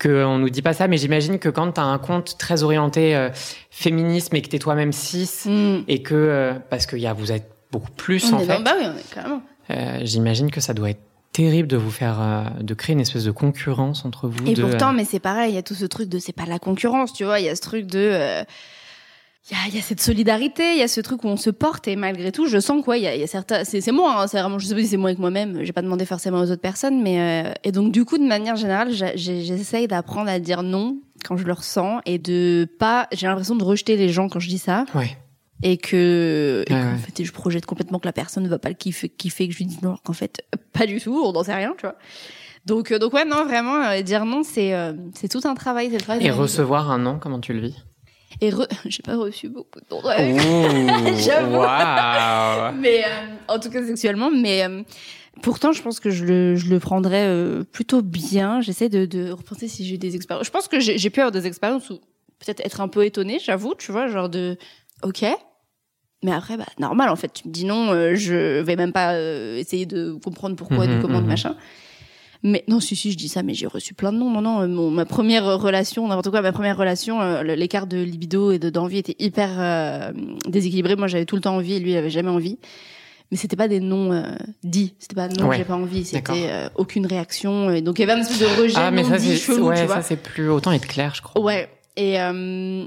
qu'on 0.00 0.38
nous 0.38 0.50
dit 0.50 0.62
pas 0.62 0.72
ça. 0.72 0.88
Mais 0.88 0.96
j'imagine 0.96 1.38
que 1.38 1.48
quand 1.48 1.72
t'as 1.72 1.82
un 1.82 1.98
compte 1.98 2.38
très 2.38 2.62
orienté 2.62 3.14
euh, 3.14 3.30
féminisme 3.70 4.34
et 4.36 4.42
que 4.42 4.48
t'es 4.48 4.58
toi-même 4.58 4.92
cis 4.92 5.28
hmm. 5.46 5.80
et 5.88 6.02
que 6.02 6.14
euh, 6.14 6.54
parce 6.70 6.86
qu'il 6.86 7.00
y 7.00 7.06
a 7.06 7.12
vous 7.12 7.32
êtes 7.32 7.50
beaucoup 7.70 7.90
plus 7.92 8.32
On 8.32 8.36
en 8.36 8.40
est 8.40 8.46
fait, 8.46 8.56
dans- 8.56 8.62
bah 8.62 8.74
oui, 8.78 8.86
on 8.86 8.98
est 8.98 9.14
carrément. 9.14 9.42
euh, 9.70 10.00
j'imagine 10.02 10.50
que 10.50 10.60
ça 10.60 10.74
doit 10.74 10.90
être 10.90 11.02
terrible 11.32 11.68
de 11.68 11.76
vous 11.76 11.90
faire 11.90 12.20
euh, 12.20 12.42
de 12.60 12.74
créer 12.74 12.94
une 12.94 13.00
espèce 13.00 13.24
de 13.24 13.30
concurrence 13.30 14.04
entre 14.04 14.26
vous. 14.28 14.46
Et 14.48 14.54
de, 14.54 14.62
pourtant, 14.62 14.92
mais 14.92 15.04
c'est 15.04 15.20
pareil, 15.20 15.52
il 15.52 15.54
y 15.54 15.58
a 15.58 15.62
tout 15.62 15.74
ce 15.74 15.86
truc 15.86 16.08
de 16.08 16.18
c'est 16.18 16.32
pas 16.32 16.46
la 16.46 16.58
concurrence, 16.58 17.12
tu 17.12 17.24
vois, 17.24 17.38
il 17.38 17.46
y 17.46 17.48
a 17.48 17.54
ce 17.54 17.60
truc 17.60 17.86
de 17.86 18.44
il 19.50 19.56
y, 19.56 19.70
a, 19.72 19.74
y 19.74 19.78
a 19.78 19.82
cette 19.82 20.00
solidarité, 20.02 20.72
il 20.74 20.78
y 20.78 20.82
a 20.82 20.88
ce 20.88 21.00
truc 21.00 21.24
où 21.24 21.28
on 21.28 21.36
se 21.38 21.48
porte 21.50 21.88
et 21.88 21.96
malgré 21.96 22.30
tout, 22.30 22.46
je 22.46 22.58
sens 22.60 22.84
quoi, 22.84 22.98
il 22.98 23.04
y 23.04 23.06
a, 23.06 23.16
y 23.16 23.22
a 23.22 23.26
certains 23.26 23.64
c'est 23.64 23.80
c'est 23.80 23.90
moi, 23.92 24.22
hein, 24.22 24.26
c'est 24.26 24.38
vraiment 24.40 24.58
je 24.58 24.66
sais 24.66 24.74
pas 24.74 24.80
si 24.82 24.86
c'est 24.88 24.96
moi 24.98 25.08
avec 25.08 25.18
moi-même, 25.18 25.64
j'ai 25.64 25.72
pas 25.72 25.82
demandé 25.82 26.04
forcément 26.04 26.38
aux 26.40 26.50
autres 26.50 26.60
personnes 26.60 27.02
mais 27.02 27.46
euh, 27.48 27.52
et 27.64 27.72
donc 27.72 27.90
du 27.90 28.04
coup 28.04 28.18
de 28.18 28.24
manière 28.26 28.56
générale, 28.56 28.90
j'essaye 29.16 29.88
d'apprendre 29.88 30.28
à 30.28 30.38
dire 30.38 30.62
non 30.62 30.98
quand 31.24 31.36
je 31.38 31.44
le 31.46 31.52
ressens 31.54 32.00
et 32.06 32.18
de 32.18 32.68
pas 32.78 33.08
j'ai 33.12 33.26
l'impression 33.26 33.56
de 33.56 33.64
rejeter 33.64 33.96
les 33.96 34.10
gens 34.10 34.28
quand 34.28 34.40
je 34.40 34.48
dis 34.48 34.58
ça 34.58 34.84
ouais. 34.94 35.16
et 35.62 35.78
que 35.78 36.64
et 36.68 36.72
Ouais, 36.74 36.80
qu'en 36.80 36.92
ouais. 36.92 36.98
fait 36.98 37.24
je 37.24 37.32
projette 37.32 37.66
complètement 37.66 37.98
que 37.98 38.06
la 38.06 38.12
personne 38.12 38.42
ne 38.44 38.48
va 38.48 38.58
pas 38.58 38.68
le 38.68 38.74
kiffer, 38.74 39.08
kiffer 39.08 39.48
que 39.48 39.54
je 39.54 39.58
lui 39.58 39.66
dis 39.66 39.78
non 39.82 39.90
alors 39.90 40.02
qu'en 40.02 40.12
fait 40.12 40.42
pas 40.72 40.86
du 40.86 41.00
tout 41.00 41.18
on 41.24 41.32
n'en 41.32 41.42
sait 41.44 41.54
rien 41.54 41.72
tu 41.78 41.82
vois 41.86 41.96
donc 42.66 42.92
euh, 42.92 42.98
donc 42.98 43.14
ouais 43.14 43.24
non 43.24 43.44
vraiment 43.44 43.76
euh, 43.82 44.02
dire 44.02 44.26
non 44.26 44.42
c'est 44.44 44.74
euh, 44.74 44.92
c'est 45.14 45.28
tout 45.28 45.40
un 45.44 45.54
travail 45.54 45.86
c'est 45.90 45.96
le 45.98 46.02
travail 46.02 46.26
Et 46.26 46.30
recevoir 46.30 46.90
un 46.90 46.98
nom, 46.98 47.18
comment 47.18 47.40
tu 47.40 47.52
le 47.54 47.60
vis? 47.60 47.84
Et 48.40 48.50
re- 48.50 48.68
j'ai 48.86 49.02
pas 49.02 49.16
reçu 49.16 49.48
beaucoup 49.48 49.80
de. 49.80 49.86
J'avoue. 51.24 51.56
Waouh 51.56 52.74
mais 52.76 53.04
euh, 53.04 53.08
en 53.48 53.58
tout 53.58 53.70
cas 53.70 53.82
sexuellement 53.84 54.30
mais 54.30 54.64
euh, 54.64 54.82
pourtant 55.42 55.72
je 55.72 55.82
pense 55.82 56.00
que 56.00 56.10
je 56.10 56.24
le 56.24 56.56
je 56.56 56.68
le 56.68 56.78
prendrais 56.78 57.26
euh, 57.26 57.64
plutôt 57.64 58.02
bien 58.02 58.60
j'essaie 58.60 58.88
de 58.88 59.06
de 59.06 59.30
repenser 59.30 59.68
si 59.68 59.84
j'ai 59.86 59.94
eu 59.94 59.98
des 59.98 60.14
expériences 60.16 60.46
je 60.46 60.50
pense 60.50 60.68
que 60.68 60.80
j'ai 60.80 61.10
pu 61.10 61.20
avoir 61.20 61.32
des 61.32 61.46
expériences 61.46 61.90
où 61.90 61.98
peut-être 62.38 62.60
être 62.64 62.80
un 62.80 62.88
peu 62.88 63.04
étonnée 63.04 63.38
j'avoue 63.42 63.74
tu 63.76 63.92
vois 63.92 64.06
genre 64.08 64.28
de 64.28 64.56
ok 65.02 65.24
mais 66.22 66.32
après 66.32 66.56
bah 66.56 66.66
normal 66.78 67.08
en 67.08 67.16
fait 67.16 67.32
tu 67.32 67.48
me 67.48 67.52
dis 67.52 67.64
non 67.64 67.92
euh, 67.92 68.14
je 68.14 68.60
vais 68.60 68.76
même 68.76 68.92
pas 68.92 69.14
euh, 69.14 69.56
essayer 69.56 69.86
de 69.86 70.12
comprendre 70.22 70.56
pourquoi 70.56 70.86
Mhm, 70.86 70.96
du 70.96 71.00
comment 71.02 71.18
de 71.18 71.22
mhm. 71.24 71.28
machin 71.28 71.56
mais 72.42 72.64
non 72.68 72.80
si 72.80 72.96
si 72.96 73.12
je 73.12 73.16
dis 73.18 73.28
ça 73.28 73.42
mais 73.42 73.54
j'ai 73.54 73.66
reçu 73.66 73.92
plein 73.94 74.12
de 74.12 74.18
noms 74.18 74.30
non 74.30 74.40
non 74.40 74.60
euh, 74.62 74.66
mon, 74.66 74.90
ma 74.90 75.04
première 75.04 75.44
relation 75.60 76.08
n'importe 76.08 76.30
quoi 76.30 76.40
ma 76.40 76.52
première 76.52 76.76
relation 76.76 77.20
euh, 77.20 77.42
l'écart 77.42 77.86
de 77.86 77.98
libido 77.98 78.50
et 78.50 78.58
de 78.58 78.70
d'envie 78.70 78.98
était 78.98 79.16
hyper 79.18 79.50
euh, 79.58 80.12
déséquilibré 80.48 80.96
moi 80.96 81.06
j'avais 81.06 81.26
tout 81.26 81.36
le 81.36 81.42
temps 81.42 81.56
envie 81.56 81.74
et 81.74 81.80
lui 81.80 81.92
il 81.92 81.96
avait 81.96 82.10
jamais 82.10 82.30
envie 82.30 82.58
mais 83.30 83.36
c'était 83.36 83.56
pas 83.56 83.68
des 83.68 83.80
noms 83.80 84.12
euh, 84.12 84.22
dits 84.64 84.94
c'était 84.98 85.14
pas 85.14 85.28
non 85.28 85.48
Ouais. 85.48 85.58
j'ai 85.58 85.64
pas 85.64 85.76
envie 85.76 86.04
c'était 86.04 86.48
euh, 86.50 86.68
aucune 86.76 87.06
réaction 87.06 87.70
et 87.70 87.82
donc 87.82 87.98
il 87.98 88.02
y 88.02 88.04
avait 88.10 88.18
un 88.18 88.22
espèce 88.22 88.40
de 88.40 88.60
rejet 88.62 88.74
Ah, 88.76 88.90
mais 88.90 89.02
non 89.02 89.10
ça, 89.10 89.18
dit 89.18 89.28
c'est 89.28 89.36
chelou 89.36 89.68
ouais, 89.68 89.80
tu 89.80 89.86
vois 89.86 89.96
ça, 89.96 90.02
c'est 90.02 90.16
plus 90.16 90.48
autant 90.48 90.72
être 90.72 90.86
clair, 90.88 91.14
je 91.14 91.22
crois. 91.22 91.40
Ouais. 91.42 91.68
Et 91.96 92.20
euh, 92.20 92.86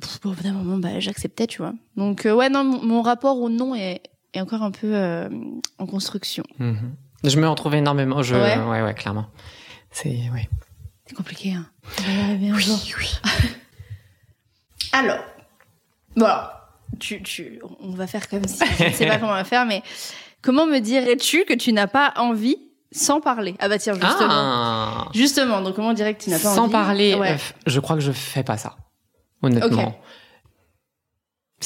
pff, 0.00 0.20
au 0.24 0.30
bout 0.30 0.42
d'un 0.42 0.52
moment, 0.52 0.78
bah, 0.78 0.98
j'acceptais, 1.00 1.46
tu 1.46 1.58
vois. 1.58 1.74
Donc, 1.96 2.24
euh, 2.24 2.34
ouais, 2.34 2.48
non, 2.48 2.64
mon, 2.64 3.02
rapport 3.02 3.38
au 3.40 3.50
nom 3.50 3.74
est, 3.74 4.00
est 4.32 4.40
encore 4.40 4.62
un 4.62 4.70
peu 4.70 4.94
euh, 4.94 5.28
en 5.78 5.86
construction. 5.86 6.44
Mhm. 6.58 6.94
Je 7.24 7.38
me 7.40 7.48
retrouve 7.48 7.74
énormément. 7.74 8.22
Je... 8.22 8.34
Ouais. 8.34 8.56
Ouais. 8.58 8.82
ouais, 8.82 8.94
clairement. 8.94 9.26
C'est 9.90 10.08
ouais. 10.32 10.48
C'est 11.06 11.14
compliqué, 11.14 11.52
hein. 11.52 11.66
Arriver 12.24 12.50
un 12.50 12.58
jour. 12.58 12.78
oui. 12.98 13.18
Alors, 14.92 15.18
voilà. 16.16 16.68
Tu, 17.00 17.22
tu, 17.22 17.60
on 17.80 17.90
va 17.90 18.06
faire 18.06 18.28
comme 18.28 18.46
si, 18.46 18.62
je 18.78 18.84
ne 18.84 18.90
sais 18.90 19.06
pas 19.06 19.16
comment 19.18 19.32
on 19.32 19.34
va 19.34 19.44
faire, 19.44 19.66
mais 19.66 19.82
comment 20.42 20.66
me 20.66 20.78
dirais-tu 20.78 21.44
que 21.44 21.54
tu 21.54 21.72
n'as 21.72 21.88
pas 21.88 22.12
envie 22.16 22.56
sans 22.92 23.20
parler? 23.20 23.56
Ah 23.58 23.68
bah 23.68 23.78
tiens, 23.78 23.94
justement. 23.94 24.28
Ah. 24.30 25.08
Justement, 25.12 25.60
donc 25.60 25.74
comment 25.74 25.88
on 25.88 25.92
dirait 25.94 26.14
que 26.14 26.22
tu 26.22 26.30
n'as 26.30 26.38
pas 26.38 26.54
Sans 26.54 26.64
envie? 26.64 26.72
parler, 26.72 27.14
Ouais. 27.16 27.32
euh, 27.32 27.36
je 27.66 27.80
crois 27.80 27.96
que 27.96 28.02
je 28.02 28.12
fais 28.12 28.44
pas 28.44 28.56
ça. 28.56 28.76
Honnêtement. 29.42 29.98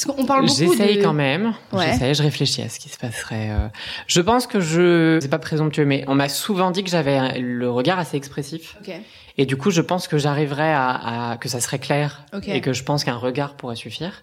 Parce 0.06 0.16
qu'on 0.16 0.24
parle 0.26 0.46
beaucoup 0.46 0.56
J'essaye 0.58 0.98
de... 0.98 1.02
quand 1.02 1.12
même. 1.12 1.54
Ouais. 1.72 1.86
J'essaye, 1.92 2.14
je 2.14 2.22
réfléchis 2.22 2.62
à 2.62 2.68
ce 2.68 2.78
qui 2.78 2.88
se 2.88 2.98
passerait. 2.98 3.50
euh. 3.50 3.68
Je 4.06 4.20
pense 4.20 4.46
que 4.46 4.60
je, 4.60 5.18
c'est 5.20 5.28
pas 5.28 5.38
présomptueux, 5.40 5.84
mais 5.84 6.04
on 6.06 6.14
m'a 6.14 6.28
souvent 6.28 6.70
dit 6.70 6.84
que 6.84 6.90
j'avais 6.90 7.38
le 7.40 7.68
regard 7.70 7.98
assez 7.98 8.16
expressif. 8.16 8.76
Ok. 8.80 8.92
Et 9.38 9.46
du 9.46 9.56
coup, 9.56 9.70
je 9.70 9.80
pense 9.80 10.06
que 10.08 10.16
j'arriverais 10.18 10.72
à, 10.72 11.30
à- 11.32 11.36
que 11.36 11.48
ça 11.48 11.60
serait 11.60 11.78
clair 11.78 12.24
Ok. 12.32 12.48
et 12.48 12.60
que 12.60 12.72
je 12.72 12.82
pense 12.84 13.02
qu'un 13.04 13.16
regard 13.16 13.56
pourrait 13.56 13.76
suffire. 13.76 14.22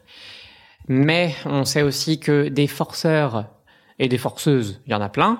Mais 0.87 1.33
on 1.45 1.65
sait 1.65 1.81
aussi 1.81 2.19
que 2.19 2.47
des 2.47 2.67
forceurs 2.67 3.45
et 3.99 4.07
des 4.07 4.17
forceuses, 4.17 4.81
il 4.85 4.91
y 4.91 4.95
en 4.95 5.01
a 5.01 5.09
plein. 5.09 5.39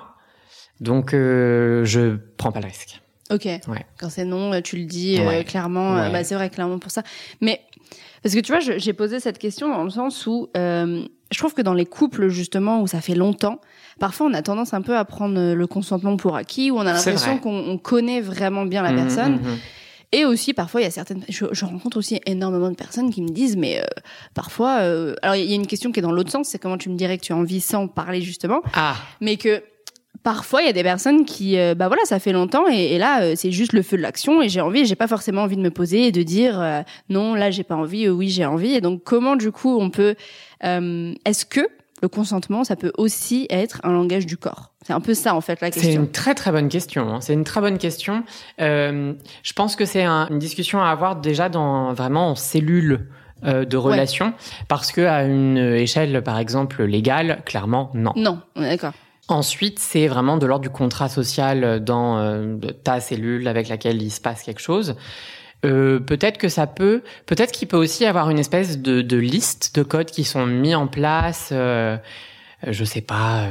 Donc, 0.80 1.14
euh, 1.14 1.84
je 1.84 2.16
prends 2.36 2.52
pas 2.52 2.60
le 2.60 2.66
risque. 2.66 3.00
Ok. 3.30 3.44
Ouais. 3.44 3.84
Quand 3.98 4.08
c'est 4.10 4.24
non, 4.24 4.60
tu 4.62 4.76
le 4.76 4.84
dis 4.84 5.18
euh, 5.20 5.42
clairement. 5.42 5.96
euh, 5.96 6.02
Ouais. 6.06 6.12
Bah, 6.12 6.24
c'est 6.24 6.34
vrai, 6.34 6.48
clairement 6.50 6.78
pour 6.78 6.90
ça. 6.90 7.02
Mais 7.40 7.60
parce 8.22 8.34
que 8.34 8.40
tu 8.40 8.52
vois, 8.52 8.60
j'ai 8.60 8.92
posé 8.92 9.20
cette 9.20 9.38
question 9.38 9.68
dans 9.68 9.84
le 9.84 9.90
sens 9.90 10.26
où 10.26 10.48
euh, 10.56 11.04
je 11.30 11.38
trouve 11.38 11.54
que 11.54 11.62
dans 11.62 11.74
les 11.74 11.86
couples 11.86 12.28
justement 12.28 12.80
où 12.80 12.86
ça 12.86 13.00
fait 13.00 13.14
longtemps, 13.14 13.60
parfois 14.00 14.26
on 14.26 14.34
a 14.34 14.42
tendance 14.42 14.74
un 14.74 14.82
peu 14.82 14.96
à 14.96 15.04
prendre 15.04 15.38
euh, 15.38 15.54
le 15.54 15.66
consentement 15.66 16.16
pour 16.16 16.36
acquis, 16.36 16.70
où 16.70 16.76
on 16.76 16.80
a 16.80 16.92
l'impression 16.92 17.38
qu'on 17.38 17.56
on 17.56 17.78
connaît 17.78 18.20
vraiment 18.20 18.64
bien 18.64 18.82
la 18.82 18.90
Mhm, 18.92 18.96
personne. 18.96 19.32
mhm. 19.34 19.58
Et 20.12 20.24
aussi, 20.24 20.54
parfois, 20.54 20.80
il 20.80 20.84
y 20.84 20.86
a 20.86 20.90
certaines. 20.92 21.24
Je, 21.28 21.46
je 21.50 21.64
rencontre 21.64 21.96
aussi 21.96 22.20
énormément 22.26 22.70
de 22.70 22.76
personnes 22.76 23.10
qui 23.10 23.20
me 23.22 23.28
disent, 23.28 23.56
mais 23.56 23.80
euh, 23.80 23.84
parfois. 24.34 24.78
euh, 24.82 25.14
alors, 25.20 25.34
il 25.34 25.44
y 25.50 25.52
a 25.52 25.56
une 25.56 25.66
question 25.66 25.90
qui 25.90 25.98
est 25.98 26.02
dans 26.02 26.12
l'autre 26.12 26.30
sens, 26.30 26.46
c'est 26.48 26.60
comment 26.60 26.78
tu 26.78 26.88
me 26.90 26.96
dirais 26.96 27.18
que 27.18 27.24
tu 27.24 27.32
as 27.32 27.36
envie 27.36 27.60
sans 27.60 27.88
parler 27.88 28.20
justement 28.22 28.62
Ah, 28.72 28.96
mais 29.20 29.36
que 29.36 29.64
parfois 30.26 30.60
il 30.60 30.66
y 30.66 30.68
a 30.68 30.72
des 30.72 30.82
personnes 30.82 31.24
qui 31.24 31.56
euh, 31.56 31.76
bah 31.76 31.86
voilà 31.86 32.02
ça 32.04 32.18
fait 32.18 32.32
longtemps 32.32 32.64
et, 32.68 32.94
et 32.94 32.98
là 32.98 33.22
euh, 33.22 33.34
c'est 33.36 33.52
juste 33.52 33.72
le 33.72 33.82
feu 33.82 33.96
de 33.96 34.02
l'action 34.02 34.42
et 34.42 34.48
j'ai 34.48 34.60
envie 34.60 34.80
et 34.80 34.84
j'ai 34.84 34.96
pas 34.96 35.06
forcément 35.06 35.42
envie 35.42 35.54
de 35.54 35.60
me 35.62 35.70
poser 35.70 36.08
et 36.08 36.10
de 36.10 36.24
dire 36.24 36.60
euh, 36.60 36.80
non 37.08 37.34
là 37.34 37.52
j'ai 37.52 37.62
pas 37.62 37.76
envie 37.76 38.06
euh, 38.06 38.10
oui 38.10 38.28
j'ai 38.28 38.44
envie 38.44 38.74
et 38.74 38.80
donc 38.80 39.04
comment 39.04 39.36
du 39.36 39.52
coup 39.52 39.78
on 39.80 39.88
peut 39.88 40.16
est-ce 40.62 41.44
que 41.46 41.60
le 42.02 42.08
consentement 42.08 42.64
ça 42.64 42.74
peut 42.74 42.90
aussi 42.98 43.46
être 43.50 43.80
un 43.84 43.92
langage 43.92 44.26
du 44.26 44.36
corps? 44.36 44.72
C'est 44.84 44.92
un 44.94 45.00
peu 45.00 45.14
ça 45.14 45.32
en 45.32 45.40
fait 45.40 45.60
la 45.60 45.70
c'est 45.70 45.80
question 45.80 46.00
une 46.02 46.10
très 46.10 46.34
très 46.34 46.50
bonne 46.50 46.68
question. 46.68 47.08
hein. 47.08 47.20
C'est 47.20 47.32
une 47.32 47.44
très 47.44 47.60
bonne 47.60 47.78
question. 47.78 48.24
Je 48.58 49.52
pense 49.54 49.76
que 49.76 49.84
c'est 49.84 50.02
un- 50.02 50.26
une 50.28 50.40
discussion 50.40 50.82
à 50.82 50.88
avoir 50.88 51.14
déjà 51.16 51.48
dans 51.48 51.92
vraiment 51.92 52.30
en 52.30 52.34
cellule 52.34 53.06
de 53.44 53.76
relation, 53.76 54.32
parce 54.66 54.90
que 54.90 55.02
à 55.02 55.22
une 55.24 55.56
échelle, 55.58 56.22
par 56.24 56.38
exemple 56.40 56.82
légale, 56.84 57.42
clairement 57.44 57.90
non. 57.94 58.12
non 58.16 58.40
d'accord 58.56 58.92
Ensuite, 59.28 59.80
c'est 59.80 60.06
vraiment 60.06 60.36
de 60.36 60.46
l'ordre 60.46 60.62
du 60.62 60.70
contrat 60.70 61.08
social 61.08 61.82
dans 61.82 62.18
euh, 62.18 62.56
ta 62.84 63.00
cellule 63.00 63.48
avec 63.48 63.68
laquelle 63.68 64.00
il 64.00 64.10
se 64.10 64.20
passe 64.20 64.42
quelque 64.42 64.60
chose. 64.60 64.94
Euh, 65.64 65.98
peut-être 65.98 66.38
que 66.38 66.48
ça 66.48 66.68
peut, 66.68 67.02
peut-être 67.26 67.50
qu'il 67.50 67.66
peut 67.66 67.76
aussi 67.76 68.04
avoir 68.04 68.30
une 68.30 68.38
espèce 68.38 68.78
de, 68.78 69.02
de 69.02 69.16
liste 69.16 69.74
de 69.74 69.82
codes 69.82 70.10
qui 70.10 70.22
sont 70.22 70.46
mis 70.46 70.76
en 70.76 70.86
place. 70.86 71.48
Euh, 71.50 71.96
je 72.64 72.84
sais 72.84 73.00
pas. 73.00 73.46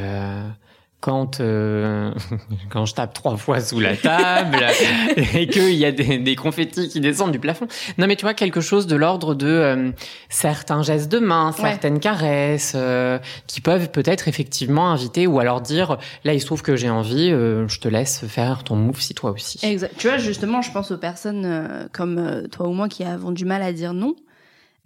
Quand 1.06 1.40
euh, 1.40 2.12
quand 2.72 2.86
je 2.88 2.96
tape 2.96 3.14
trois 3.14 3.38
fois 3.38 3.60
sous 3.62 3.80
la 3.80 3.96
table 3.96 4.58
et 5.36 5.46
qu'il 5.48 5.76
y 5.76 5.86
a 5.86 5.92
des, 5.92 6.18
des 6.18 6.36
confettis 6.36 6.90
qui 6.90 7.00
descendent 7.00 7.32
du 7.32 7.38
plafond. 7.38 7.68
Non, 8.00 8.08
mais 8.08 8.16
tu 8.16 8.24
vois 8.26 8.34
quelque 8.34 8.60
chose 8.60 8.88
de 8.88 8.96
l'ordre 8.96 9.36
de 9.36 9.46
euh, 9.48 9.92
certains 10.30 10.82
gestes 10.82 11.12
de 11.12 11.20
main, 11.20 11.52
Ouais. 11.60 11.70
certaines 11.70 12.00
caresses 12.00 12.74
euh, 12.76 13.20
qui 13.46 13.62
peuvent 13.62 13.92
peut-être 13.92 14.28
effectivement 14.28 14.90
inviter 14.90 15.28
ou 15.28 15.40
alors 15.40 15.62
dire 15.62 15.98
là 16.24 16.34
il 16.34 16.42
se 16.42 16.48
trouve 16.48 16.64
que 16.64 16.76
j'ai 16.76 16.90
envie, 16.90 17.30
je 17.30 17.80
te 17.80 17.88
laisse 17.88 18.26
faire 18.26 18.64
ton 18.64 18.76
move 18.76 19.00
si 19.00 19.14
toi 19.14 19.30
aussi. 19.30 19.60
exact 19.64 19.94
tu 20.00 20.08
vois 20.08 20.18
justement 20.18 20.64
je 20.64 20.72
pense 20.72 20.90
aux 20.90 20.98
personnes 20.98 21.88
comme 21.94 22.48
toi 22.52 22.68
ou 22.68 22.74
moi 22.74 22.90
qui 22.90 23.04
avons 23.04 23.32
du 23.32 23.46
mal 23.46 23.62
à 23.62 23.72
dire 23.74 23.94
non 23.94 24.16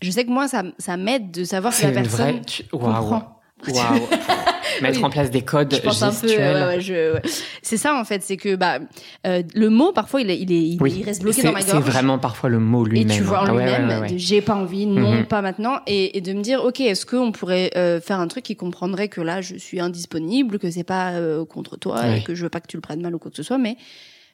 je 0.02 0.12
sais 0.12 0.24
que 0.26 0.30
moi, 0.32 0.48
ça, 0.48 0.64
ça 0.78 0.96
m'aide 0.96 1.32
de 1.32 1.44
savoir 1.44 1.76
que 1.76 1.84
la 1.86 1.92
personne 1.92 2.32
vraie. 2.32 2.42
tu- 2.48 2.64
Waouh. 2.74 2.94
comprend. 2.94 3.38
Mettre 4.84 5.00
Oui. 5.00 5.06
en 5.06 5.10
place 5.10 5.32
des 5.32 5.42
codes 5.42 5.74
Je 5.74 5.80
pense 5.82 6.02
un 6.02 6.12
peu, 6.12 6.28
gestuels. 6.28 6.56
ouais, 6.56 6.68
ouais, 6.76 6.82
je- 6.82 7.14
ouais. 7.14 7.22
c'est 7.62 7.78
ça 7.78 7.96
en 8.00 8.04
fait, 8.04 8.22
c'est 8.24 8.38
que 8.38 8.56
bah 8.56 8.80
euh, 9.28 9.44
le 9.56 9.70
mot 9.70 9.92
parfois 9.92 10.22
il 10.22 10.30
est, 10.30 10.40
il 10.40 10.52
est, 10.52 10.62
il, 10.62 10.78
Oui. 10.82 10.94
il 11.00 11.04
reste 11.04 11.22
bloqué 11.22 11.42
C'est- 11.42 11.48
dans 11.48 11.54
ma 11.54 11.62
C'est 11.62 11.72
gorge. 11.72 11.86
vraiment 11.86 12.18
parfois 12.20 12.50
le 12.50 12.60
mot 12.60 12.86
Et 12.86 12.90
lui-même. 12.90 13.18
tu 13.18 13.24
vois 13.24 13.42
en 13.42 13.46
Ah 13.48 13.54
ouais, 13.54 13.64
lui-même, 13.66 14.02
ouais, 14.02 14.08
j'ai 14.18 14.42
pas 14.42 14.56
envie, 14.56 14.86
non, 14.86 15.12
Mhm. 15.12 15.26
pas 15.26 15.42
maintenant, 15.42 15.80
et, 15.88 16.18
et 16.18 16.22
de 16.22 16.34
me 16.34 16.42
dire, 16.42 16.64
ok, 16.64 16.80
est-ce 16.82 17.06
qu'on 17.06 17.32
pourrait 17.32 17.72
euh, 17.78 18.00
faire 18.02 18.20
un 18.20 18.28
truc 18.28 18.44
qui 18.46 18.56
comprendrait 18.56 19.08
que 19.10 19.22
là, 19.22 19.42
je 19.42 19.56
suis 19.56 19.80
indisponible, 19.80 20.60
que 20.60 20.70
c'est 20.72 20.84
pas 20.84 21.12
euh, 21.12 21.46
contre 21.46 21.78
toi 21.78 22.08
et 22.16 22.24
que 22.24 22.36
je 22.36 22.44
veux 22.44 22.50
pas 22.50 22.60
que 22.62 22.68
tu 22.68 22.78
le 22.78 22.82
prennes 22.82 23.02
mal 23.02 23.14
ou 23.16 23.20
quoi 23.20 23.32
que 23.32 23.38
ce 23.38 23.44
soit, 23.44 23.58
mais 23.58 23.78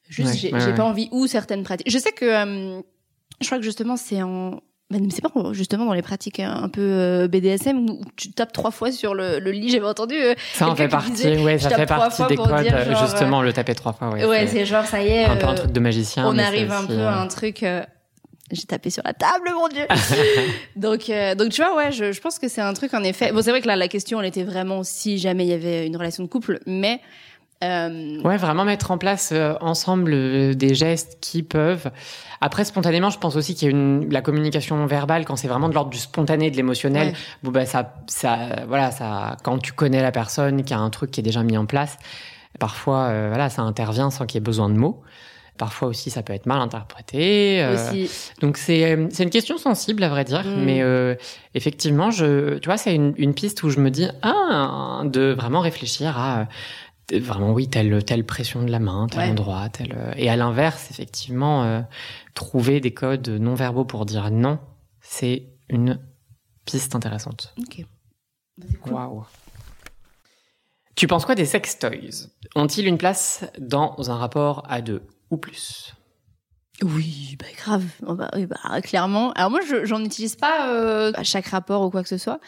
juste 0.07 0.35
j'ai 0.35 0.51
j'ai 0.59 0.73
pas 0.73 0.83
envie 0.83 1.09
ou 1.11 1.27
certaines 1.27 1.63
pratiques. 1.63 1.89
Je 1.89 1.97
sais 1.97 2.11
que 2.11 2.25
euh, 2.25 2.79
je 3.41 3.45
crois 3.45 3.57
que 3.57 3.63
justement 3.63 3.97
c'est 3.97 4.21
en 4.21 4.61
ben, 4.91 5.09
c'est 5.09 5.21
pas 5.21 5.31
justement 5.51 5.85
dans 5.85 5.93
les 5.93 6.01
pratiques 6.03 6.39
un 6.39 6.53
un 6.63 6.69
peu 6.69 6.81
euh, 6.81 7.27
BDSM 7.27 7.89
où 7.89 8.01
tu 8.15 8.31
tapes 8.31 8.53
trois 8.53 8.71
fois 8.71 8.91
sur 8.91 9.15
le, 9.15 9.39
le 9.39 9.51
lit, 9.51 9.69
j'avais 9.69 9.87
entendu. 9.87 10.15
euh, 10.15 10.35
Ça 10.53 10.67
en 10.69 10.75
fait 10.75 10.87
partie, 10.87 11.11
disait, 11.11 11.37
ouais, 11.41 11.57
ça 11.57 11.69
fait 11.71 11.85
partie 11.87 12.23
des 12.27 12.35
codes, 12.35 12.49
genre, 12.69 13.05
justement, 13.07 13.41
le 13.41 13.51
taper 13.51 13.73
trois 13.75 13.93
fois, 13.93 14.09
ouais. 14.09 14.25
ouais, 14.25 14.47
c'est 14.47 14.65
genre 14.65 14.85
ça 14.85 15.01
y 15.01 15.07
est. 15.07 15.25
un 15.25 15.35
peu 15.37 15.45
un 15.47 15.53
euh, 15.53 15.55
truc 15.55 15.71
de 15.71 15.79
magicien. 15.79 16.27
on 16.27 16.33
mais 16.33 16.43
arrive 16.43 16.71
un 16.71 16.79
aussi, 16.79 16.87
peu 16.87 16.93
euh, 16.93 17.09
à 17.09 17.19
un 17.19 17.27
truc. 17.27 17.63
euh, 17.63 17.83
J'ai 18.51 18.63
tapé 18.63 18.91
sur 18.91 19.01
la 19.03 19.13
table, 19.13 19.49
mon 19.55 19.67
dieu. 19.69 19.85
donc, 20.75 21.09
euh, 21.09 21.33
donc 21.35 21.49
tu 21.51 21.63
vois, 21.63 21.75
ouais, 21.75 21.91
je, 21.91 22.11
je 22.11 22.21
pense 22.21 22.37
que 22.37 22.47
c'est 22.47 22.61
un 22.61 22.73
truc 22.75 22.93
en 22.93 23.03
effet. 23.03 23.31
Bon, 23.31 23.41
c'est 23.41 23.49
vrai 23.51 23.61
que 23.61 23.67
là, 23.67 23.75
la 23.75 23.87
question, 23.87 24.21
elle 24.21 24.27
était 24.27 24.43
vraiment 24.43 24.83
si 24.83 25.17
jamais 25.17 25.45
il 25.45 25.49
y 25.49 25.53
avait 25.53 25.87
une 25.87 25.97
relation 25.97 26.23
de 26.23 26.29
couple, 26.29 26.59
mais 26.67 27.01
euh, 27.65 28.21
Ouais, 28.23 28.37
vraiment 28.37 28.65
mettre 28.65 28.91
en 28.91 28.97
place 28.97 29.31
euh, 29.33 29.53
ensemble 29.61 30.11
euh, 30.13 30.53
des 30.53 30.75
gestes 30.75 31.17
qui 31.21 31.43
peuvent. 31.43 31.89
Après, 32.41 32.65
spontanément, 32.65 33.09
je 33.09 33.17
pense 33.19 33.35
aussi 33.35 33.55
qu'il 33.55 33.67
y 33.67 33.71
a 33.71 33.71
une 33.71 34.11
la 34.11 34.21
communication 34.21 34.85
verbale 34.85 35.25
quand 35.25 35.35
c'est 35.35 35.47
vraiment 35.47 35.69
de 35.69 35.73
l'ordre 35.73 35.89
du 35.91 35.97
spontané, 35.97 36.51
de 36.51 36.55
l'émotionnel. 36.57 37.09
Ouais. 37.09 37.13
Bon 37.43 37.51
bah 37.51 37.65
ça, 37.65 37.95
ça, 38.07 38.37
voilà, 38.67 38.91
ça. 38.91 39.37
Quand 39.43 39.57
tu 39.59 39.73
connais 39.73 40.01
la 40.01 40.11
personne, 40.11 40.63
qu'il 40.63 40.75
y 40.75 40.79
a 40.79 40.81
un 40.81 40.89
truc 40.89 41.11
qui 41.11 41.19
est 41.21 41.23
déjà 41.23 41.43
mis 41.43 41.57
en 41.57 41.65
place, 41.65 41.97
parfois, 42.59 43.05
euh, 43.05 43.27
voilà, 43.29 43.49
ça 43.49 43.61
intervient 43.63 44.11
sans 44.11 44.25
qu'il 44.25 44.35
y 44.35 44.39
ait 44.39 44.41
besoin 44.41 44.69
de 44.69 44.75
mots. 44.75 45.01
Parfois 45.57 45.87
aussi, 45.87 46.09
ça 46.09 46.21
peut 46.21 46.33
être 46.33 46.47
mal 46.47 46.59
interprété. 46.59 47.65
aussi, 47.73 48.09
donc 48.41 48.57
c'est 48.57 49.07
c'est 49.09 49.23
une 49.23 49.29
question 49.29 49.57
sensible 49.57 50.03
à 50.03 50.09
vrai 50.09 50.25
dire, 50.25 50.43
Mm. 50.45 50.63
mais 50.65 50.83
effectivement, 51.53 52.11
je, 52.11 52.57
tu 52.57 52.67
vois, 52.67 52.75
c'est 52.77 52.93
une, 52.93 53.13
une 53.15 53.33
piste 53.33 53.63
où 53.63 53.69
je 53.69 53.79
me 53.79 53.89
dis 53.89 54.09
ah 54.21 55.03
de 55.05 55.31
vraiment 55.31 55.61
réfléchir 55.61 56.19
à 56.19 56.47
vraiment 57.13 57.51
oui 57.53 57.67
telle 57.67 58.03
telle 58.03 58.25
pression 58.25 58.63
de 58.63 58.71
la 58.71 58.79
main, 58.79 59.07
tel 59.07 59.21
Ouais. 59.21 59.29
endroit, 59.29 59.69
tel 59.69 59.93
euh, 59.95 60.11
et 60.15 60.29
à 60.29 60.35
l'inverse 60.35 60.89
effectivement 60.91 61.63
euh, 61.63 61.81
trouver 62.33 62.79
des 62.79 62.93
codes 62.93 63.29
non 63.29 63.53
verbaux 63.55 63.85
pour 63.85 64.05
dire 64.05 64.31
non, 64.31 64.59
c'est 65.01 65.47
une 65.69 65.99
piste 66.65 66.95
intéressante. 66.95 67.53
ok. 67.59 67.85
Bah, 68.57 68.65
c'est 68.69 68.77
cool. 68.79 68.93
Waouh. 68.93 69.25
Tu 70.95 71.07
penses 71.07 71.25
quoi 71.25 71.35
des 71.35 71.45
sex 71.45 71.77
toys 71.77 72.29
Ont-ils 72.55 72.87
une 72.87 72.97
place 72.97 73.43
dans 73.59 73.95
un 74.09 74.15
rapport 74.15 74.63
à 74.69 74.81
deux 74.81 75.03
ou 75.29 75.37
plus? 75.37 75.93
Oui, 76.83 77.37
bah 77.39 77.45
grave. 77.57 77.85
Oh, 78.05 78.15
bah, 78.15 78.29
bah, 78.33 78.81
clairement. 78.81 79.31
Alors 79.31 79.49
moi, 79.49 79.61
je, 79.67 79.85
j'en 79.85 80.03
utilise 80.03 80.35
pas 80.35 80.73
euh, 80.73 81.11
à 81.15 81.23
chaque 81.23 81.47
rapport 81.47 81.81
ou 81.83 81.89
quoi 81.89 82.03
que 82.03 82.09
ce 82.09 82.17
soit. 82.17 82.39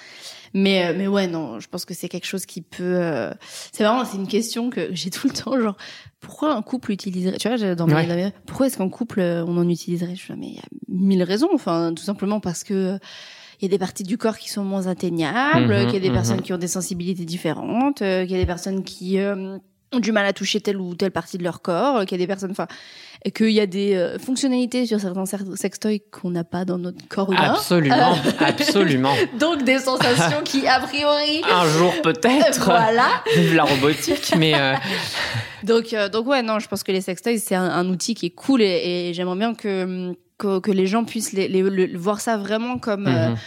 Mais 0.54 0.86
euh, 0.86 0.94
mais 0.98 1.08
ouais, 1.08 1.28
non, 1.28 1.60
je 1.62 1.68
pense 1.70 1.86
que 1.86 1.94
c'est 1.94 2.10
quelque 2.10 2.26
chose 2.28 2.46
qui 2.46 2.62
peut. 2.62 2.84
euh, 2.84 3.32
C'est 3.72 3.84
vraiment, 3.86 4.04
c'est 4.04 4.18
une 4.18 4.28
question 4.28 4.70
que 4.70 4.90
j'ai 4.94 5.10
tout 5.12 5.28
le 5.28 5.34
temps. 5.34 5.58
Genre, 5.60 5.78
pourquoi 6.20 6.54
un 6.56 6.62
couple 6.62 6.92
utiliserait 6.92 7.38
Tu 7.38 7.48
vois, 7.48 7.76
dans 7.76 7.88
Ouais. 7.88 8.06
mes- 8.06 8.32
pourquoi 8.46 8.68
est-ce 8.68 8.78
qu'un 8.78 8.90
couple 8.90 9.22
euh, 9.22 9.46
on 9.46 9.58
en 9.58 9.70
utiliserait? 9.70 10.16
Je 10.16 10.34
mais 10.34 10.48
il 10.48 10.56
y 10.56 10.60
a 10.60 10.64
mille 10.90 11.24
raisons. 11.24 11.50
Enfin, 11.54 11.94
tout 11.96 12.04
simplement 12.04 12.42
parce 12.42 12.66
que 12.66 13.00
il 13.60 13.64
y 13.64 13.66
a 13.66 13.70
des 13.70 13.80
parties 13.80 14.04
du 14.04 14.18
corps 14.18 14.38
qui 14.38 14.50
sont 14.50 14.64
moins 14.64 14.88
atteignables, 14.88 15.86
qu'il 15.86 15.94
y 15.94 15.98
a 15.98 16.00
des 16.02 16.12
personnes 16.12 16.42
qui 16.42 16.54
ont 16.54 16.58
des 16.60 16.68
sensibilités 16.68 17.26
différentes, 17.26 18.00
qu'il 18.00 18.30
y 18.32 18.36
a 18.36 18.38
des 18.38 18.46
personnes 18.46 18.84
qui 18.84 19.20
euh, 19.20 19.58
ont 19.94 20.00
du 20.00 20.12
mal 20.12 20.26
à 20.26 20.34
toucher 20.34 20.60
telle 20.60 20.78
ou 20.78 20.96
telle 20.96 21.12
partie 21.12 21.38
de 21.38 21.44
leur 21.44 21.62
corps, 21.62 21.98
euh, 21.98 22.04
qu'il 22.06 22.18
y 22.18 22.22
a 22.22 22.24
des 22.24 22.28
personnes, 22.28 22.52
enfin, 22.52 22.68
qu'il 23.34 23.52
y 23.52 23.60
a 23.62 23.66
des 23.66 23.96
euh, 23.96 24.20
fonctionnalités 24.20 24.86
sur 24.86 25.00
certains 25.00 25.24
cer- 25.24 25.56
sextoys 25.56 26.00
qu'on 26.12 26.30
n'a 26.32 26.44
pas 26.44 26.66
dans 26.66 26.78
notre 26.78 27.08
corps 27.08 27.32
humain. 27.32 27.54
Absolument, 27.54 28.18
absolument. 28.40 29.14
Donc 29.40 29.64
des 29.64 29.80
sensations 29.80 30.42
qui, 30.44 30.68
a 30.68 30.80
priori, 30.82 31.42
Un 31.50 31.66
jour 31.70 31.94
peut-être. 32.04 32.60
voilà. 32.66 33.08
Vive 33.36 33.56
la 33.56 33.64
robotique, 33.64 34.34
mais 34.38 34.54
euh, 34.56 34.74
Donc, 35.64 35.94
euh, 35.94 36.08
donc 36.10 36.28
ouais, 36.28 36.42
non, 36.44 36.60
je 36.60 36.68
pense 36.68 36.84
que 36.84 36.92
les 36.92 37.02
sextoys 37.02 37.40
c'est 37.40 37.56
un, 37.56 37.64
un 37.70 37.90
outil 37.90 38.14
qui 38.14 38.28
est 38.28 38.32
cool 38.36 38.62
et, 38.62 39.10
et 39.10 39.14
j'aimerais 39.14 39.38
bien 39.38 39.56
que, 39.56 40.14
que 40.38 40.60
que 40.60 40.72
les 40.72 40.86
gens 40.86 41.04
puissent 41.04 41.34
les, 41.34 41.48
les- 41.48 41.64
le- 41.64 41.98
voir 41.98 42.22
ça 42.22 42.38
vraiment 42.38 42.78
comme 42.78 43.08
euh, 43.08 43.30
mhm. 43.30 43.38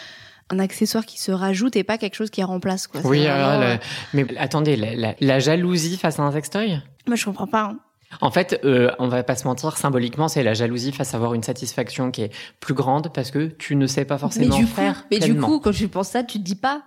Un 0.50 0.58
accessoire 0.58 1.06
qui 1.06 1.20
se 1.20 1.32
rajoute 1.32 1.76
et 1.76 1.84
pas 1.84 1.96
quelque 1.98 2.14
chose 2.16 2.30
qui 2.30 2.42
remplace 2.42 2.86
quoi. 2.86 3.00
Oui. 3.04 3.20
vraiment, 3.20 3.34
alors, 3.48 3.62
euh, 3.62 3.76
le- 4.14 4.24
mais 4.24 4.36
attendez, 4.38 4.76
la, 4.76 4.94
la- 4.94 5.14
la 5.20 5.38
jalousie 5.38 5.96
face 5.96 6.18
à 6.18 6.22
un 6.22 6.32
sextoy? 6.32 6.80
Moi, 7.06 7.16
je 7.16 7.24
comprends 7.24 7.46
pas. 7.46 7.62
hein. 7.72 7.78
En 8.20 8.32
fait, 8.32 8.60
euh, 8.64 8.90
on 8.98 9.06
va 9.06 9.22
pas 9.22 9.36
se 9.36 9.46
mentir, 9.46 9.76
symboliquement, 9.76 10.26
c'est 10.26 10.42
la 10.42 10.52
jalousie 10.54 10.90
face 10.90 11.14
à 11.14 11.16
avoir 11.16 11.34
une 11.34 11.44
satisfaction 11.44 12.10
qui 12.10 12.22
est 12.22 12.32
plus 12.58 12.74
grande 12.74 13.12
parce 13.12 13.30
que 13.30 13.46
tu 13.46 13.76
ne 13.76 13.86
sais 13.86 14.04
pas 14.04 14.18
forcément 14.18 14.56
mais 14.56 14.62
du 14.64 14.66
coup, 14.68 14.74
faire 14.74 15.04
mais 15.12 15.18
du 15.20 15.36
coup, 15.36 15.60
quand 15.60 15.70
tu 15.70 15.86
penses 15.86 16.08
ça, 16.08 16.24
tu 16.24 16.38
te 16.38 16.44
dis 16.44 16.56
pas. 16.56 16.82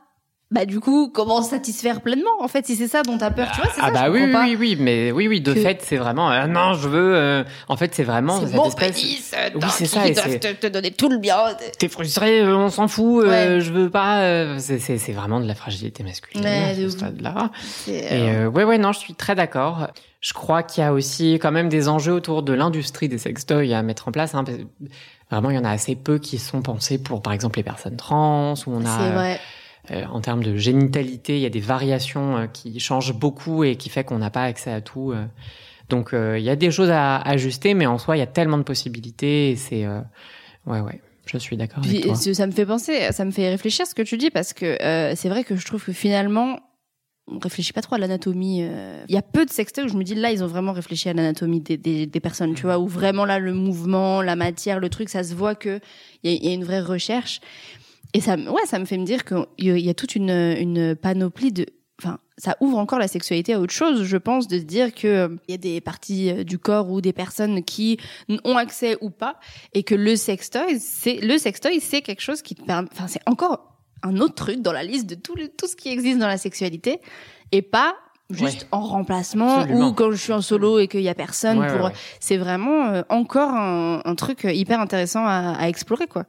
Bah 0.54 0.66
du 0.66 0.80
coup, 0.80 1.10
comment 1.12 1.42
satisfaire 1.42 2.02
pleinement 2.02 2.30
En 2.40 2.48
fait, 2.48 2.66
si 2.68 2.76
c'est 2.76 2.88
ça 2.88 3.02
dont 3.02 3.18
t'as 3.18 3.32
peur, 3.32 3.50
tu 3.56 3.60
vois, 3.60 3.72
c'est 3.74 3.82
ah 3.82 3.88
ça. 3.88 3.92
bah 3.92 4.04
je 4.06 4.12
oui, 4.12 4.22
comprends 4.32 4.44
oui, 4.46 4.56
oui, 4.60 4.78
mais 4.80 5.12
oui, 5.12 5.28
oui, 5.28 5.42
de 5.42 5.52
Que- 5.54 5.60
fait, 5.60 5.82
c'est 5.84 5.98
vraiment. 5.98 6.30
euh, 6.32 6.46
non, 6.46 6.76
je 6.76 6.88
veux. 6.88 7.16
euh, 7.16 7.44
en 7.70 7.76
fait, 7.76 7.96
c'est 7.96 8.04
vraiment 8.04 8.36
pas. 8.36 8.42
cette 8.42 8.50
C'est 8.52 8.58
mon 8.58 8.66
espèce. 8.68 9.02
pénis, 9.02 9.32
Oui, 9.56 9.62
c'est 9.72 9.86
ça, 9.88 10.08
Ils 10.08 10.14
doivent 10.14 10.28
c'est- 10.30 10.40
te, 10.40 10.68
te 10.68 10.72
donner 10.72 10.92
tout 10.92 11.10
le 11.10 11.18
bien. 11.18 11.38
T'es 11.80 11.88
frustré, 11.90 12.42
euh, 12.42 12.56
on 12.56 12.70
s'en 12.70 12.88
fout. 12.88 13.24
euh, 13.26 13.56
Ouais. 13.56 13.62
je 13.62 13.74
veux 13.74 13.90
pas. 13.90 14.22
euh, 14.22 14.60
c'est- 14.60 14.78
c'est 14.78 15.00
c'est 15.00 15.12
vraiment 15.12 15.40
de 15.40 15.48
la 15.48 15.56
fragilité 15.56 16.04
masculine 16.04 16.46
à 16.46 16.76
ce 16.76 16.86
ouf. 16.86 16.92
stade-là. 16.92 17.50
C'est, 17.64 17.92
Et 17.92 18.08
euh, 18.12 18.46
euh, 18.46 18.50
ouais, 18.50 18.64
ouais, 18.64 18.78
non, 18.78 18.92
je 18.92 19.00
suis 19.00 19.16
très 19.16 19.34
d'accord. 19.34 19.88
Je 20.22 20.34
crois 20.34 20.62
qu'il 20.62 20.84
y 20.84 20.88
a 20.88 20.94
aussi 20.94 21.34
quand 21.42 21.52
même 21.52 21.68
des 21.68 21.90
enjeux 21.90 22.14
autour 22.14 22.44
de 22.44 22.54
l'industrie 22.54 23.10
des 23.10 23.18
sextoys 23.18 23.74
à 23.74 23.82
mettre 23.82 24.08
en 24.08 24.12
place. 24.12 24.36
Hein, 24.36 24.44
vraiment, 25.32 25.50
il 25.50 25.56
y 25.56 25.60
en 25.60 25.66
a 25.66 25.72
assez 25.72 25.96
peu 25.96 26.20
qui 26.20 26.38
sont 26.38 26.62
pensés 26.62 26.98
pour, 27.02 27.22
par 27.24 27.34
exemple, 27.34 27.58
les 27.58 27.64
personnes 27.64 27.98
trans, 27.98 28.54
où 28.68 28.72
on 28.72 28.86
a, 28.86 29.00
c'est 29.00 29.10
vrai. 29.12 29.40
Euh, 29.92 30.06
en 30.06 30.22
termes 30.22 30.44
de 30.44 30.56
génitalité, 30.56 31.36
il 31.38 31.42
y 31.42 31.46
a 31.46 31.50
des 31.50 31.60
variations 31.60 32.38
euh, 32.38 32.48
qui 32.48 32.80
changent 32.80 33.14
beaucoup 33.14 33.64
et 33.64 33.76
qui 33.76 33.90
fait 33.90 34.04
qu'on 34.04 34.18
n'a 34.20 34.30
pas 34.30 34.44
accès 34.44 34.72
à 34.72 34.82
tout. 34.82 35.12
euh. 35.12 35.26
Donc, 35.90 36.12
il 36.14 36.42
y 36.42 36.50
a 36.50 36.56
des 36.56 36.72
choses 36.72 36.90
à 36.90 37.18
ajuster, 37.18 37.74
mais 37.74 37.86
en 37.86 37.98
soi, 37.98 38.16
il 38.16 38.20
y 38.20 38.24
a 38.24 38.28
tellement 38.28 38.58
de 38.58 38.64
possibilités 38.64 39.52
et 39.52 39.56
c'est, 39.58 39.86
ouais, 40.66 40.80
ouais, 40.80 41.02
je 41.26 41.38
suis 41.38 41.58
d'accord 41.58 41.84
avec 41.84 42.02
toi. 42.02 42.16
ça 42.16 42.48
me 42.48 42.52
fait 42.54 42.66
penser, 42.66 43.12
ça 43.12 43.26
me 43.26 43.32
fait 43.32 43.50
réfléchir 43.50 43.86
ce 43.86 43.94
que 43.94 44.02
tu 44.02 44.18
dis 44.18 44.32
parce 44.32 44.54
que 44.54 44.78
c'est 45.16 45.30
vrai 45.30 45.44
que 45.44 45.56
je 45.58 45.66
trouve 45.66 45.84
que 45.84 45.92
finalement, 45.92 46.58
on 47.28 47.38
réfléchit 47.38 47.74
pas 47.74 47.82
trop 47.82 47.96
à 47.96 47.98
l'anatomie. 47.98 48.62
Il 48.62 49.14
y 49.14 49.18
a 49.18 49.22
peu 49.22 49.46
de 49.46 49.52
sextoys 49.52 49.84
où 49.84 49.90
je 49.90 49.96
me 49.98 50.04
dis 50.04 50.16
là, 50.16 50.32
ils 50.32 50.42
ont 50.44 50.48
vraiment 50.48 50.72
réfléchi 50.72 51.10
à 51.10 51.14
l'anatomie 51.14 51.60
des, 51.60 51.78
des, 51.78 52.08
des 52.08 52.20
personnes, 52.22 52.56
tu 52.56 52.64
vois, 52.64 52.80
où 52.80 52.88
vraiment 52.88 53.26
là, 53.26 53.38
le 53.40 53.54
mouvement, 53.54 54.22
la 54.22 54.36
matière, 54.38 54.80
le 54.80 54.90
truc, 54.90 55.10
ça 55.10 55.24
se 55.24 55.36
voit 55.36 55.54
que 55.54 55.80
il 56.24 56.32
y, 56.32 56.34
a- 56.34 56.38
il 56.38 56.46
y 56.46 56.50
a 56.50 56.54
une 56.54 56.64
vraie 56.64 56.82
recherche. 56.82 57.42
Et 58.14 58.22
ça, 58.22 58.38
me- 58.38 58.50
ouais, 58.50 58.66
ça 58.66 58.80
me 58.80 58.86
fait 58.86 58.98
me 58.98 59.06
dire 59.06 59.24
qu'il 59.26 59.46
y 59.80 59.90
a- 59.90 59.94
toute 59.94 60.16
une, 60.16 60.30
une 60.30 60.96
panoplie 60.96 61.52
de, 61.52 61.66
enfin, 62.02 62.20
ça 62.38 62.56
ouvre 62.60 62.78
encore 62.78 63.00
la 63.00 63.08
sexualité 63.08 63.54
à 63.54 63.60
autre 63.60 63.74
chose, 63.74 64.04
je 64.04 64.18
pense, 64.18 64.48
de 64.48 64.58
se 64.60 64.64
dire 64.64 64.94
que 64.94 65.08
euh, 65.08 65.28
il 65.48 65.52
y 65.52 65.56
a 65.56 65.58
des 65.58 65.82
parties 65.82 66.30
euh, 66.32 66.44
du 66.44 66.60
corps 66.60 66.90
ou 66.92 67.02
des 67.02 67.14
personnes 67.14 67.64
qui 67.64 67.98
ont 68.44 68.58
accès 68.58 68.98
ou 69.02 69.10
pas, 69.10 69.40
et 69.74 69.84
que 69.84 69.96
le 69.96 70.16
sextoy, 70.16 70.80
c'est 70.80 71.16
le 71.22 71.38
sextoy, 71.38 71.80
c'est 71.80 72.02
quelque 72.02 72.22
chose 72.22 72.42
qui 72.42 72.56
te 72.56 72.64
permet, 72.64 72.88
enfin, 72.92 73.08
c'est 73.08 73.22
encore 73.26 73.70
un 74.04 74.18
autre 74.20 74.36
truc 74.36 74.62
dans 74.62 74.74
la 74.74 74.84
liste 74.84 75.08
de 75.08 75.16
tout, 75.16 75.36
le- 75.36 75.48
tout 75.48 75.68
ce 75.68 75.76
qui 75.76 75.90
existe 75.90 76.20
dans 76.20 76.28
la 76.28 76.38
sexualité, 76.38 77.00
et 77.52 77.62
pas 77.62 77.96
juste 78.30 78.62
Ouais. 78.64 78.68
en 78.72 78.82
remplacement 78.82 79.60
Absolument. 79.60 79.90
ou 79.90 79.94
quand 79.94 80.12
je 80.12 80.16
suis 80.18 80.34
en 80.34 80.42
solo 80.42 80.80
et 80.80 80.88
qu'il 80.88 81.02
y 81.02 81.10
a 81.10 81.14
personne 81.16 81.60
ouais, 81.60 81.68
pour. 81.76 81.86
ouais. 81.88 81.92
C'est 82.20 82.38
vraiment 82.38 82.88
euh, 82.88 83.02
encore 83.10 83.50
un, 83.52 84.02
un 84.06 84.16
truc 84.16 84.44
hyper 84.50 84.80
intéressant 84.80 85.24
à, 85.26 85.56
à 85.58 85.68
explorer, 85.68 86.08
quoi. 86.08 86.26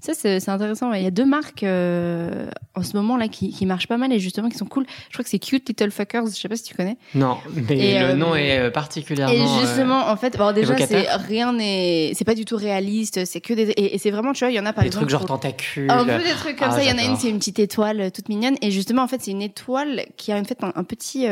Ça, 0.00 0.12
c'est 0.14 0.48
intéressant. 0.48 0.92
Il 0.92 1.02
y 1.02 1.06
a 1.06 1.10
deux 1.10 1.24
marques 1.26 1.64
euh, 1.64 2.48
en 2.76 2.82
ce 2.84 2.96
moment 2.96 3.16
là 3.16 3.26
qui, 3.28 3.50
qui 3.50 3.66
marchent 3.66 3.88
pas 3.88 3.96
mal 3.96 4.12
et 4.12 4.20
justement 4.20 4.48
qui 4.48 4.56
sont 4.56 4.64
cool. 4.66 4.86
Je 5.08 5.14
crois 5.14 5.24
que 5.24 5.28
c'est 5.30 5.38
Cute 5.40 5.68
Little 5.68 5.90
Fuckers. 5.90 6.26
Je 6.26 6.34
sais 6.40 6.48
pas 6.48 6.54
si 6.56 6.62
tu 6.62 6.74
connais. 6.74 6.96
Non, 7.14 7.36
mais 7.52 7.76
Et, 7.78 7.98
le 7.98 8.04
euh, 8.06 8.14
nom 8.14 8.34
est 8.36 8.58
euh, 8.58 8.70
particulièrement. 8.70 9.34
Et 9.34 9.40
euh, 9.40 9.60
justement, 9.60 10.08
en 10.08 10.16
fait, 10.16 10.36
bon, 10.38 10.52
déjà, 10.52 10.76
c'est 10.78 11.08
rien 11.10 11.52
n'est, 11.52 12.12
c'est 12.14 12.24
pas 12.24 12.34
du 12.36 12.44
tout 12.44 12.56
réaliste. 12.56 13.24
C'est 13.24 13.40
que 13.40 13.52
des 13.54 13.70
et, 13.70 13.94
et 13.94 13.98
c'est 13.98 14.10
vraiment, 14.12 14.32
tu 14.32 14.44
vois, 14.44 14.52
il 14.52 14.56
y 14.56 14.60
en 14.60 14.66
a 14.66 14.72
par 14.72 14.84
des 14.84 14.88
exemple 14.88 15.06
trucs 15.06 15.18
genre 15.18 15.26
tentacules. 15.26 15.90
un 15.90 16.04
peu 16.04 16.18
des 16.22 16.30
trucs 16.38 16.56
comme 16.56 16.68
Ah, 16.70 16.76
ça. 16.76 16.82
Il 16.84 16.88
y 16.88 16.92
en 16.92 16.98
a 16.98 17.02
une, 17.04 17.16
c'est 17.16 17.28
une 17.30 17.38
petite 17.38 17.58
étoile 17.58 18.10
toute 18.12 18.28
mignonne. 18.28 18.56
Et 18.62 18.70
justement, 18.70 19.02
en 19.02 19.08
fait, 19.08 19.20
c'est 19.22 19.32
une 19.32 19.42
étoile 19.42 20.04
qui 20.16 20.30
a 20.32 20.36
en 20.36 20.44
fait 20.44 20.62
un, 20.62 20.72
un 20.76 20.84
petit 20.84 21.26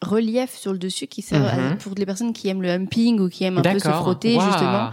relief 0.00 0.54
sur 0.56 0.72
le 0.72 0.78
dessus 0.78 1.06
qui 1.08 1.22
sert 1.22 1.44
à- 1.44 1.56
Mhm. 1.56 1.76
pour 1.78 1.94
les 1.96 2.06
personnes 2.06 2.32
qui 2.32 2.48
aiment 2.48 2.62
le 2.62 2.70
humping 2.70 3.18
ou 3.20 3.28
qui 3.28 3.44
aiment 3.44 3.58
un 3.58 3.62
peu 3.62 3.78
se 3.78 3.88
frotter, 3.88 4.34
justement. 4.34 4.90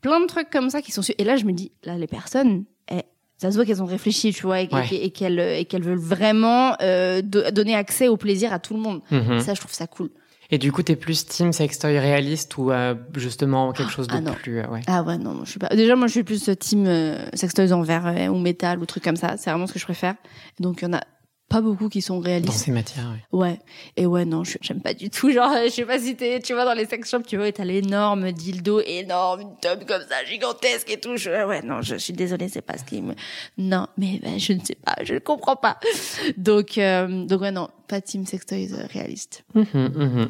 Plein 0.00 0.20
de 0.20 0.26
trucs 0.26 0.50
comme 0.50 0.70
ça 0.70 0.80
qui 0.82 0.92
sont 0.92 1.02
Et 1.18 1.24
là, 1.24 1.36
je 1.36 1.44
me 1.44 1.52
dis, 1.52 1.72
là, 1.84 1.96
les 1.96 2.06
personnes, 2.06 2.64
eh, 2.90 3.02
ça 3.38 3.50
se 3.50 3.56
voit 3.56 3.64
qu'elles 3.64 3.82
ont 3.82 3.86
réfléchi, 3.86 4.32
tu 4.32 4.42
vois, 4.42 4.60
et, 4.60 4.68
Ouais. 4.72 4.86
et- 4.90 5.04
et 5.06 5.10
qu'elles 5.10 5.38
et 5.38 5.64
qu'elles 5.64 5.82
veulent 5.82 5.98
vraiment 5.98 6.74
euh, 6.82 7.22
do- 7.22 7.50
donner 7.52 7.74
accès 7.74 8.08
au 8.08 8.16
plaisir 8.16 8.52
à 8.52 8.58
tout 8.58 8.74
le 8.74 8.80
monde. 8.80 9.00
Mhm. 9.10 9.40
Ça, 9.40 9.54
je 9.54 9.60
trouve 9.60 9.72
ça 9.72 9.86
cool. 9.86 10.10
Et 10.52 10.58
du 10.58 10.72
coup, 10.72 10.82
t'es 10.82 10.96
plus 10.96 11.26
team 11.26 11.52
sextoy 11.52 11.96
réaliste 12.00 12.56
ou 12.58 12.72
euh, 12.72 12.96
justement 13.14 13.72
quelque 13.72 13.92
chose 13.92 14.08
de 14.08 14.14
Ah, 14.16 14.20
non. 14.20 14.32
plus. 14.32 14.58
euh, 14.58 14.66
ouais. 14.66 14.80
Ah 14.88 15.02
ouais, 15.04 15.16
non, 15.16 15.32
non, 15.32 15.44
je 15.44 15.50
suis 15.50 15.60
pas. 15.60 15.68
Déjà, 15.68 15.94
moi, 15.94 16.08
je 16.08 16.12
suis 16.12 16.24
plus 16.24 16.50
team 16.58 16.86
euh, 16.88 17.24
sextoys 17.34 17.72
en 17.72 17.82
verre 17.82 18.06
euh, 18.08 18.26
ou 18.28 18.38
métal 18.38 18.80
ou 18.80 18.86
truc 18.86 19.04
comme 19.04 19.14
ça. 19.16 19.36
C'est 19.36 19.48
vraiment 19.50 19.68
ce 19.68 19.72
que 19.74 19.78
je 19.78 19.84
préfère. 19.84 20.16
Donc, 20.58 20.82
il 20.82 20.86
y 20.86 20.88
en 20.88 20.94
a 20.94 21.02
pas 21.50 21.60
beaucoup 21.60 21.88
qui 21.88 22.00
sont 22.00 22.16
Dans 22.18 22.22
réalistes. 22.22 22.64
ces 22.64 22.70
matières, 22.70 23.10
ouais. 23.32 23.38
Ouais. 23.38 23.58
Et 23.96 24.06
ouais, 24.06 24.24
non, 24.24 24.44
j'aime 24.44 24.80
pas 24.80 24.94
du 24.94 25.10
tout. 25.10 25.30
Genre, 25.32 25.50
je 25.64 25.68
sais 25.70 25.84
pas 25.84 25.98
si 25.98 26.14
t'es, 26.16 26.40
tu 26.40 26.54
vois, 26.54 26.64
dans 26.64 26.72
les 26.74 26.86
sex 26.86 27.10
shops, 27.10 27.26
tu 27.26 27.36
vois, 27.36 27.48
et 27.48 27.52
t'as 27.52 27.64
l'énorme 27.64 28.30
dildo 28.32 28.80
énorme, 28.80 29.40
une 29.42 29.56
tube 29.60 29.86
comme 29.86 30.02
ça, 30.08 30.24
gigantesque 30.24 30.88
et 30.90 31.00
tout. 31.00 31.16
Je- 31.16 31.44
ouais, 31.46 31.60
non, 31.62 31.82
je, 31.82 31.96
suis 31.96 32.12
désolée, 32.12 32.48
c'est 32.48 32.62
pas 32.62 32.78
ce 32.78 32.84
qui 32.84 33.02
me, 33.02 33.14
non, 33.58 33.88
mais 33.98 34.20
ben, 34.22 34.38
je 34.38 34.52
ne 34.54 34.60
sais 34.64 34.76
pas, 34.76 34.94
je 35.02 35.14
ne 35.14 35.18
comprends 35.18 35.56
pas. 35.56 35.78
Donc, 36.38 36.78
euh, 36.78 37.24
donc 37.26 37.40
ouais, 37.42 37.50
non, 37.50 37.68
pas 37.88 38.00
team 38.00 38.24
sextoys 38.24 38.72
euh, 38.72 38.86
réaliste. 38.92 39.44
Mhm, 39.54 39.66
mhm. 39.74 40.28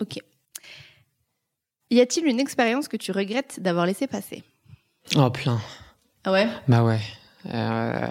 Ok. 0.00 0.18
Y 1.90 2.00
a-t-il 2.00 2.26
une 2.26 2.40
expérience 2.40 2.88
que 2.88 2.96
tu 2.96 3.12
regrettes 3.12 3.60
d'avoir 3.60 3.86
laissé 3.86 4.06
passer? 4.06 4.42
Oh, 5.14 5.30
plein. 5.30 5.60
Ah 6.24 6.32
ouais? 6.32 6.48
Bah 6.66 6.82
ouais. 6.82 6.98
Euh, 7.54 8.08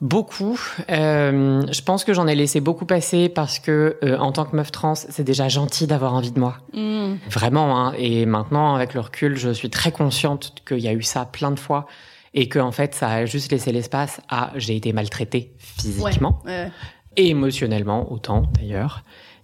beaucoup. 0.00 0.58
Euh, 0.90 1.62
je 1.70 1.82
pense 1.82 2.04
que 2.04 2.12
j'en 2.12 2.26
ai 2.26 2.34
laissé 2.34 2.60
beaucoup 2.60 2.84
passer 2.86 3.28
parce 3.28 3.58
que, 3.58 3.98
euh, 4.04 4.18
en 4.18 4.32
tant 4.32 4.44
que 4.44 4.54
meuf 4.54 4.70
trans, 4.70 4.94
c'est 4.94 5.24
déjà 5.24 5.48
gentil 5.48 5.86
d'avoir 5.86 6.14
envie 6.14 6.32
de 6.32 6.38
moi. 6.40 6.58
Hmm. 6.72 7.14
Vraiment. 7.30 7.78
Hein. 7.78 7.94
Et 7.98 8.26
maintenant, 8.26 8.74
avec 8.74 8.94
le 8.94 9.00
recul, 9.00 9.36
je 9.36 9.50
suis 9.50 9.70
très 9.70 9.92
consciente 9.92 10.54
qu'il 10.66 10.80
y 10.80 10.88
a 10.88 10.92
eu 10.92 11.02
ça 11.02 11.24
plein 11.24 11.50
de 11.50 11.58
fois 11.58 11.86
et 12.34 12.48
que 12.48 12.58
en 12.58 12.72
fait, 12.72 12.94
ça 12.94 13.08
a 13.08 13.24
juste 13.24 13.50
laissé 13.50 13.72
l'espace 13.72 14.20
à 14.28 14.52
j'ai 14.56 14.76
été 14.76 14.92
maltraitée 14.92 15.54
physiquement 15.58 16.42
Ouais. 16.44 16.70
et 17.16 17.28
émotionnellement 17.30 18.12
autant 18.12 18.42
d'ailleurs. 18.54 19.02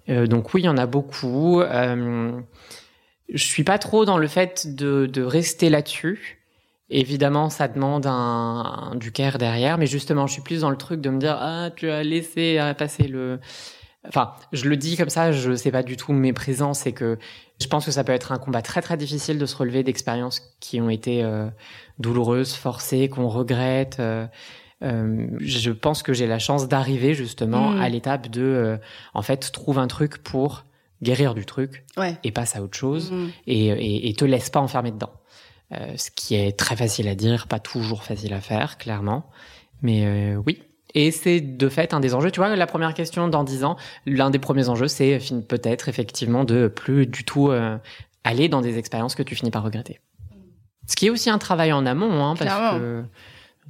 Euh, 0.09 0.27
donc 0.27 0.53
oui, 0.53 0.63
il 0.63 0.65
y 0.67 0.69
en 0.69 0.77
a 0.77 0.87
beaucoup. 0.87 1.63
Euh, 1.63 2.33
je 3.33 3.45
suis 3.45 3.65
pas 3.65 3.79
trop 3.79 4.05
dans 4.05 4.19
le 4.19 4.27
fait 4.29 4.75
de, 4.75 5.07
de 5.07 5.23
rester 5.23 5.71
là-dessus. 5.71 6.42
Évidemment, 6.95 7.49
ça 7.49 7.69
demande 7.69 8.07
un, 8.07 8.91
un 8.93 8.95
du 8.97 9.13
care 9.13 9.39
derrière, 9.39 9.79
mais 9.79 9.87
justement, 9.87 10.27
je 10.27 10.35
suis 10.35 10.43
plus 10.43 10.61
dans 10.61 10.71
le 10.71 10.77
truc 10.77 11.01
de 11.01 11.09
me 11.11 11.19
dire 11.19 11.37
ah 11.41 11.71
tu 11.75 11.91
as 11.91 12.03
laissé 12.03 12.59
euh, 12.59 12.75
passer 12.75 13.09
le. 13.09 13.41
Enfin, 14.07 14.33
je 14.53 14.69
le 14.69 14.77
dis 14.77 14.97
comme 14.97 15.09
ça, 15.09 15.33
je 15.33 15.55
sais 15.55 15.71
pas 15.71 15.83
du 15.83 15.97
tout 15.97 16.13
mes 16.13 16.35
c'est 16.75 16.93
que 16.93 17.19
je 17.61 17.67
pense 17.69 17.85
que 17.87 17.93
ça 17.93 18.03
peut 18.05 18.13
être 18.13 18.33
un 18.33 18.39
combat 18.39 18.61
très 18.61 18.83
très 18.83 18.97
difficile 18.97 19.39
de 19.39 19.47
se 19.47 19.57
relever 19.57 19.83
d'expériences 19.85 20.41
qui 20.61 20.81
ont 20.81 20.91
été 20.91 21.23
euh, 21.23 21.49
douloureuses, 21.99 22.53
forcées, 22.55 23.09
qu'on 23.09 23.29
regrette. 23.29 23.99
euh, 24.01 24.27
euh, 24.83 25.29
je 25.39 25.71
pense 25.71 26.03
que 26.03 26.13
j'ai 26.13 26.27
la 26.27 26.41
chance 26.41 26.67
d'arriver 26.67 27.15
justement 27.15 27.71
Mm. 27.71 27.81
à 27.81 27.89
l'étape 27.89 28.29
de, 28.29 28.43
euh, 28.43 28.77
en 29.15 29.23
fait, 29.23 29.53
trouve 29.53 29.79
un 29.79 29.87
truc 29.87 30.19
pour 30.25 30.65
guérir 31.03 31.35
du 31.35 31.47
truc 31.47 31.85
Ouais. 31.97 32.17
et 32.25 32.33
passe 32.33 32.57
à 32.57 32.63
autre 32.63 32.77
chose 32.77 33.13
Hmm. 33.13 33.29
et, 33.47 33.67
et, 33.69 34.09
et 34.09 34.15
te 34.15 34.25
laisse 34.25 34.51
pas 34.51 34.61
enfermer 34.61 34.91
dedans. 34.91 35.11
Euh, 35.73 35.95
ce 35.97 36.11
qui 36.11 36.35
est 36.35 36.57
très 36.59 36.77
facile 36.77 37.09
à 37.09 37.15
dire, 37.15 37.47
pas 37.47 37.59
toujours 37.59 38.03
facile 38.05 38.35
à 38.35 38.41
faire, 38.41 38.77
clairement. 38.79 39.31
Mais 39.81 40.03
euh, 40.05 40.43
oui. 40.47 40.63
Et 40.95 41.11
c'est 41.11 41.41
de 41.41 41.69
fait 41.71 41.95
un 41.95 42.01
des 42.01 42.15
enjeux. 42.15 42.31
Tu 42.31 42.41
vois, 42.41 42.55
la 42.55 42.67
première 42.67 42.93
question 42.93 43.27
dans 43.29 43.45
10 43.45 43.65
ans, 43.65 43.77
l'un 44.05 44.29
des 44.31 44.39
premiers 44.39 44.69
enjeux, 44.69 44.89
c'est 44.89 45.19
fin- 45.19 45.41
peut-être 45.41 45.89
effectivement 45.89 46.45
de 46.45 46.69
plus 46.69 47.07
du 47.07 47.25
tout 47.25 47.49
euh, 47.51 47.79
aller 48.25 48.49
dans 48.51 48.61
des 48.61 48.77
expériences 48.77 49.15
que 49.15 49.23
tu 49.23 49.35
finis 49.35 49.51
par 49.51 49.63
regretter. 49.63 50.01
Ce 50.87 50.95
qui 50.97 51.07
est 51.07 51.11
aussi 51.11 51.31
un 51.31 51.39
travail 51.39 51.73
en 51.73 51.87
amont, 51.87 52.23
hein, 52.25 52.35
parce 52.37 52.51
Clairement. 52.51 52.79
que 52.79 53.05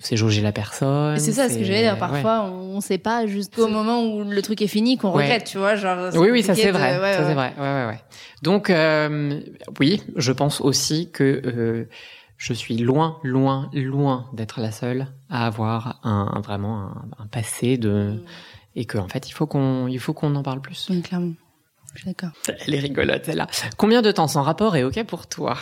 c'est 0.03 0.17
jauger 0.17 0.41
la 0.43 0.53
personne. 0.53 1.17
Et 1.17 1.19
C'est 1.21 1.33
ça 1.33 1.49
ce 1.49 1.57
que 1.59 1.65
j'allais 1.65 1.83
dire. 1.83 1.99
Parfois, 1.99 2.43
on 2.45 2.81
sait 2.81 2.99
pas 2.99 3.27
jusqu'au 3.27 3.69
moment 3.69 4.05
où 4.05 4.25
le 4.25 4.43
truc 4.43 4.61
est 4.63 4.67
fini 4.67 4.99
qu'on 4.99 5.13
Ouais. 5.15 5.25
regrette, 5.25 5.45
tu 5.45 5.59
vois. 5.59 5.75
Genre, 5.77 6.11
Oui, 6.15 6.31
oui, 6.31 6.43
ça 6.43 6.55
c'est 6.55 6.67
de- 6.67 6.73
vrai. 6.73 6.99
ouais, 6.99 7.13
ça 7.15 7.21
ouais. 7.21 7.27
c'est 7.29 7.35
vrai. 7.35 7.53
Ouais, 7.59 7.63
ouais, 7.63 7.87
ouais. 7.87 8.01
Donc, 8.43 8.71
euh, 8.71 9.41
oui, 9.81 10.03
je 10.17 10.33
pense 10.33 10.61
aussi 10.61 11.11
que 11.11 11.43
euh, 11.47 11.89
je 12.37 12.53
suis 12.53 12.77
loin, 12.77 13.19
loin, 13.23 13.71
loin 13.73 14.27
d'être 14.33 14.61
la 14.61 14.73
seule 14.73 15.07
à 15.31 15.47
avoir 15.47 16.01
un, 16.03 16.41
vraiment 16.45 16.81
un, 16.81 17.05
un 17.21 17.27
passé 17.27 17.77
de 17.79 18.23
et 18.75 18.85
que 18.87 18.97
en 18.99 19.07
fait 19.07 19.29
il 19.29 19.33
faut 19.33 19.47
qu'on 19.47 19.87
il 19.87 20.01
faut 20.01 20.13
qu'on 20.15 20.35
en 20.35 20.43
parle 20.43 20.61
plus. 20.61 20.89
Oui, 20.91 21.03
clairement. 21.03 21.33
Je 21.95 22.01
suis 22.01 22.07
d'accord. 22.09 22.31
Elle 22.67 22.75
est 22.75 22.79
rigolote 22.81 23.27
celle-là. 23.27 23.47
Combien 23.77 24.01
de 24.03 24.11
temps 24.11 24.27
sans 24.27 24.43
rapport 24.43 24.75
est 24.77 24.83
ok 24.83 25.05
pour 25.05 25.27
toi? 25.29 25.57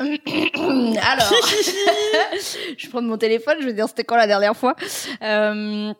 Alors, 0.00 1.32
je 2.78 2.88
prends 2.88 3.02
mon 3.02 3.18
téléphone, 3.18 3.56
je 3.60 3.66
veux 3.66 3.72
dire, 3.72 3.88
c'était 3.88 4.04
quand 4.04 4.16
la 4.16 4.26
dernière 4.26 4.56
fois 4.56 4.76
Euh, 5.22 5.92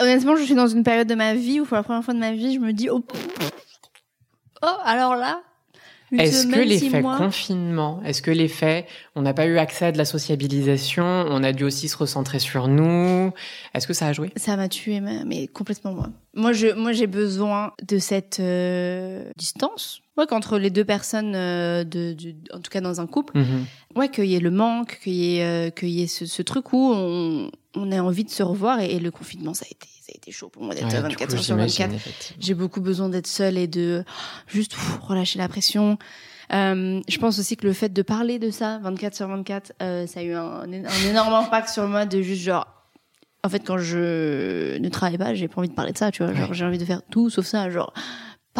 Honnêtement, 0.00 0.36
je 0.36 0.44
suis 0.44 0.54
dans 0.54 0.68
une 0.68 0.84
période 0.84 1.08
de 1.08 1.14
ma 1.16 1.34
vie 1.34 1.58
où 1.60 1.64
pour 1.64 1.76
la 1.76 1.82
première 1.82 2.04
fois 2.04 2.14
de 2.14 2.20
ma 2.20 2.32
vie, 2.32 2.54
je 2.54 2.60
me 2.60 2.72
dis, 2.72 2.88
oh, 2.88 3.04
oh 4.62 4.76
alors 4.84 5.16
là, 5.16 5.42
Est-ce 6.16 6.46
que 6.46 6.60
l'effet 6.60 7.02
mois. 7.02 7.16
confinement, 7.16 8.00
est-ce 8.04 8.22
que 8.22 8.30
l'effet, 8.30 8.86
on 9.16 9.22
n'a 9.22 9.34
pas 9.34 9.46
eu 9.46 9.58
accès 9.58 9.86
à 9.86 9.92
de 9.92 9.98
la 9.98 10.04
sociabilisation, 10.04 11.04
on 11.04 11.42
a 11.42 11.52
dû 11.52 11.64
aussi 11.64 11.88
se 11.88 11.96
recentrer 11.96 12.38
sur 12.38 12.68
nous, 12.68 13.32
est-ce 13.74 13.88
que 13.88 13.92
ça 13.92 14.06
a 14.06 14.12
joué? 14.12 14.30
Ça 14.36 14.56
m'a 14.56 14.68
tué, 14.68 15.00
mais 15.00 15.24
mais 15.26 15.48
complètement 15.48 15.92
moi. 15.92 16.10
Moi, 16.32 16.52
je, 16.52 16.68
moi, 16.68 16.92
j'ai 16.92 17.08
besoin 17.08 17.72
de 17.82 17.98
cette 17.98 18.38
euh, 18.38 19.24
distance. 19.36 20.00
Ouais, 20.18 20.26
qu'entre 20.26 20.58
les 20.58 20.68
deux 20.70 20.84
personnes, 20.84 21.34
euh, 21.36 21.84
de, 21.84 22.12
de- 22.12 22.34
en 22.52 22.58
tout 22.60 22.70
cas 22.70 22.80
dans 22.80 23.00
un 23.00 23.06
couple, 23.06 23.38
Mhm. 23.38 23.64
ouais, 23.94 24.08
qu'il 24.10 24.24
y 24.26 24.34
ait 24.34 24.40
le 24.40 24.50
manque, 24.50 24.98
qu'il 25.02 25.12
y 25.14 25.38
ait, 25.38 25.44
euh, 25.44 25.70
qu'il 25.70 25.90
y 25.90 26.02
ait 26.02 26.06
ce, 26.08 26.26
ce 26.26 26.42
truc 26.42 26.72
où 26.72 26.92
on, 26.92 27.50
on 27.76 27.92
a 27.92 28.00
envie 28.02 28.24
de 28.24 28.30
se 28.30 28.42
revoir. 28.42 28.80
Et, 28.80 28.96
et 28.96 28.98
le 29.00 29.10
confinement, 29.12 29.54
ça 29.54 29.64
a 29.64 29.68
été, 29.70 29.86
ça 30.02 30.10
a 30.12 30.16
été 30.16 30.32
chaud 30.32 30.48
pour 30.48 30.64
moi 30.64 30.74
d'être 30.74 30.86
Ouais, 30.88 30.96
du 30.96 31.02
24 31.02 31.28
coup, 31.28 31.34
heures 31.36 31.44
sur 31.44 31.54
j'imagine, 31.54 31.84
24. 31.86 31.94
effectivement. 31.94 32.42
J'ai 32.44 32.54
beaucoup 32.54 32.80
besoin 32.80 33.08
d'être 33.08 33.28
seule 33.28 33.56
et 33.56 33.68
de 33.68 34.04
juste 34.48 34.72
pff, 34.72 34.98
relâcher 35.02 35.38
la 35.38 35.48
pression. 35.48 35.98
Euh, 36.52 37.00
je 37.08 37.18
pense 37.18 37.38
aussi 37.38 37.56
que 37.56 37.66
le 37.66 37.72
fait 37.72 37.90
de 37.92 38.02
parler 38.02 38.38
de 38.40 38.50
ça 38.50 38.78
24 38.82 39.14
sur 39.14 39.28
24, 39.28 39.72
euh, 39.82 40.06
ça 40.08 40.18
a 40.20 40.22
eu 40.24 40.32
un, 40.32 40.62
un 40.62 40.72
énorme 41.08 41.34
impact 41.34 41.68
sur 41.68 41.86
moi 41.86 42.06
de 42.06 42.22
juste 42.22 42.42
genre. 42.42 42.66
En 43.44 43.48
fait, 43.50 43.60
quand 43.60 43.78
je 43.78 44.78
ne 44.78 44.88
travaille 44.88 45.16
pas, 45.16 45.32
j'ai 45.32 45.46
pas 45.46 45.58
envie 45.60 45.68
de 45.68 45.74
parler 45.74 45.92
de 45.92 45.98
ça, 45.98 46.10
tu 46.10 46.24
vois. 46.24 46.34
Genre, 46.34 46.48
Ouais. 46.48 46.54
j'ai 46.56 46.64
envie 46.64 46.76
de 46.78 46.84
faire 46.84 47.02
tout 47.08 47.30
sauf 47.30 47.46
ça. 47.46 47.70
Genre, 47.70 47.92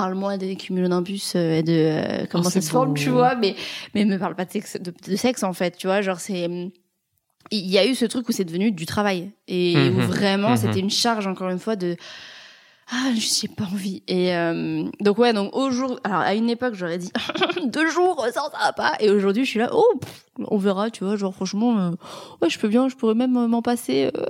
parle-moi 0.00 0.36
des 0.36 0.54
cumulonimbus 0.56 1.32
euh, 1.34 1.58
et 1.58 1.62
de 1.62 1.72
euh, 1.72 2.26
comment 2.30 2.44
Oh, 2.46 2.50
ça 2.50 2.60
se 2.60 2.70
forme, 2.70 2.94
tu 2.94 3.10
vois. 3.10 3.34
Mais, 3.34 3.54
mais 3.94 4.04
me 4.04 4.16
parle 4.18 4.34
pas 4.36 4.44
de 4.44 4.52
sexe, 4.52 4.76
de, 4.80 4.92
de 5.06 5.16
sexe 5.16 5.42
en 5.42 5.52
fait, 5.52 5.76
tu 5.76 5.86
vois. 5.88 6.00
Genre, 6.02 6.20
c'est. 6.20 6.48
Il 7.50 7.66
y 7.66 7.78
a 7.78 7.86
eu 7.86 7.94
ce 7.94 8.04
truc 8.04 8.28
où 8.28 8.32
c'est 8.32 8.44
devenu 8.44 8.70
du 8.72 8.84
travail 8.84 9.30
et 9.46 9.88
où 9.90 9.94
Mhm. 10.00 10.00
vraiment 10.02 10.50
Mhm. 10.50 10.56
c'était 10.56 10.80
une 10.80 10.90
charge 10.90 11.26
encore 11.26 11.48
une 11.48 11.58
fois 11.58 11.76
de 11.76 11.96
ah 12.90 13.10
je 13.14 13.20
j'ai 13.20 13.48
pas 13.48 13.64
envie 13.64 14.02
et 14.06 14.34
euh, 14.34 14.84
donc 15.00 15.18
ouais 15.18 15.32
donc 15.32 15.54
au 15.56 15.70
jour 15.70 15.98
alors 16.04 16.20
à 16.20 16.34
une 16.34 16.48
époque 16.50 16.74
j'aurais 16.74 16.98
dit 16.98 17.10
deux 17.66 17.90
jours 17.90 18.22
ça 18.32 18.42
ça 18.42 18.50
va 18.66 18.72
pas 18.74 18.92
et 19.00 19.10
aujourd'hui 19.10 19.44
je 19.46 19.50
suis 19.50 19.58
là 19.60 19.68
oh 19.72 19.94
pff, 20.00 20.24
on 20.48 20.58
verra 20.58 20.90
tu 20.90 21.04
vois 21.04 21.16
genre 21.16 21.34
franchement 21.34 21.78
euh, 21.78 21.90
ouais 22.42 22.48
je 22.50 22.58
peux 22.58 22.68
bien 22.68 22.88
je 22.88 22.96
pourrais 22.96 23.14
même 23.14 23.36
euh, 23.36 23.46
m'en 23.46 23.62
passer 23.62 24.10
euh, 24.16 24.26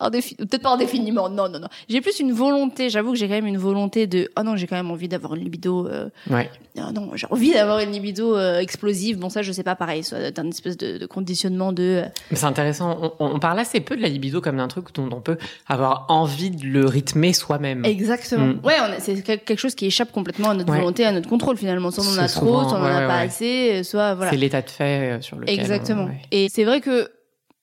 indéfi- 0.00 0.36
peut-être 0.36 0.62
pas 0.62 0.70
indéfiniment 0.70 1.28
non 1.28 1.48
non 1.48 1.58
non 1.60 1.68
j'ai 1.88 2.00
plus 2.00 2.18
une 2.20 2.32
volonté 2.32 2.88
j'avoue 2.90 3.12
que 3.12 3.18
j'ai 3.18 3.28
quand 3.28 3.34
même 3.34 3.46
une 3.46 3.58
volonté 3.58 4.06
de 4.06 4.30
ah 4.36 4.42
non 4.42 4.56
j'ai 4.56 4.66
quand 4.66 4.76
même 4.76 4.90
envie 4.90 5.08
d'avoir 5.08 5.34
une 5.34 5.44
libido 5.44 5.86
euh, 5.86 6.08
Ouais. 6.30 6.50
ah 6.78 6.90
non 6.92 7.10
j'ai 7.14 7.26
envie 7.30 7.52
d'avoir 7.52 7.80
une 7.80 7.90
libido 7.92 8.36
euh, 8.36 8.58
explosive 8.60 9.18
bon 9.18 9.28
ça 9.28 9.42
je 9.42 9.52
sais 9.52 9.62
pas 9.62 9.76
pareil 9.76 10.02
soit 10.04 10.30
d'un 10.30 10.48
espèce 10.48 10.76
de, 10.76 10.98
de 10.98 11.06
conditionnement 11.06 11.72
de 11.72 11.82
euh, 11.82 12.08
Mais 12.30 12.36
c'est 12.36 12.46
intéressant. 12.46 13.14
On, 13.18 13.34
on 13.34 13.38
parle 13.38 13.58
assez 13.58 13.80
peu 13.80 13.96
de 13.96 14.02
la 14.02 14.08
libido 14.08 14.40
comme 14.40 14.56
d'un 14.56 14.68
truc 14.68 14.94
dont 14.94 15.08
on 15.12 15.20
peut 15.20 15.36
avoir 15.66 16.06
envie 16.08 16.50
de 16.50 16.64
le 16.66 16.86
rythmer 16.86 17.32
soi-même. 17.32 17.84
Exactement. 17.84 18.46
Mm. 18.46 18.60
Ouais, 18.64 18.74
c'est 18.98 19.22
quel- 19.22 19.40
quelque 19.40 19.58
chose 19.58 19.74
qui 19.74 19.86
échappe 19.86 20.12
complètement 20.12 20.50
à 20.50 20.54
notre 20.54 20.70
Ouais. 20.70 20.78
volonté, 20.78 21.04
à 21.04 21.12
notre 21.12 21.28
contrôle 21.28 21.56
finalement. 21.56 21.90
Soit 21.90 22.04
on 22.04 22.14
en 22.14 22.22
a 22.22 22.28
trop, 22.28 22.62
soit 22.64 22.78
on 22.78 22.80
en 22.80 22.84
ouais, 22.84 22.90
a 22.90 23.00
ouais, 23.00 23.06
pas 23.06 23.18
assez, 23.18 23.82
soit 23.84 24.14
voilà. 24.14 24.30
C'est 24.30 24.36
l'état 24.36 24.62
de 24.62 24.70
fait 24.70 25.18
sur 25.22 25.36
lequel. 25.38 25.58
on- 25.58 25.60
Exactement. 25.60 26.08
Et 26.30 26.48
c'est 26.50 26.64
vrai 26.64 26.80
que, 26.80 27.10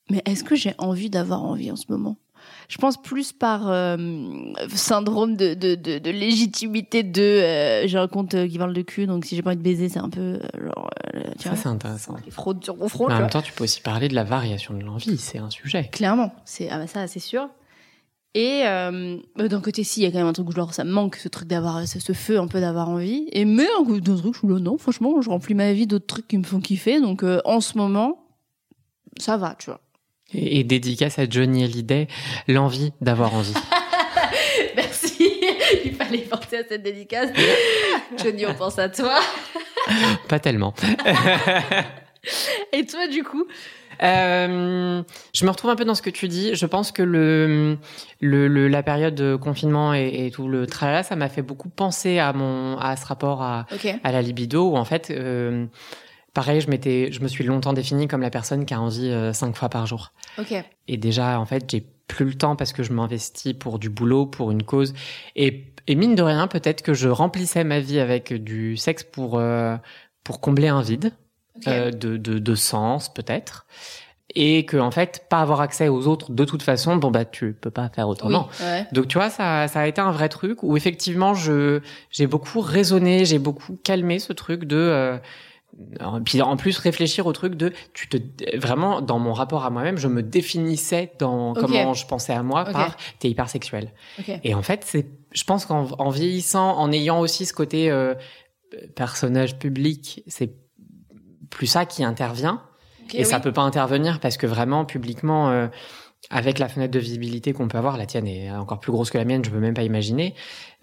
mais 0.09 0.21
est-ce 0.25 0.43
que 0.43 0.55
j'ai 0.55 0.73
envie 0.77 1.09
d'avoir 1.09 1.43
envie 1.43 1.71
en 1.71 1.75
ce 1.75 1.85
moment? 1.89 2.17
Je 2.67 2.77
pense 2.77 3.01
plus 3.01 3.31
par 3.31 3.69
euh, 3.69 3.95
syndrome 4.73 5.37
de, 5.37 5.53
de, 5.53 5.75
de, 5.75 5.99
de 5.99 6.09
légitimité 6.11 7.01
de 7.03 7.21
euh, 7.21 7.87
j'ai 7.87 7.97
un 7.97 8.07
compte 8.09 8.33
euh, 8.33 8.47
qui 8.47 8.57
parle 8.57 8.73
de 8.73 8.81
cul, 8.81 9.07
donc 9.07 9.23
si 9.25 9.35
j'ai 9.37 9.41
pas 9.41 9.51
envie 9.51 9.57
de 9.57 9.63
baiser, 9.63 9.87
c'est 9.87 9.99
un 9.99 10.09
peu 10.09 10.39
genre 10.61 10.89
Ça, 11.39 11.55
c'est 11.55 11.67
intéressant. 11.69 12.15
les 12.25 12.31
fraudes 12.31 12.63
sur 12.63 12.75
mon. 12.75 12.87
Mais 13.07 13.13
en 13.13 13.19
même 13.19 13.29
temps, 13.29 13.41
tu 13.41 13.53
peux 13.53 13.63
aussi 13.63 13.79
parler 13.81 14.09
de 14.09 14.15
la 14.15 14.25
variation 14.25 14.73
de 14.73 14.83
l'envie. 14.83 15.17
C'est 15.17 15.37
un 15.37 15.49
sujet. 15.49 15.89
Clairement, 15.91 16.33
c'est 16.43 16.69
ah 16.69 16.77
bah 16.77 16.87
ça 16.87 17.07
c'est 17.07 17.19
sûr. 17.19 17.47
Et 18.33 18.63
euh, 18.65 19.17
bah, 19.35 19.47
d'un 19.47 19.61
côté, 19.61 19.83
si 19.83 20.01
il 20.01 20.03
y 20.03 20.05
a 20.05 20.11
quand 20.11 20.17
même 20.19 20.27
un 20.27 20.33
truc 20.33 20.47
où 20.49 20.51
genre 20.51 20.73
ça 20.73 20.83
me 20.83 20.91
manque 20.91 21.15
ce 21.15 21.27
truc 21.27 21.47
d'avoir 21.47 21.87
ce, 21.87 21.99
ce 21.99 22.13
feu 22.13 22.37
un 22.37 22.47
peu 22.47 22.59
d'avoir 22.59 22.89
envie. 22.89 23.27
Et 23.31 23.45
mais 23.45 23.65
d'un 23.87 24.15
truc, 24.17 24.33
je 24.33 24.39
suis 24.39 24.47
là 24.47 24.59
non, 24.59 24.77
franchement, 24.77 25.21
je 25.21 25.29
remplis 25.29 25.55
ma 25.55 25.71
vie 25.73 25.87
d'autres 25.87 26.05
trucs 26.05 26.27
qui 26.27 26.37
me 26.37 26.43
font 26.43 26.59
kiffer. 26.59 26.99
Donc 26.99 27.23
euh, 27.23 27.39
en 27.45 27.61
ce 27.61 27.77
moment, 27.77 28.25
ça 29.17 29.37
va, 29.37 29.55
tu 29.57 29.69
vois. 29.71 29.79
Et, 30.33 30.59
et 30.59 30.63
dédicace 30.63 31.19
à 31.19 31.29
Johnny 31.29 31.63
Hallyday, 31.63 32.07
l'envie 32.47 32.93
d'avoir 33.01 33.33
envie. 33.33 33.53
Merci. 34.75 35.31
il 35.85 35.95
fallait 35.95 36.19
penser 36.19 36.57
à 36.57 36.63
cette 36.67 36.83
dédicace. 36.83 37.29
Johnny, 38.21 38.45
on 38.45 38.53
pense 38.53 38.79
à 38.79 38.89
toi. 38.89 39.19
Pas 40.27 40.39
tellement. 40.39 40.73
Et 42.73 42.85
toi, 42.85 43.07
du 43.07 43.23
coup? 43.23 43.47
Euh, 44.03 45.01
je 45.33 45.45
me 45.45 45.49
retrouve 45.49 45.71
un 45.71 45.75
peu 45.75 45.85
dans 45.85 45.95
ce 45.95 46.01
que 46.01 46.09
tu 46.09 46.27
dis. 46.27 46.55
Je 46.55 46.65
pense 46.65 46.91
que 46.91 47.01
le, 47.01 47.77
le, 48.19 48.47
le 48.47 48.67
la 48.67 48.83
période 48.83 49.15
de 49.15 49.35
confinement 49.35 49.93
et, 49.93 50.27
et, 50.27 50.31
tout 50.31 50.47
le 50.47 50.67
tralala, 50.67 51.03
ça 51.03 51.15
m'a 51.15 51.29
fait 51.29 51.41
beaucoup 51.41 51.69
penser 51.69 52.19
à 52.19 52.33
mon 52.33 52.77
à 52.77 52.95
ce 52.95 53.05
rapport 53.05 53.41
à, 53.41 53.65
à 54.03 54.11
la 54.11 54.21
libido 54.21 54.71
où 54.71 54.77
en 54.77 54.85
fait, 54.85 55.09
euh, 55.09 55.65
pareil, 56.37 56.61
je 56.61 56.69
m'étais, 56.69 57.11
je 57.11 57.19
me 57.21 57.27
suis 57.27 57.43
longtemps 57.43 57.73
définie 57.73 58.07
comme 58.07 58.21
la 58.21 58.29
personne 58.29 58.67
qui 58.67 58.75
a 58.75 58.79
envie 58.79 59.09
euh, 59.09 59.33
cinq 59.33 59.55
fois 59.55 59.69
par 59.69 59.87
jour. 59.87 60.13
Ok. 60.37 60.53
Et 60.87 60.95
déjà, 60.95 61.39
en 61.39 61.47
fait, 61.47 61.65
j'ai 61.67 61.83
plus 62.07 62.25
le 62.25 62.35
temps 62.35 62.55
parce 62.55 62.73
que 62.73 62.83
je 62.83 62.93
m'investis 62.93 63.53
pour 63.53 63.79
du 63.79 63.89
boulot, 63.89 64.27
pour 64.27 64.51
une 64.51 64.61
cause. 64.61 64.93
Et, 65.35 65.73
et 65.87 65.95
mine 65.95 66.13
de 66.13 66.21
rien, 66.21 66.45
peut-être 66.45 66.83
que 66.83 66.93
je 66.93 67.09
remplissais 67.09 67.63
ma 67.63 67.79
vie 67.79 67.99
avec 67.99 68.31
du 68.31 68.77
sexe 68.77 69.03
pour 69.03 69.39
euh, 69.39 69.77
pour 70.23 70.39
combler 70.39 70.67
un 70.67 70.83
vide 70.83 71.11
euh, 71.67 71.89
de, 71.89 72.17
de, 72.17 72.37
de 72.37 72.55
sens, 72.55 73.11
peut-être. 73.11 73.65
Et 74.35 74.63
que 74.67 74.77
en 74.77 74.91
fait, 74.91 75.25
pas 75.29 75.41
avoir 75.41 75.61
accès 75.61 75.87
aux 75.87 76.05
autres 76.05 76.31
de 76.31 76.45
toute 76.45 76.61
façon, 76.61 76.97
bon 76.97 77.09
bah 77.09 77.25
tu 77.25 77.53
peux 77.53 77.71
pas 77.71 77.89
faire 77.89 78.05
oui. 78.05 78.11
autrement. 78.11 78.47
Ouais. 78.61 78.85
Donc 78.91 79.07
tu 79.07 79.17
vois, 79.17 79.31
ça, 79.31 79.67
ça 79.67 79.79
a 79.79 79.87
été 79.87 80.01
un 80.01 80.11
vrai 80.11 80.29
truc 80.29 80.61
où 80.61 80.77
effectivement, 80.77 81.33
je 81.33 81.79
j'ai 82.11 82.27
beaucoup 82.27 82.61
raisonné, 82.61 83.25
j'ai 83.25 83.39
beaucoup 83.39 83.75
calmé 83.83 84.19
ce 84.19 84.33
truc 84.33 84.65
de 84.65 84.77
euh, 84.77 85.17
puis 86.25 86.41
en 86.41 86.57
plus 86.57 86.77
réfléchir 86.79 87.27
au 87.27 87.33
truc 87.33 87.55
de 87.55 87.71
tu 87.93 88.07
te 88.09 88.17
vraiment 88.57 89.01
dans 89.01 89.19
mon 89.19 89.33
rapport 89.33 89.63
à 89.63 89.69
moi-même, 89.69 89.97
je 89.97 90.07
me 90.07 90.23
définissais 90.23 91.11
dans 91.19 91.53
comment 91.53 91.93
je 91.93 92.05
pensais 92.07 92.33
à 92.33 92.43
moi 92.43 92.63
Ok. 92.67 92.73
par 92.73 92.97
t'es 93.19 93.29
hypersexuel. 93.29 93.93
Et 94.43 94.55
en 94.55 94.61
fait, 94.63 94.83
c'est 94.85 95.05
je 95.31 95.43
pense 95.43 95.65
qu'en 95.65 95.87
en 95.99 96.09
vieillissant, 96.09 96.77
en 96.77 96.91
ayant 96.91 97.19
aussi 97.19 97.45
ce 97.45 97.53
côté 97.53 97.91
euh, 97.91 98.15
personnage 98.95 99.59
public, 99.59 100.23
c'est 100.27 100.53
plus 101.49 101.67
ça 101.67 101.85
qui 101.85 102.03
intervient 102.03 102.61
et 103.13 103.23
ça 103.23 103.37
oui. 103.37 103.43
peut 103.43 103.53
pas 103.53 103.61
intervenir 103.61 104.19
parce 104.19 104.37
que 104.37 104.47
vraiment 104.47 104.83
publiquement 104.83 105.49
euh, 105.49 105.67
avec 106.29 106.59
la 106.59 106.67
fenêtre 106.67 106.91
de 106.91 106.99
visibilité 106.99 107.53
qu'on 107.53 107.67
peut 107.67 107.77
avoir, 107.77 107.97
la 107.97 108.05
tienne 108.05 108.27
est 108.27 108.51
encore 108.51 108.79
plus 108.79 108.91
grosse 108.91 109.09
que 109.11 109.17
la 109.17 109.25
mienne, 109.25 109.45
je 109.45 109.49
peux 109.49 109.59
même 109.59 109.73
pas 109.75 109.83
imaginer. 109.83 110.33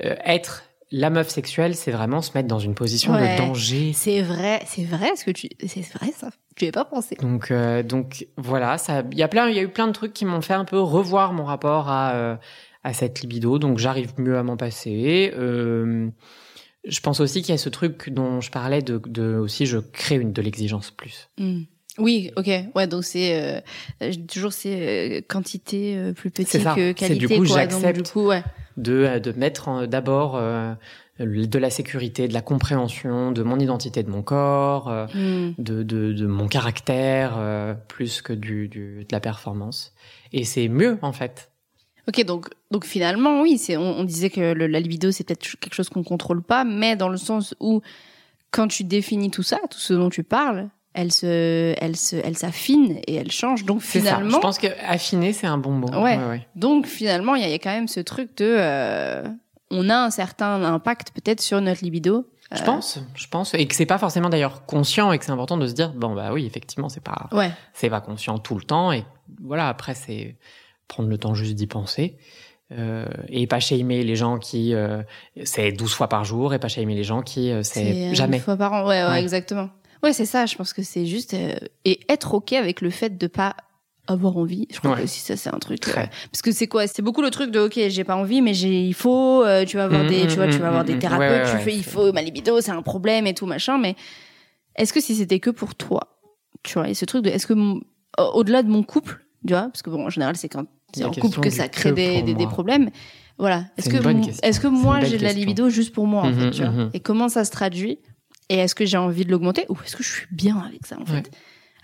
euh, 0.05 0.15
être 0.25 0.63
la 0.97 1.11
meuf 1.11 1.29
sexuelle, 1.29 1.75
c'est 1.75 1.91
vraiment 1.91 2.23
se 2.23 2.31
mettre 2.35 2.47
dans 2.47 2.61
une 2.61 2.75
position 2.75 3.13
Ouais. 3.15 3.35
de 3.37 3.39
danger. 3.39 3.93
C'est 3.95 4.23
vrai, 4.23 4.63
c'est 4.67 4.85
vrai 4.85 5.17
ce 5.17 5.25
que 5.25 5.33
tu, 5.33 5.49
c'est 5.67 5.81
vrai 5.95 6.13
ça. 6.17 6.31
Tu 6.55 6.65
y 6.65 6.69
avais 6.69 6.73
pas 6.73 6.85
pensé. 6.85 7.17
Donc, 7.21 7.51
euh, 7.51 7.83
donc 7.83 8.29
voilà, 8.37 8.79
ça, 8.79 9.03
il 9.11 9.19
y 9.19 9.23
a 9.25 9.29
plein, 9.29 9.49
il 9.49 9.57
y 9.57 9.59
a 9.59 9.63
eu 9.63 9.69
plein 9.69 9.89
de 9.89 9.93
trucs 9.93 10.13
qui 10.13 10.25
m'ont 10.25 10.41
fait 10.41 10.55
un 10.55 10.65
peu 10.65 10.79
revoir 10.79 11.33
mon 11.33 11.45
rapport 11.45 11.89
à 11.89 12.13
euh, 12.15 12.37
à 12.85 12.93
cette 12.93 13.23
libido. 13.23 13.59
Donc 13.59 13.79
j'arrive 13.79 14.13
mieux 14.19 14.39
à 14.39 14.45
m'en 14.45 14.57
passer. 14.57 15.33
Euh, 15.37 16.09
je 16.87 17.01
pense 17.01 17.19
aussi 17.19 17.41
qu'il 17.43 17.51
y 17.51 17.55
a 17.55 17.59
ce 17.59 17.71
truc 17.71 18.11
dont 18.11 18.41
je 18.41 18.51
parlais 18.53 18.83
de, 18.83 19.01
de 19.07 19.35
aussi, 19.37 19.67
je 19.67 19.79
crée 19.79 20.17
une 20.17 20.33
de 20.33 20.43
l'exigence 20.43 20.91
plus. 20.93 21.29
Hmm. 21.39 21.63
Oui, 21.99 22.33
ok, 22.37 22.51
ouais, 22.75 22.87
donc 22.89 23.05
c'est 23.05 23.41
euh, 23.41 23.61
euh, 24.03 24.13
toujours 24.33 24.53
c'est 24.53 25.19
euh, 25.19 25.21
quantité 25.29 25.97
euh, 25.97 26.13
plus 26.13 26.31
petite 26.31 26.65
que 26.65 26.93
qualité 26.93 27.15
du 27.15 27.29
coup, 27.29 27.35
quoi. 27.47 27.67
Donc 27.67 27.81
du 27.81 27.85
j'accepte. 27.87 28.13
coup, 28.13 28.27
ouais. 28.27 28.43
de, 28.77 29.19
de 29.21 29.33
mettre 29.33 29.87
d'abord 29.87 30.35
euh, 30.37 30.75
de 31.21 31.59
la 31.61 31.71
sécurité, 31.71 32.27
de 32.27 32.33
la 32.35 32.41
compréhension 32.41 33.31
de 33.31 33.45
mon 33.45 33.61
identité 33.61 34.03
de 34.03 34.11
mon 34.11 34.23
corps, 34.23 34.89
euh, 34.91 35.07
Hmm. 35.15 35.53
de, 35.59 35.85
de, 35.85 36.13
de 36.13 36.27
mon 36.27 36.49
caractère, 36.49 37.35
euh, 37.39 37.75
plus 37.87 38.23
que 38.23 38.33
du, 38.33 38.67
du, 38.67 39.05
de 39.05 39.13
la 39.13 39.21
performance. 39.21 39.93
Et 40.33 40.43
c'est 40.43 40.67
mieux, 40.67 40.99
en 41.03 41.13
fait. 41.13 41.51
Ok, 42.09 42.25
donc 42.25 42.49
donc 42.73 42.85
finalement 42.85 43.41
oui, 43.41 43.57
c'est 43.57 43.77
on, 43.77 44.01
on 44.01 44.05
disait 44.05 44.29
que 44.31 44.53
le, 44.53 44.67
la 44.67 44.81
libido 44.81 45.11
c'est 45.13 45.25
peut-être 45.25 45.57
quelque 45.61 45.75
chose 45.75 45.89
qu'on 45.89 46.03
contrôle 46.03 46.43
pas, 46.43 46.65
mais 46.65 46.97
dans 46.97 47.09
le 47.09 47.17
sens 47.17 47.55
où 47.61 47.81
quand 48.51 48.67
tu 48.69 48.83
définis 48.85 49.31
tout 49.31 49.43
ça, 49.45 49.59
tout 49.71 49.79
ce 49.79 49.95
dont 49.95 50.11
tu 50.11 50.23
parles, 50.23 50.69
elle 50.95 51.13
se 51.13 51.75
elle 51.81 51.97
se 51.97 52.17
elle 52.17 52.37
s'affine 52.39 52.99
et 53.07 53.15
elle 53.17 53.31
change. 53.31 53.65
Donc 53.65 53.83
ça. 53.83 53.99
finalement, 54.01 54.31
Je 54.31 54.39
pense 54.39 54.59
que 54.59 54.69
affiner, 54.87 55.33
c'est 55.33 55.47
un 55.47 55.59
bon 55.59 55.73
mot. 55.73 55.89
Ouais. 55.89 56.17
ouais. 56.17 56.47
donc 56.57 56.87
finalement 56.87 57.35
il 57.35 57.47
y, 57.49 57.53
a- 57.53 57.59
quand 57.59 57.71
même 57.73 57.89
ce 57.89 58.01
truc 58.01 58.37
de 58.39 58.57
euh, 58.59 59.25
on 59.71 59.91
a 59.91 59.97
un 59.97 60.11
certain 60.11 60.63
impact 60.65 61.11
peut-être 61.13 61.41
sur 61.41 61.61
notre 61.61 61.83
libido. 61.85 62.27
Je 62.55 62.61
Euh, 62.63 62.65
pense, 62.65 63.01
je 63.17 63.27
pense, 63.27 63.55
et 63.55 63.67
que 63.67 63.75
c'est 63.75 63.87
pas 63.87 63.99
forcément 63.99 64.29
d'ailleurs 64.29 64.67
conscient 64.67 65.11
et 65.13 65.19
que 65.19 65.25
c'est 65.25 65.33
important 65.33 65.57
de 65.57 65.67
se 65.67 65.73
dire 65.73 65.91
bon 65.95 66.15
bah 66.15 66.33
oui 66.33 66.47
effectivement 66.47 66.89
c'est 66.89 67.03
pas 67.03 67.29
c'est 67.73 67.91
pas 67.91 68.01
conscient 68.01 68.39
tout 68.39 68.55
le 68.55 68.63
temps 68.63 68.93
et 68.93 69.05
voilà 69.43 69.69
après 69.69 69.95
c'est 69.95 70.37
prendre 70.87 71.09
le 71.09 71.17
temps 71.19 71.35
juste 71.35 71.55
d'y 71.55 71.67
penser 71.67 72.19
euh, 72.73 73.07
et 73.29 73.47
pas 73.47 73.61
shamer 73.61 74.05
les 74.05 74.15
gens 74.17 74.39
qui 74.39 74.75
euh, 74.75 75.03
c'est 75.45 75.73
12 75.73 75.93
fois 75.95 76.09
par 76.09 76.25
jour 76.25 76.53
et 76.55 76.59
pas 76.59 76.69
shamer 76.69 76.95
les 76.95 77.03
gens 77.05 77.23
qui 77.23 77.51
euh, 77.51 77.63
c'est 77.63 78.09
une 78.09 78.15
jamais 78.15 78.39
fois 78.39 78.57
par 78.57 78.73
an. 78.75 78.87
Ouais, 78.87 79.03
ouais, 79.03 79.11
Ouais. 79.11 79.21
exactement. 79.23 79.71
Ouais, 80.05 80.13
c'est 80.13 80.27
ça. 80.27 80.47
Je 80.47 80.55
pense 80.57 80.73
que 80.73 80.83
c'est 80.83 81.07
juste 81.07 81.35
euh, 81.35 81.55
et 81.85 82.01
être 82.09 82.35
ok 82.35 82.53
avec 82.53 82.81
le 82.81 82.91
fait 82.91 83.17
de 83.19 83.27
pas 83.27 83.57
avoir 84.07 84.37
envie. 84.37 84.67
Je 84.71 84.79
crois 84.79 84.91
Ouais. 84.93 84.99
que 84.99 85.03
aussi 85.05 85.21
ça 85.21 85.35
c'est 85.37 85.49
un 85.53 85.59
truc. 85.59 85.89
euh, 85.89 86.05
parce 86.31 86.43
que 86.43 86.53
c'est 86.53 86.67
quoi 86.67 86.87
C'est 86.87 87.01
beaucoup 87.03 87.23
le 87.23 87.31
truc 87.31 87.51
de 87.51 87.59
ok, 87.61 87.81
j'ai 87.89 88.05
pas 88.05 88.17
envie, 88.17 88.43
mais 88.43 88.53
j'ai 88.55 88.85
il 88.87 88.93
faut. 88.95 89.43
euh, 89.43 89.65
tu 89.65 89.77
vas 89.79 89.85
avoir 89.85 90.03
Mhm, 90.03 90.09
des, 90.11 90.27
tu 90.29 90.37
vois, 90.37 90.47
tu 90.47 90.57
mhm, 90.57 90.61
vas 90.61 90.69
avoir 90.69 90.85
des 90.85 90.99
thérapeutes. 90.99 91.31
Ouais, 91.31 91.53
ouais, 91.53 91.59
tu 91.59 91.65
fais, 91.65 91.75
il 91.75 91.83
faut 91.85 92.13
ma 92.13 92.21
libido, 92.23 92.61
c'est 92.61 92.71
un 92.71 92.83
problème 92.83 93.27
et 93.27 93.33
tout 93.35 93.47
machin. 93.47 93.79
Mais 93.79 93.97
est-ce 94.77 94.93
que 94.93 95.01
si 95.01 95.15
c'était 95.15 95.41
que 95.41 95.49
pour 95.51 95.75
toi, 95.75 96.19
tu 96.63 96.75
vois, 96.75 96.89
et 96.91 96.95
ce 96.95 97.07
truc 97.07 97.25
de 97.25 97.31
est-ce 97.31 97.47
que 97.47 97.55
au-delà 98.19 98.63
de 98.63 98.69
mon 98.69 98.83
couple, 98.83 99.25
tu 99.47 99.55
vois, 99.55 99.63
parce 99.69 99.81
que 99.83 99.89
bon 99.91 100.05
en 100.07 100.11
général 100.11 100.37
c'est 100.37 100.49
quand 100.51 100.67
c'est 100.95 101.05
en 101.05 101.11
couple 101.11 101.41
que 101.41 101.51
ça 101.51 101.69
que 101.69 101.75
crée 101.75 101.93
des, 101.93 102.23
des, 102.23 102.35
des 102.35 102.47
problèmes. 102.47 102.91
Voilà. 103.39 103.65
Est-ce 103.79 103.91
C'est 103.91 103.99
que 104.01 104.47
est-ce 104.47 104.61
que 104.61 104.69
moi 104.69 105.01
j'ai 105.03 105.17
de 105.19 105.25
la 105.25 105.33
libido 105.33 105.69
juste 105.71 105.93
pour 105.95 106.07
moi 106.07 106.23
en 106.25 106.33
fait, 106.33 106.51
tu 106.51 106.63
vois 106.63 106.71
mhm. 106.71 106.91
Et 106.95 107.01
comment 107.01 107.29
ça 107.31 107.45
se 107.47 107.51
traduit 107.51 107.99
Et 108.49 108.57
est-ce 108.59 108.75
que 108.75 108.85
j'ai 108.85 108.97
envie 108.99 109.25
de 109.25 109.31
l'augmenter 109.31 109.65
ou 109.69 109.77
est-ce 109.85 109.97
que 109.97 110.03
je 110.03 110.13
suis 110.13 110.27
bien 110.31 110.59
avec 110.59 110.87
ça 110.87 110.99
en 111.01 111.07
fait 111.07 111.13
Ouais. 111.15 111.23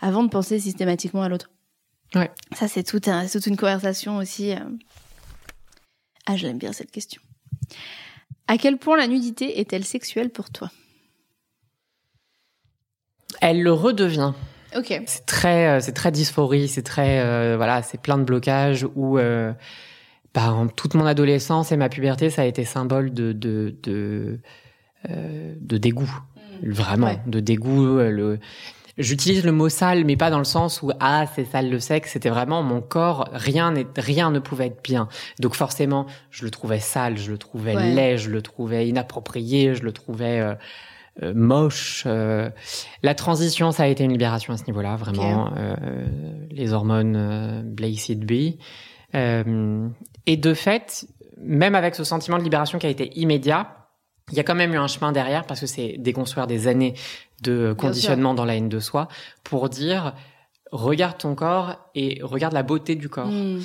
Avant 0.01 0.23
de 0.23 0.29
penser 0.29 0.59
systématiquement 0.59 1.23
à 1.23 1.29
l'autre. 1.29 1.51
Ouais. 2.15 2.31
Ça 2.55 2.69
c'est 2.69 2.95
un, 3.09 3.27
toute 3.27 3.47
une 3.47 3.57
conversation 3.57 4.17
aussi. 4.19 4.53
euh. 4.53 4.59
Ah, 6.27 6.37
j'aime 6.37 6.59
bien 6.59 6.73
cette 6.73 6.91
question. 6.91 7.21
À 8.47 8.59
quel 8.59 8.79
point 8.79 8.97
la 8.97 9.07
nudité 9.07 9.61
est-elle 9.61 9.85
sexuelle 9.85 10.31
pour 10.31 10.51
toi? 10.51 10.71
Elle 13.41 13.63
le 13.63 13.73
redevient 13.73 14.33
Ok. 14.77 15.03
c'est 15.07 15.27
très 15.27 15.67
euh, 15.67 15.81
c'est 15.81 15.93
très 15.93 16.13
dysphorie 16.13 16.69
c'est 16.69 16.83
très 16.83 17.21
euh, 17.21 17.57
voilà 17.57 17.83
c'est 17.83 18.01
plein 18.01 18.19
de 18.19 18.23
blocages 18.23 18.87
où 18.95 19.19
euh, 19.19 19.53
exemple, 20.37 20.75
toute 20.77 20.95
mon 20.95 21.07
adolescence 21.07 21.73
et 21.73 21.77
ma 21.77 21.89
puberté 21.89 22.31
ça 22.31 22.43
a 22.43 22.45
été 22.45 22.65
symbole 22.65 23.13
de 23.13 23.33
de 23.33 23.75
de, 23.83 24.39
euh, 25.09 25.55
de 25.61 25.77
dégoût 25.79 26.13
vraiment 26.63 27.07
Ouais. 27.09 27.21
de 27.27 27.41
dégoût 27.41 27.99
euh, 27.99 28.11
le 28.11 28.39
J'utilise 28.99 29.45
le 29.45 29.53
mot 29.53 29.71
sale, 29.71 30.05
mais 30.05 30.17
pas 30.17 30.29
dans 30.29 30.39
le 30.39 30.45
sens 30.45 30.83
où 30.83 30.91
ah 31.01 31.25
c'est 31.35 31.47
sale 31.47 31.71
le 31.71 31.79
sexe. 31.79 32.11
C'était 32.13 32.29
vraiment 32.29 32.63
mon 32.63 32.83
corps. 32.83 33.31
Rien 33.33 33.73
n'est, 33.73 33.87
rien 33.97 34.31
ne 34.31 34.41
pouvait 34.41 34.67
être 34.67 34.83
bien. 34.83 35.09
Donc 35.39 35.55
forcément, 35.55 36.05
je 36.31 36.45
le 36.45 36.51
trouvais 36.51 36.81
sale, 36.81 37.17
je 37.17 37.31
le 37.31 37.39
trouvais 37.39 37.75
Ouais. 37.77 37.95
laid, 37.95 38.19
je 38.19 38.29
le 38.29 38.43
trouvais 38.43 38.87
inapproprié, 38.89 39.75
je 39.75 39.85
le 39.85 39.93
trouvais 39.93 40.41
euh, 40.41 40.55
euh, 41.23 41.33
moche. 41.35 42.03
euh. 42.05 42.51
La 43.03 43.15
transition, 43.15 43.71
ça 43.73 43.85
a 43.85 43.87
été 43.87 44.05
une 44.05 44.13
libération 44.13 44.53
à 44.53 44.59
ce 44.59 44.65
niveau-là, 44.67 44.97
vraiment. 44.97 45.51
Euh, 45.57 45.77
les 46.51 46.75
hormones 46.75 47.17
euh, 47.17 47.63
Blazed 47.65 48.27
B. 48.27 48.59
Euh, 49.15 49.89
et 50.27 50.37
de 50.37 50.53
fait, 50.53 51.07
même 51.41 51.75
avec 51.75 51.95
ce 51.95 52.05
sentiment 52.05 52.37
de 52.37 52.43
libération 52.45 52.79
qui 52.79 52.87
a 52.87 52.91
été 52.91 53.19
immédiat, 53.19 53.80
il 54.31 54.37
y 54.37 54.41
a 54.41 54.45
quand 54.45 54.55
même 54.55 54.73
eu 54.75 54.79
un 54.79 54.87
chemin 54.87 55.13
derrière 55.13 55.45
parce 55.45 55.61
que 55.61 55.67
c'est 55.67 55.97
déconstruire 55.99 56.47
des 56.47 56.67
années 56.69 56.95
de 57.43 57.73
conditionnement 57.77 58.35
dans 58.35 58.45
la 58.45 58.57
haine 58.57 58.69
de 58.69 58.81
soi 58.81 59.09
pour 59.45 59.69
dire 59.69 60.15
regarde 60.73 61.19
ton 61.19 61.35
corps 61.35 61.77
et 61.95 62.21
regarde 62.23 62.53
la 62.55 62.63
beauté 62.63 62.95
du 62.95 63.09
corps. 63.09 63.27
Hmm. 63.29 63.61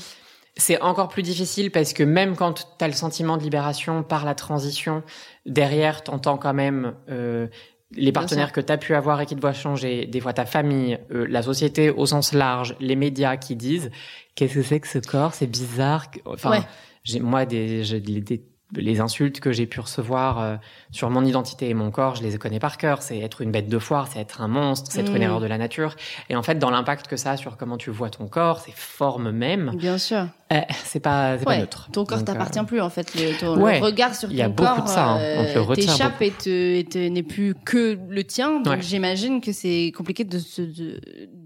C'est 0.58 0.82
encore 0.82 1.10
plus 1.10 1.22
difficile 1.22 1.70
parce 1.70 1.92
que 1.94 2.02
même 2.04 2.36
quand 2.36 2.54
tu 2.80 2.84
as 2.86 2.88
le 2.88 2.94
sentiment 2.94 3.36
de 3.38 3.44
libération 3.44 4.04
par 4.04 4.24
la 4.26 4.34
transition, 4.36 5.04
derrière, 5.46 6.02
t'entends 6.02 6.38
quand 6.38 6.54
même 6.54 6.96
euh, 7.10 7.48
les 7.92 8.12
partenaires 8.14 8.54
que 8.54 8.62
tu 8.62 8.72
as 8.72 8.78
pu 8.78 8.96
avoir 8.96 9.20
et 9.22 9.26
qui 9.26 9.36
te 9.36 9.42
voient 9.42 9.52
changer, 9.54 10.06
des 10.06 10.20
fois 10.22 10.32
ta 10.34 10.46
famille, 10.46 10.98
euh, 11.12 11.28
la 11.30 11.42
société 11.44 11.90
au 11.92 12.06
sens 12.06 12.32
large, 12.34 12.76
les 12.80 12.96
médias 12.96 13.36
qui 13.38 13.56
disent 13.58 13.92
qu'est-ce 14.36 14.54
que 14.56 14.64
c'est 14.64 14.80
que 14.80 14.88
ce 14.88 15.00
corps, 15.00 15.34
c'est 15.34 15.46
bizarre. 15.48 16.06
Enfin, 16.26 16.52
Ouais. 16.52 16.62
j'ai 17.04 17.20
moi 17.20 17.46
des, 17.46 17.84
j'ai 17.84 18.00
des- 18.00 18.22
des- 18.22 18.44
les 18.76 19.00
insultes 19.00 19.40
que 19.40 19.52
j'ai 19.52 19.68
pu 19.68 19.80
recevoir 19.80 20.40
euh, 20.42 20.56
sur 20.92 21.10
mon 21.12 21.24
identité 21.24 21.70
et 21.70 21.74
mon 21.74 21.92
corps, 21.92 22.16
je 22.16 22.24
les 22.24 22.38
connais 22.38 22.60
par 22.60 22.78
cœur. 22.78 23.02
C'est 23.04 23.20
être 23.20 23.42
une 23.42 23.52
bête 23.52 23.70
de 23.70 23.80
foire, 23.80 24.08
c'est 24.12 24.20
être 24.20 24.42
un 24.42 24.48
monstre, 24.48 24.92
c'est 24.92 25.02
être 25.02 25.12
une 25.14 25.20
Mm. 25.20 25.24
erreur 25.24 25.40
de 25.40 25.46
la 25.46 25.58
nature. 25.58 25.96
Et 26.30 26.36
en 26.36 26.42
fait, 26.44 26.56
dans 26.58 26.72
l'impact 26.72 27.08
que 27.08 27.16
ça 27.16 27.32
a 27.32 27.38
sur 27.38 27.58
comment 27.58 27.78
tu 27.78 27.92
vois 27.92 28.10
ton 28.10 28.28
corps, 28.28 28.60
ses 28.62 28.72
formes 28.76 29.30
même, 29.32 29.72
Bien 29.78 29.98
sûr. 30.00 30.28
euh, 30.52 30.60
c'est 30.84 31.00
pas, 31.00 31.38
c'est 31.38 31.46
pas 31.46 31.52
Ouais. 31.52 31.60
neutre. 31.60 31.90
Ton 31.94 32.06
corps 32.06 32.18
Donc, 32.18 32.28
t'appartient 32.28 32.60
euh, 32.60 32.64
plus 32.64 32.82
en 32.82 32.90
fait. 32.90 33.14
Le, 33.16 33.38
ton, 33.40 33.58
ouais. 33.62 33.80
le 33.80 33.86
regard 33.86 34.16
sur 34.16 34.30
ton 34.30 34.34
Il 34.34 34.38
y 34.38 34.42
a 34.42 34.50
corps 34.50 34.76
beaucoup 34.76 34.88
de 34.88 34.92
ça, 34.92 35.10
hein. 35.10 35.20
Euh, 35.20 35.76
t'échappe 35.76 36.22
et, 36.22 36.32
te, 36.32 36.50
et 36.80 36.84
te- 36.86 37.08
n'est 37.08 37.24
plus 37.24 37.54
que 37.66 38.00
le 38.10 38.24
tien. 38.24 38.60
Donc 38.62 38.74
Ouais. 38.74 38.82
j'imagine 38.82 39.42
que 39.42 39.52
c'est 39.52 39.94
compliqué 39.96 40.24
de 40.24 40.40
se 40.40 40.62
de- 40.64 41.00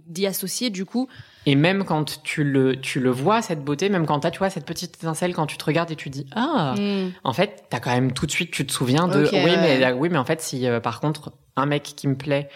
d'y 0.07 0.25
associer 0.25 0.69
du 0.69 0.85
coup. 0.85 1.07
Et 1.45 1.55
même 1.55 1.85
quand 1.85 2.21
tu 2.23 2.43
le, 2.43 2.79
tu 2.79 2.99
le 2.99 3.09
vois, 3.09 3.41
cette 3.41 3.63
beauté, 3.63 3.89
même 3.89 4.05
quand 4.05 4.19
t'as, 4.19 4.29
tu 4.31 4.39
vois, 4.39 4.49
cette 4.49 4.65
petite 4.65 4.95
étincelle, 4.97 5.33
quand 5.33 5.45
tu 5.47 5.57
te 5.57 5.63
regardes 5.65 5.89
et 5.91 5.95
tu 5.95 6.09
dis, 6.09 6.25
ah, 6.35 6.75
Hmm. 6.77 7.09
en 7.23 7.33
fait, 7.33 7.63
t'as 7.69 7.79
quand 7.79 7.91
même 7.91 8.11
tout 8.11 8.25
de 8.25 8.31
suite, 8.31 8.51
tu 8.51 8.65
te 8.67 8.71
souviens 8.73 9.07
de, 9.07 9.23
oui, 9.23 9.29
ouais. 9.43 9.57
mais, 9.79 9.91
oui, 9.93 10.09
mais 10.09 10.17
en 10.17 10.25
fait, 10.25 10.41
si, 10.41 10.67
euh, 10.67 10.79
par 10.79 10.99
contre, 10.99 11.31
un 11.55 11.65
mec 11.65 11.83
qui 11.83 12.07
me 12.07 12.15
plaît, 12.15 12.49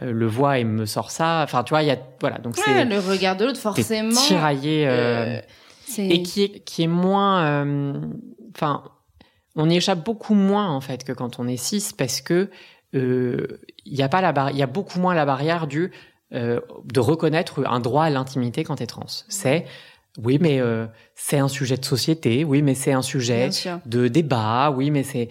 euh, 0.00 0.10
le 0.12 0.26
voit 0.26 0.58
et 0.58 0.64
me 0.64 0.86
sort 0.86 1.10
ça. 1.10 1.42
Enfin, 1.44 1.62
tu 1.62 1.70
vois, 1.70 1.82
il 1.82 1.88
y 1.88 1.90
a 1.90 1.98
voilà. 2.20 2.38
Donc 2.38 2.56
Ouais, 2.56 2.62
c'est 2.64 2.84
le 2.86 2.98
regard 2.98 3.36
de 3.36 3.44
l'autre, 3.44 3.60
forcément. 3.60 4.10
tiraillé. 4.10 4.86
euh, 4.88 5.36
euh, 5.36 5.40
et 5.98 6.22
qui 6.22 6.44
est, 6.44 6.60
qui 6.64 6.84
est 6.84 6.86
moins. 6.86 7.62
Enfin, 8.56 8.82
on 9.56 9.68
y 9.68 9.76
échappe 9.76 10.02
beaucoup 10.04 10.32
moins 10.34 10.70
en 10.70 10.80
fait 10.80 11.04
que 11.04 11.12
quand 11.12 11.38
on 11.38 11.46
est 11.46 11.58
cis 11.58 11.84
parce 11.96 12.22
que 12.22 12.48
il 12.94 13.58
y 13.84 14.02
a 14.02 14.08
pas 14.08 14.20
la 14.22 14.32
barrière, 14.32 14.54
il 14.56 14.58
y 14.58 14.62
a 14.62 14.66
beaucoup 14.66 14.98
moins 14.98 15.14
la 15.14 15.24
barrière 15.26 15.66
du 15.66 15.92
euh, 16.34 16.60
de 16.84 17.00
reconnaître 17.00 17.64
un 17.66 17.80
droit 17.80 18.04
à 18.04 18.10
l'intimité 18.10 18.64
quand 18.64 18.76
t'es 18.76 18.86
trans. 18.86 19.06
C'est 19.28 19.64
oui, 20.22 20.38
mais 20.40 20.60
euh, 20.60 20.86
c'est 21.14 21.38
un 21.38 21.48
sujet 21.48 21.76
de 21.78 21.84
société. 21.84 22.44
Oui, 22.44 22.60
mais 22.62 22.74
c'est 22.74 22.92
un 22.92 23.00
sujet 23.02 23.48
de 23.86 24.08
débat. 24.08 24.70
Oui, 24.76 24.90
mais 24.90 25.02
c'est 25.04 25.28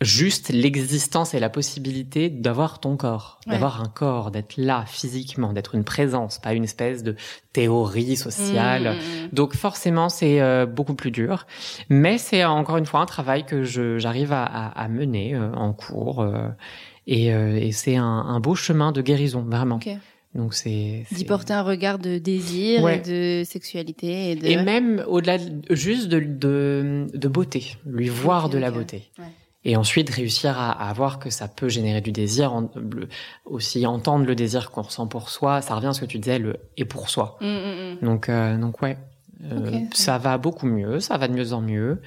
juste 0.00 0.48
l'existence 0.48 1.32
et 1.32 1.38
la 1.38 1.48
possibilité 1.48 2.28
d'avoir 2.28 2.80
ton 2.80 2.96
corps, 2.96 3.38
Ouais. 3.46 3.52
d'avoir 3.52 3.80
un 3.80 3.86
corps, 3.88 4.32
d'être 4.32 4.56
là 4.56 4.84
physiquement, 4.86 5.52
d'être 5.52 5.76
une 5.76 5.84
présence, 5.84 6.40
pas 6.40 6.54
une 6.54 6.64
espèce 6.64 7.04
de 7.04 7.14
théorie 7.52 8.16
sociale. 8.16 8.82
Mm, 8.82 8.94
mm, 8.94 9.24
mm. 9.26 9.28
Donc 9.32 9.54
forcément, 9.54 10.08
c'est 10.08 10.40
euh, 10.40 10.66
beaucoup 10.66 10.94
plus 10.94 11.12
dur. 11.12 11.46
Mais 11.88 12.18
c'est 12.18 12.44
encore 12.44 12.78
une 12.78 12.86
fois 12.86 12.98
un 13.00 13.06
travail 13.06 13.46
que 13.46 13.62
j'arrive 13.62 14.32
à, 14.32 14.42
à- 14.44 14.68
à 14.82 14.88
mener 14.88 15.36
euh, 15.36 15.52
en 15.54 15.72
cours. 15.72 16.20
euh, 16.20 16.48
et 17.06 17.32
euh, 17.34 17.56
et 17.56 17.72
c'est 17.72 17.96
un, 17.96 18.04
un 18.04 18.40
beau 18.40 18.54
chemin 18.54 18.92
de 18.92 19.02
guérison, 19.02 19.42
vraiment. 19.42 19.76
Ok. 19.76 19.88
Donc 20.34 20.54
c'est... 20.54 21.04
D'y 21.12 21.26
porter 21.26 21.52
un 21.52 21.62
regard 21.62 21.98
de 21.98 22.16
désir 22.16 22.82
Ouais. 22.82 22.96
et 22.96 23.00
de 23.00 23.44
sexualité 23.44 24.30
et 24.30 24.34
de. 24.36 24.46
Et 24.46 24.56
même 24.62 25.04
au-delà 25.06 25.36
de- 25.36 25.74
juste 25.74 26.08
de, 26.08 26.20
de, 26.20 27.06
de 27.12 27.28
beauté, 27.28 27.76
lui 27.84 28.08
voir 28.08 28.48
de 28.48 28.56
la 28.56 28.70
beauté. 28.70 29.10
Ouais. 29.18 29.24
Et 29.64 29.76
ensuite 29.76 30.08
réussir 30.08 30.58
à, 30.58 30.72
à 30.88 30.92
voir 30.94 31.18
que 31.18 31.28
ça 31.28 31.48
peut 31.48 31.68
générer 31.68 32.00
du 32.00 32.12
désir, 32.12 32.54
en- 32.54 32.70
le- 32.74 33.08
aussi 33.44 33.84
entendre 33.86 34.24
le 34.24 34.34
désir 34.34 34.70
qu'on 34.70 34.82
ressent 34.82 35.06
pour 35.06 35.28
soi. 35.28 35.60
Ça 35.60 35.74
revient 35.74 35.88
à 35.88 35.92
ce 35.92 36.00
que 36.00 36.06
tu 36.06 36.18
disais, 36.18 36.38
le 36.38 36.56
et 36.78 36.86
pour 36.86 37.10
soi. 37.10 37.36
Mm, 37.42 37.46
mm, 37.46 37.94
mm. 38.00 38.04
Donc, 38.06 38.28
euh, 38.30 38.56
donc 38.56 38.80
ouais, 38.80 38.96
Euh, 39.52 39.80
ça 39.92 40.16
va 40.18 40.38
beaucoup 40.38 40.66
mieux, 40.66 40.98
ça 41.00 41.18
va 41.18 41.26
de 41.28 41.34
mieux 41.34 41.52
en 41.52 41.60
mieux. 41.60 42.00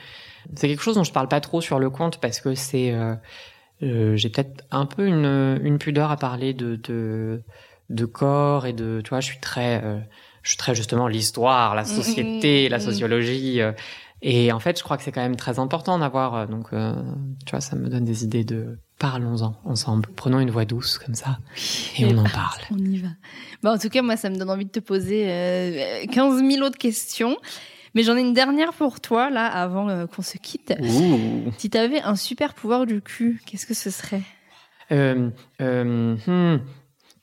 C'est 0.55 0.67
quelque 0.67 0.81
chose 0.81 0.95
dont 0.95 1.03
je 1.03 1.11
parle 1.11 1.27
pas 1.27 1.41
trop 1.41 1.59
sur 1.61 1.79
le 1.79 1.89
compte 1.89 2.17
parce 2.19 2.39
que 2.41 2.55
c'est, 2.55 2.91
euh, 2.91 3.13
euh, 3.83 4.15
j'ai 4.15 4.29
peut-être 4.29 4.63
un 4.71 4.85
peu 4.85 5.05
une, 5.07 5.59
une 5.63 5.77
pudeur 5.77 6.11
à 6.11 6.17
parler 6.17 6.53
de, 6.53 6.75
de 6.77 7.41
de 7.91 8.05
corps 8.05 8.65
et 8.65 8.73
de, 8.73 9.01
tu 9.03 9.09
vois, 9.09 9.19
je 9.19 9.27
suis 9.27 9.39
très, 9.39 9.79
euh, 9.83 9.99
je 10.41 10.49
suis 10.49 10.57
très 10.57 10.73
justement 10.73 11.07
l'histoire, 11.07 11.75
la 11.75 11.83
Mm, 11.83 11.85
société, 11.85 12.65
mm, 12.67 12.71
la 12.71 12.77
mm. 12.77 12.81
sociologie. 12.81 13.61
euh, 13.61 13.73
et 14.23 14.51
en 14.51 14.59
fait, 14.59 14.79
je 14.79 14.83
crois 14.83 14.97
que 14.97 15.03
c'est 15.03 15.11
quand 15.11 15.21
même 15.21 15.35
très 15.35 15.59
important 15.59 15.99
d'avoir. 15.99 16.33
euh, 16.33 16.45
donc, 16.47 16.73
euh, 16.73 16.93
tu 17.45 17.51
vois, 17.51 17.61
ça 17.61 17.75
me 17.75 17.87
donne 17.89 18.03
des 18.05 18.23
idées 18.23 18.43
de 18.43 18.79
parlons-en 18.97 19.55
ensemble. 19.65 20.09
Prenons 20.15 20.39
une 20.39 20.49
voix 20.49 20.65
douce 20.65 20.97
comme 20.97 21.13
ça 21.13 21.37
et 21.99 22.05
on 22.05 22.17
en 22.17 22.23
parle. 22.29 22.61
On 22.71 22.77
y 22.77 22.97
va. 22.97 23.09
Bah, 23.61 23.73
en 23.73 23.77
tout 23.77 23.89
cas, 23.89 24.01
moi, 24.01 24.17
ça 24.17 24.31
me 24.31 24.37
donne 24.37 24.49
envie 24.49 24.65
de 24.65 24.71
te 24.71 24.79
poser 24.79 25.29
euh, 25.29 26.05
15 26.11 26.41
000 26.43 26.65
autres 26.65 26.77
questions. 26.79 27.37
Mais 27.95 28.03
j'en 28.03 28.17
ai 28.17 28.21
une 28.21 28.33
dernière 28.33 28.73
pour 28.73 28.99
toi, 28.99 29.29
là, 29.29 29.47
avant 29.47 29.89
euh, 29.89 30.05
qu'on 30.05 30.21
se 30.21 30.37
quitte. 30.37 30.73
Ouh. 30.81 31.51
Si 31.57 31.69
t'avais 31.69 32.01
un 32.01 32.15
super 32.15 32.53
pouvoir 32.53 32.85
du 32.85 33.01
cul, 33.01 33.41
qu'est-ce 33.45 33.65
que 33.65 33.73
ce 33.73 33.89
serait? 33.89 34.21
Euh, 34.91 35.29
euh, 35.61 36.15
hmm. 36.27 36.59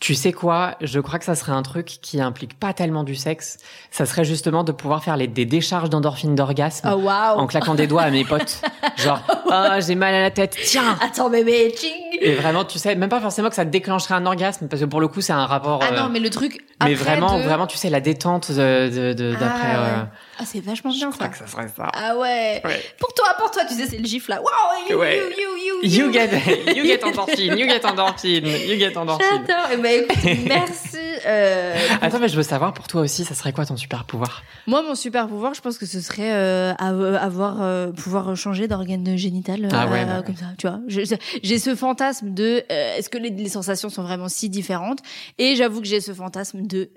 Tu 0.03 0.17
sais 0.17 0.33
quoi? 0.33 0.75
Je 0.81 0.99
crois 0.99 1.21
que 1.21 1.25
ça 1.25 1.37
serait 1.37 1.53
un 1.53 1.63
truc 1.63 1.87
qui 1.87 2.21
implique 2.21 2.59
pas 2.59 2.73
tellement 2.73 3.05
du 3.05 3.15
sexe. 3.15 3.59
Ça 3.93 4.05
serait 4.05 4.25
justement 4.25 4.65
de 4.65 4.73
pouvoir 4.73 5.05
faire 5.05 5.17
les, 5.17 5.29
des 5.29 5.45
décharges 5.45 5.91
d'endorphines 5.91 6.35
d'orgasme 6.35 6.91
Oh, 6.93 6.97
waouh 6.97 7.39
en 7.39 7.47
claquant 7.47 7.77
des 7.77 7.87
doigts 7.87 8.03
à 8.03 8.11
mes 8.11 8.25
potes. 8.25 8.61
Genre, 8.97 9.21
ah, 9.49 9.79
j'ai 9.79 9.95
mal 9.95 10.13
à 10.13 10.21
la 10.23 10.33
tête, 10.33 10.57
tiens 10.65 10.99
Attends, 11.01 11.31
bébé, 11.31 11.73
ching 11.79 11.93
Et 12.21 12.35
vraiment, 12.35 12.65
tu 12.65 12.81
sais, 12.81 12.97
même 12.97 13.09
pas 13.11 13.21
forcément 13.21 13.49
que 13.49 13.55
ça 13.55 13.65
déclencherait 13.65 14.15
un 14.15 14.27
orgasme, 14.27 14.67
parce 14.67 14.83
que 14.83 14.87
pour 14.87 15.01
le 15.01 15.07
coup, 15.07 15.21
c'est 15.21 15.33
un 15.33 15.47
rapport... 15.47 15.79
Ah 15.85 15.93
euh, 15.93 16.01
non, 16.01 16.09
mais 16.09 16.19
le 16.19 16.31
truc. 16.31 16.67
mais 16.83 16.95
vraiment, 16.95 17.39
de- 17.39 17.45
vraiment, 17.45 17.69
tu 17.69 17.79
sais, 17.79 17.89
la 17.89 18.01
détente 18.01 18.51
de, 18.51 18.89
de- 18.89 19.13
de- 19.13 19.33
d'après... 19.35 19.69
Ah, 19.73 19.83
ouais. 19.83 19.89
euh, 20.01 20.05
Ah, 20.41 20.45
c'est 20.45 20.59
vachement 20.59 20.91
je 20.91 20.97
bien 20.99 21.13
crois 21.13 21.27
ça. 21.27 21.33
que 21.33 21.39
ça 21.39 21.47
serait 21.47 21.69
ça. 21.69 21.87
Ah 21.95 22.17
ouais. 22.17 22.61
Ouais. 22.65 22.83
Pour 22.99 23.15
toi, 23.15 23.29
pour 23.39 23.53
toi, 23.53 23.63
tu 23.69 23.75
sais, 23.75 23.87
c'est 23.87 23.99
le 23.99 24.05
gif 24.05 24.27
là. 24.27 24.41
Waouh, 24.43 24.91
you, 24.91 24.99
Ouais. 24.99 25.19
you, 25.19 25.23
you, 25.31 25.57
you, 25.85 26.07
You 26.07 26.13
get, 26.13 26.31
you 26.75 26.85
get 26.85 27.03
endorphine, 27.05 27.57
you 27.57 27.69
get 27.69 27.85
endorphine, 27.85 28.47
you 28.47 28.79
get 28.79 28.97
endorphine. 28.97 29.47
J'adore. 29.47 29.71
Écoute, 29.99 30.25
merci. 30.47 30.97
euh, 31.27 31.77
Attends, 32.01 32.19
mais 32.19 32.29
je 32.29 32.37
veux 32.37 32.43
savoir, 32.43 32.73
pour 32.73 32.87
toi 32.89 33.03
aussi, 33.03 33.25
ça 33.25 33.35
serait 33.35 33.53
quoi 33.53 33.67
ton 33.67 33.77
super 33.77 34.05
pouvoir? 34.05 34.43
Moi, 34.67 34.83
mon 34.83 34.95
super 34.95 35.29
pouvoir, 35.29 35.55
je 35.55 35.61
pense 35.61 35.79
que 35.79 35.87
ce 35.87 36.01
serait 36.01 36.33
euh, 36.33 36.73
av- 36.79 37.15
avoir 37.17 37.63
euh, 37.63 37.91
pouvoir 37.93 38.35
changer 38.37 38.69
d'organe 38.69 39.17
génital 39.17 39.65
euh, 39.65 39.69
Ah 39.73 39.87
ouais, 39.89 40.05
bah 40.05 40.19
ouais. 40.19 40.25
comme 40.25 40.37
ça. 40.37 40.47
Tu 40.59 40.67
vois, 40.69 40.81
j'ai 40.89 41.59
ce 41.59 41.75
fantasme 41.75 42.35
de 42.35 42.63
euh, 42.71 42.97
est-ce 42.97 43.09
que 43.09 43.19
les, 43.19 43.31
les 43.31 43.49
sensations 43.49 43.89
sont 43.89 44.03
vraiment 44.03 44.29
si 44.29 44.49
différentes? 44.49 45.01
Et 45.39 45.57
j'avoue 45.57 45.81
que 45.81 45.87
j'ai 45.87 46.01
ce 46.01 46.13
fantasme 46.15 46.67
de 46.67 46.91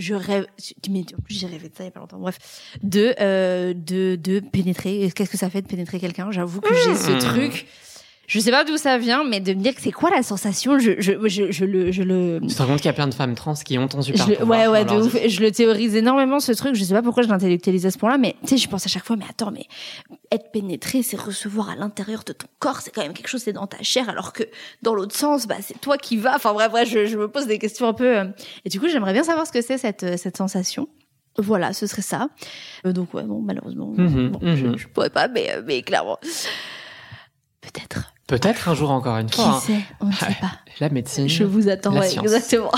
je 0.00 0.14
rêve, 0.14 0.46
mais 0.90 1.02
en 1.16 1.22
plus 1.22 1.38
j'ai 1.38 1.46
rêvé 1.46 1.68
de 1.68 1.74
ça 1.76 1.84
il 1.84 1.86
y 1.86 1.88
a 1.88 1.92
pas 1.92 2.00
longtemps. 2.00 2.18
Bref, 2.18 2.36
de 2.82 3.14
euh, 3.20 3.74
de 3.74 4.16
de 4.16 4.40
pénétrer. 4.40 5.08
Qu'est-ce 5.14 5.30
que 5.30 5.36
ça 5.36 5.48
fait 5.48 5.62
de 5.62 5.68
pénétrer 5.68 6.00
quelqu'un? 6.00 6.32
J'avoue 6.32 6.60
que 6.60 6.74
j'ai 6.74 6.96
ce 6.96 7.12
Mmh. 7.12 7.18
truc. 7.18 7.66
Je 8.26 8.38
sais 8.40 8.50
pas 8.50 8.64
d'où 8.64 8.76
ça 8.76 8.96
vient, 8.98 9.22
mais 9.24 9.40
de 9.40 9.52
me 9.52 9.60
dire 9.62 9.74
que 9.74 9.80
c'est 9.82 9.92
quoi 9.92 10.10
la 10.10 10.22
sensation, 10.22 10.78
je 10.78 10.92
je 10.98 11.12
je, 11.28 11.50
je 11.52 11.64
le 11.64 11.92
je 11.92 12.02
le 12.02 12.40
Tu 12.48 12.54
te 12.54 12.58
rends 12.62 12.68
compte 12.68 12.76
qu'il 12.78 12.86
y 12.86 12.88
a 12.88 12.92
plein 12.94 13.06
de 13.06 13.14
femmes 13.14 13.34
trans 13.34 13.54
qui 13.54 13.76
ont 13.78 13.86
ton 13.86 14.00
super 14.02 14.26
je 14.26 14.34
pouvoir 14.34 14.58
ouais, 14.60 14.66
ouais, 14.66 14.84
de 14.84 14.92
ouf. 15.02 15.16
Je 15.28 15.40
le 15.40 15.50
théorise 15.50 15.94
énormément, 15.94 16.40
ce 16.40 16.52
truc. 16.52 16.74
Je 16.74 16.84
sais 16.84 16.94
pas 16.94 17.02
pourquoi 17.02 17.22
je 17.22 17.28
l'intellectualise 17.28 17.84
à 17.86 17.90
ce 17.90 17.98
point-là, 17.98 18.16
mais 18.18 18.36
tu 18.42 18.48
sais, 18.48 18.56
je 18.56 18.68
pense 18.68 18.86
à 18.86 18.88
chaque 18.88 19.04
fois, 19.04 19.16
mais 19.16 19.26
attends, 19.28 19.50
mais 19.50 19.66
être 20.32 20.50
pénétré, 20.52 21.02
c'est 21.02 21.20
recevoir 21.20 21.70
à 21.70 21.76
l'intérieur 21.76 22.24
de 22.24 22.32
ton 22.32 22.46
corps, 22.58 22.80
c'est 22.80 22.90
quand 22.94 23.02
même 23.02 23.12
quelque 23.12 23.28
chose, 23.28 23.42
c'est 23.42 23.52
dans 23.52 23.66
ta 23.66 23.82
chair, 23.82 24.08
alors 24.08 24.32
que 24.32 24.44
dans 24.82 24.94
l'autre 24.94 25.14
sens, 25.14 25.46
bah, 25.46 25.56
c'est 25.60 25.80
toi 25.80 25.98
qui 25.98 26.16
vas. 26.16 26.34
Enfin, 26.36 26.52
bref, 26.54 26.70
bref, 26.70 26.88
je, 26.88 27.06
je 27.06 27.16
me 27.18 27.28
pose 27.28 27.46
des 27.46 27.58
questions 27.58 27.86
un 27.86 27.92
peu. 27.94 28.18
euh, 28.18 28.24
Et 28.64 28.68
du 28.70 28.80
coup, 28.80 28.88
j'aimerais 28.88 29.12
bien 29.12 29.22
savoir 29.24 29.46
ce 29.46 29.52
que 29.52 29.60
c'est 29.60 29.78
cette, 29.78 30.02
euh, 30.02 30.16
cette 30.16 30.36
sensation. 30.36 30.88
Voilà, 31.36 31.72
ce 31.72 31.86
serait 31.86 32.02
ça. 32.02 32.28
Euh, 32.86 32.92
donc, 32.92 33.12
ouais, 33.12 33.24
bon, 33.24 33.40
malheureusement, 33.42 33.92
Mhm, 33.96 34.30
bon, 34.30 34.38
mhm. 34.40 34.56
je, 34.56 34.78
je 34.78 34.88
pourrais 34.88 35.10
pas, 35.10 35.28
mais, 35.28 35.50
mais 35.66 35.82
clairement. 35.82 36.18
Peut-être. 37.60 38.13
Peut-être 38.26 38.68
un 38.70 38.74
jour 38.74 38.90
encore 38.90 39.18
une 39.18 39.26
Qui 39.28 39.40
fois. 39.40 39.50
hein. 39.56 39.60
sait 39.60 39.80
On 40.00 40.06
ne 40.06 40.12
sait 40.12 40.26
pas. 40.40 40.52
La 40.80 40.88
médecine. 40.88 41.28
Je 41.28 41.44
vous 41.44 41.68
attends, 41.68 41.92
la 41.92 42.00
ouais, 42.00 42.14
exactement. 42.18 42.70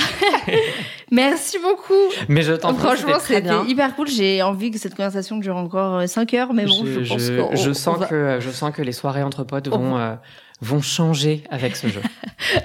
Merci 1.10 1.58
beaucoup. 1.58 1.94
Mais 2.28 2.42
je 2.42 2.52
t'en 2.52 2.74
Franchement, 2.74 3.18
c'était 3.22 3.44
hyper 3.68 3.94
cool. 3.94 4.08
J'ai 4.08 4.42
envie 4.42 4.70
que 4.70 4.78
cette 4.78 4.94
conversation 4.94 5.36
dure 5.38 5.56
encore 5.56 6.06
5 6.08 6.34
heures, 6.34 6.52
mais 6.52 6.64
bon, 6.66 6.84
je, 6.84 7.08
pense 7.08 7.20
je, 7.20 7.56
je 7.64 7.72
sens 7.72 7.98
va- 7.98 8.06
que 8.06 8.38
je 8.40 8.50
sens 8.50 8.72
que 8.74 8.82
les 8.82 8.92
soirées 8.92 9.22
entre 9.22 9.44
potes 9.44 9.68
On 9.68 9.78
vont 9.78 9.98
euh, 9.98 10.14
vont 10.60 10.82
changer 10.82 11.44
avec 11.50 11.76
ce 11.76 11.86
jeu. 11.88 12.00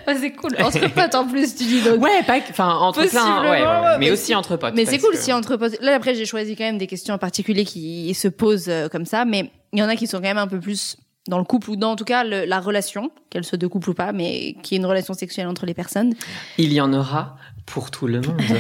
Ah, 0.06 0.14
c'est 0.20 0.34
cool. 0.34 0.52
Entre 0.62 0.88
potes 0.94 1.16
en 1.16 1.26
plus, 1.26 1.56
tu 1.56 1.64
dis 1.64 1.82
donc. 1.82 2.02
ouais, 2.04 2.22
pas 2.24 2.40
que- 2.42 2.50
enfin 2.52 2.76
entre 2.76 3.08
plein, 3.10 3.42
ouais, 3.44 3.50
ouais, 3.50 3.58
ouais, 3.62 3.64
ouais, 3.66 3.82
mais, 3.94 3.98
mais 4.08 4.12
aussi 4.12 4.36
entre 4.36 4.58
potes. 4.58 4.74
Mais 4.76 4.86
c'est 4.86 5.00
cool 5.00 5.12
que- 5.12 5.18
si 5.18 5.32
entre 5.32 5.56
potes. 5.56 5.80
Là, 5.82 5.96
après, 5.96 6.14
j'ai 6.14 6.26
choisi 6.26 6.56
quand 6.58 6.66
même 6.66 6.78
des 6.78 6.88
questions 6.88 7.16
en 7.16 7.18
particulier 7.18 7.64
qui 7.64 8.14
se 8.14 8.28
posent 8.28 8.68
euh, 8.68 8.90
comme 8.90 9.06
ça, 9.06 9.24
mais 9.24 9.50
il 9.72 9.80
y 9.80 9.84
en 9.84 9.88
a 9.88 9.96
qui 9.96 10.08
sont 10.08 10.18
quand 10.18 10.24
même 10.28 10.38
un 10.38 10.48
peu 10.48 10.60
plus 10.60 10.98
dans 11.28 11.38
le 11.38 11.44
couple 11.44 11.72
ou 11.72 11.76
dans 11.76 11.92
en 11.92 11.96
tout 11.96 12.04
cas 12.06 12.24
le- 12.24 12.46
la 12.46 12.60
relation, 12.60 13.12
qu'elle 13.30 13.44
soit 13.44 13.58
de 13.58 13.68
couple 13.68 13.92
ou 13.92 13.94
pas, 13.94 14.12
mais 14.12 14.56
qui 14.64 14.76
est 14.76 14.78
une 14.78 14.86
relation 14.86 15.14
sexuelle 15.14 15.48
entre 15.48 15.66
les 15.66 15.74
personnes. 15.74 16.14
il 16.58 16.74
y 16.74 16.82
en 16.82 16.94
aura 16.94 17.38
pour 17.66 17.92
tout 17.92 18.08
le 18.08 18.22
monde. 18.22 18.42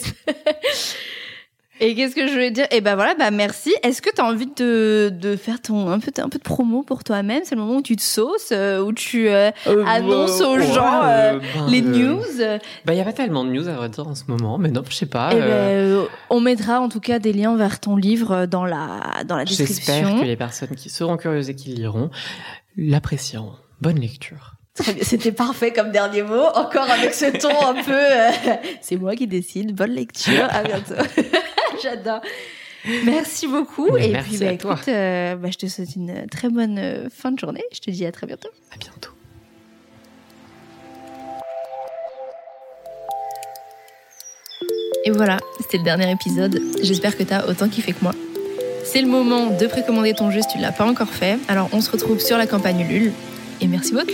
Et 1.82 1.94
qu'est-ce 1.94 2.14
que 2.14 2.26
je 2.26 2.32
voulais 2.32 2.50
dire? 2.50 2.66
Eh 2.70 2.80
ben 2.82 2.94
voilà, 2.94 3.14
bah 3.14 3.30
merci. 3.30 3.74
Est-ce 3.82 4.02
que 4.02 4.10
tu 4.14 4.20
as 4.20 4.24
envie 4.26 4.46
de, 4.54 5.10
de 5.12 5.34
faire 5.36 5.62
ton 5.62 5.88
un 5.90 5.98
peu 5.98 6.10
un 6.18 6.28
peu 6.28 6.38
de 6.38 6.42
promo 6.42 6.82
pour 6.82 7.02
toi-même? 7.04 7.40
C'est 7.44 7.54
le 7.54 7.62
moment 7.62 7.76
où 7.78 7.82
tu 7.82 7.96
te 7.96 8.02
sauces, 8.02 8.50
euh, 8.52 8.80
où 8.82 8.92
tu 8.92 9.28
euh, 9.30 9.50
annonces 9.86 10.40
aux 10.42 10.56
ouais, 10.56 10.72
gens 10.72 11.00
euh, 11.04 11.38
ben, 11.38 11.66
les 11.68 11.80
euh, 11.82 11.84
news. 12.14 12.40
euh, 12.40 12.58
Bah, 12.84 12.92
il 12.92 12.98
y 12.98 13.00
a 13.00 13.04
pas 13.04 13.14
tellement 13.14 13.44
de 13.44 13.50
news 13.50 13.66
à 13.68 13.72
vrai 13.72 13.88
dire 13.88 14.06
en 14.06 14.14
ce 14.14 14.24
moment, 14.28 14.58
mais 14.58 14.68
non, 14.68 14.82
je 14.88 14.94
sais 14.94 15.06
pas. 15.06 15.30
Eh 15.32 15.36
ben, 15.36 15.40
euh, 15.42 16.02
euh, 16.02 16.06
on 16.28 16.40
mettra 16.40 16.80
en 16.80 16.88
tout 16.90 17.00
cas 17.00 17.18
des 17.18 17.32
liens 17.32 17.56
vers 17.56 17.80
ton 17.80 17.96
livre 17.96 18.44
dans 18.46 18.66
la 18.66 19.00
dans 19.26 19.36
la 19.36 19.44
J'espère 19.46 19.66
description. 19.68 20.20
que 20.20 20.26
les 20.26 20.36
personnes 20.36 20.74
qui 20.76 20.90
seront 20.90 21.16
curieuses 21.16 21.48
et 21.48 21.54
qui 21.56 21.70
liront 21.70 22.10
l'apprécieront. 22.76 23.52
Bonne 23.80 23.98
lecture. 23.98 24.54
C'était 25.02 25.32
parfait 25.32 25.72
comme 25.72 25.90
dernier 25.90 26.22
mot. 26.22 26.44
Encore 26.54 26.90
avec 26.90 27.12
ce 27.14 27.26
ton 27.38 27.48
un 27.66 27.82
peu. 27.82 27.92
euh, 27.92 28.30
C'est 28.80 28.96
moi 28.96 29.16
qui 29.16 29.26
décide. 29.26 29.74
Bonne 29.74 29.90
lecture. 29.92 30.44
À 30.50 30.62
bientôt. 30.62 30.94
J'adore. 31.82 32.20
Merci 33.04 33.46
beaucoup. 33.46 33.90
Mais 33.92 34.08
Et 34.08 34.12
merci 34.12 34.30
puis, 34.30 34.38
bah, 34.38 34.48
à 34.50 34.56
toi. 34.56 34.74
écoute, 34.74 34.88
euh, 34.88 35.36
bah, 35.36 35.48
je 35.52 35.58
te 35.58 35.66
souhaite 35.66 35.94
une 35.96 36.26
très 36.30 36.48
bonne 36.48 36.78
euh, 36.78 37.08
fin 37.10 37.30
de 37.30 37.38
journée. 37.38 37.64
Je 37.72 37.80
te 37.80 37.90
dis 37.90 38.06
à 38.06 38.12
très 38.12 38.26
bientôt. 38.26 38.48
À 38.72 38.78
bientôt. 38.78 39.10
Et 45.04 45.10
voilà, 45.10 45.38
c'était 45.60 45.78
le 45.78 45.84
dernier 45.84 46.10
épisode. 46.10 46.60
J'espère 46.82 47.16
que 47.16 47.22
t'as 47.22 47.46
autant 47.46 47.68
kiffé 47.68 47.92
que 47.92 48.02
moi. 48.02 48.12
C'est 48.84 49.00
le 49.00 49.08
moment 49.08 49.46
de 49.46 49.66
précommander 49.66 50.14
ton 50.14 50.30
jeu 50.30 50.40
si 50.42 50.48
tu 50.48 50.58
l'as 50.58 50.72
pas 50.72 50.84
encore 50.84 51.08
fait. 51.08 51.38
Alors 51.48 51.68
on 51.72 51.80
se 51.80 51.90
retrouve 51.90 52.20
sur 52.20 52.36
la 52.36 52.46
campagne 52.46 52.80
Ulule. 52.80 53.12
Et 53.60 53.66
merci 53.66 53.92
beaucoup. 53.92 54.10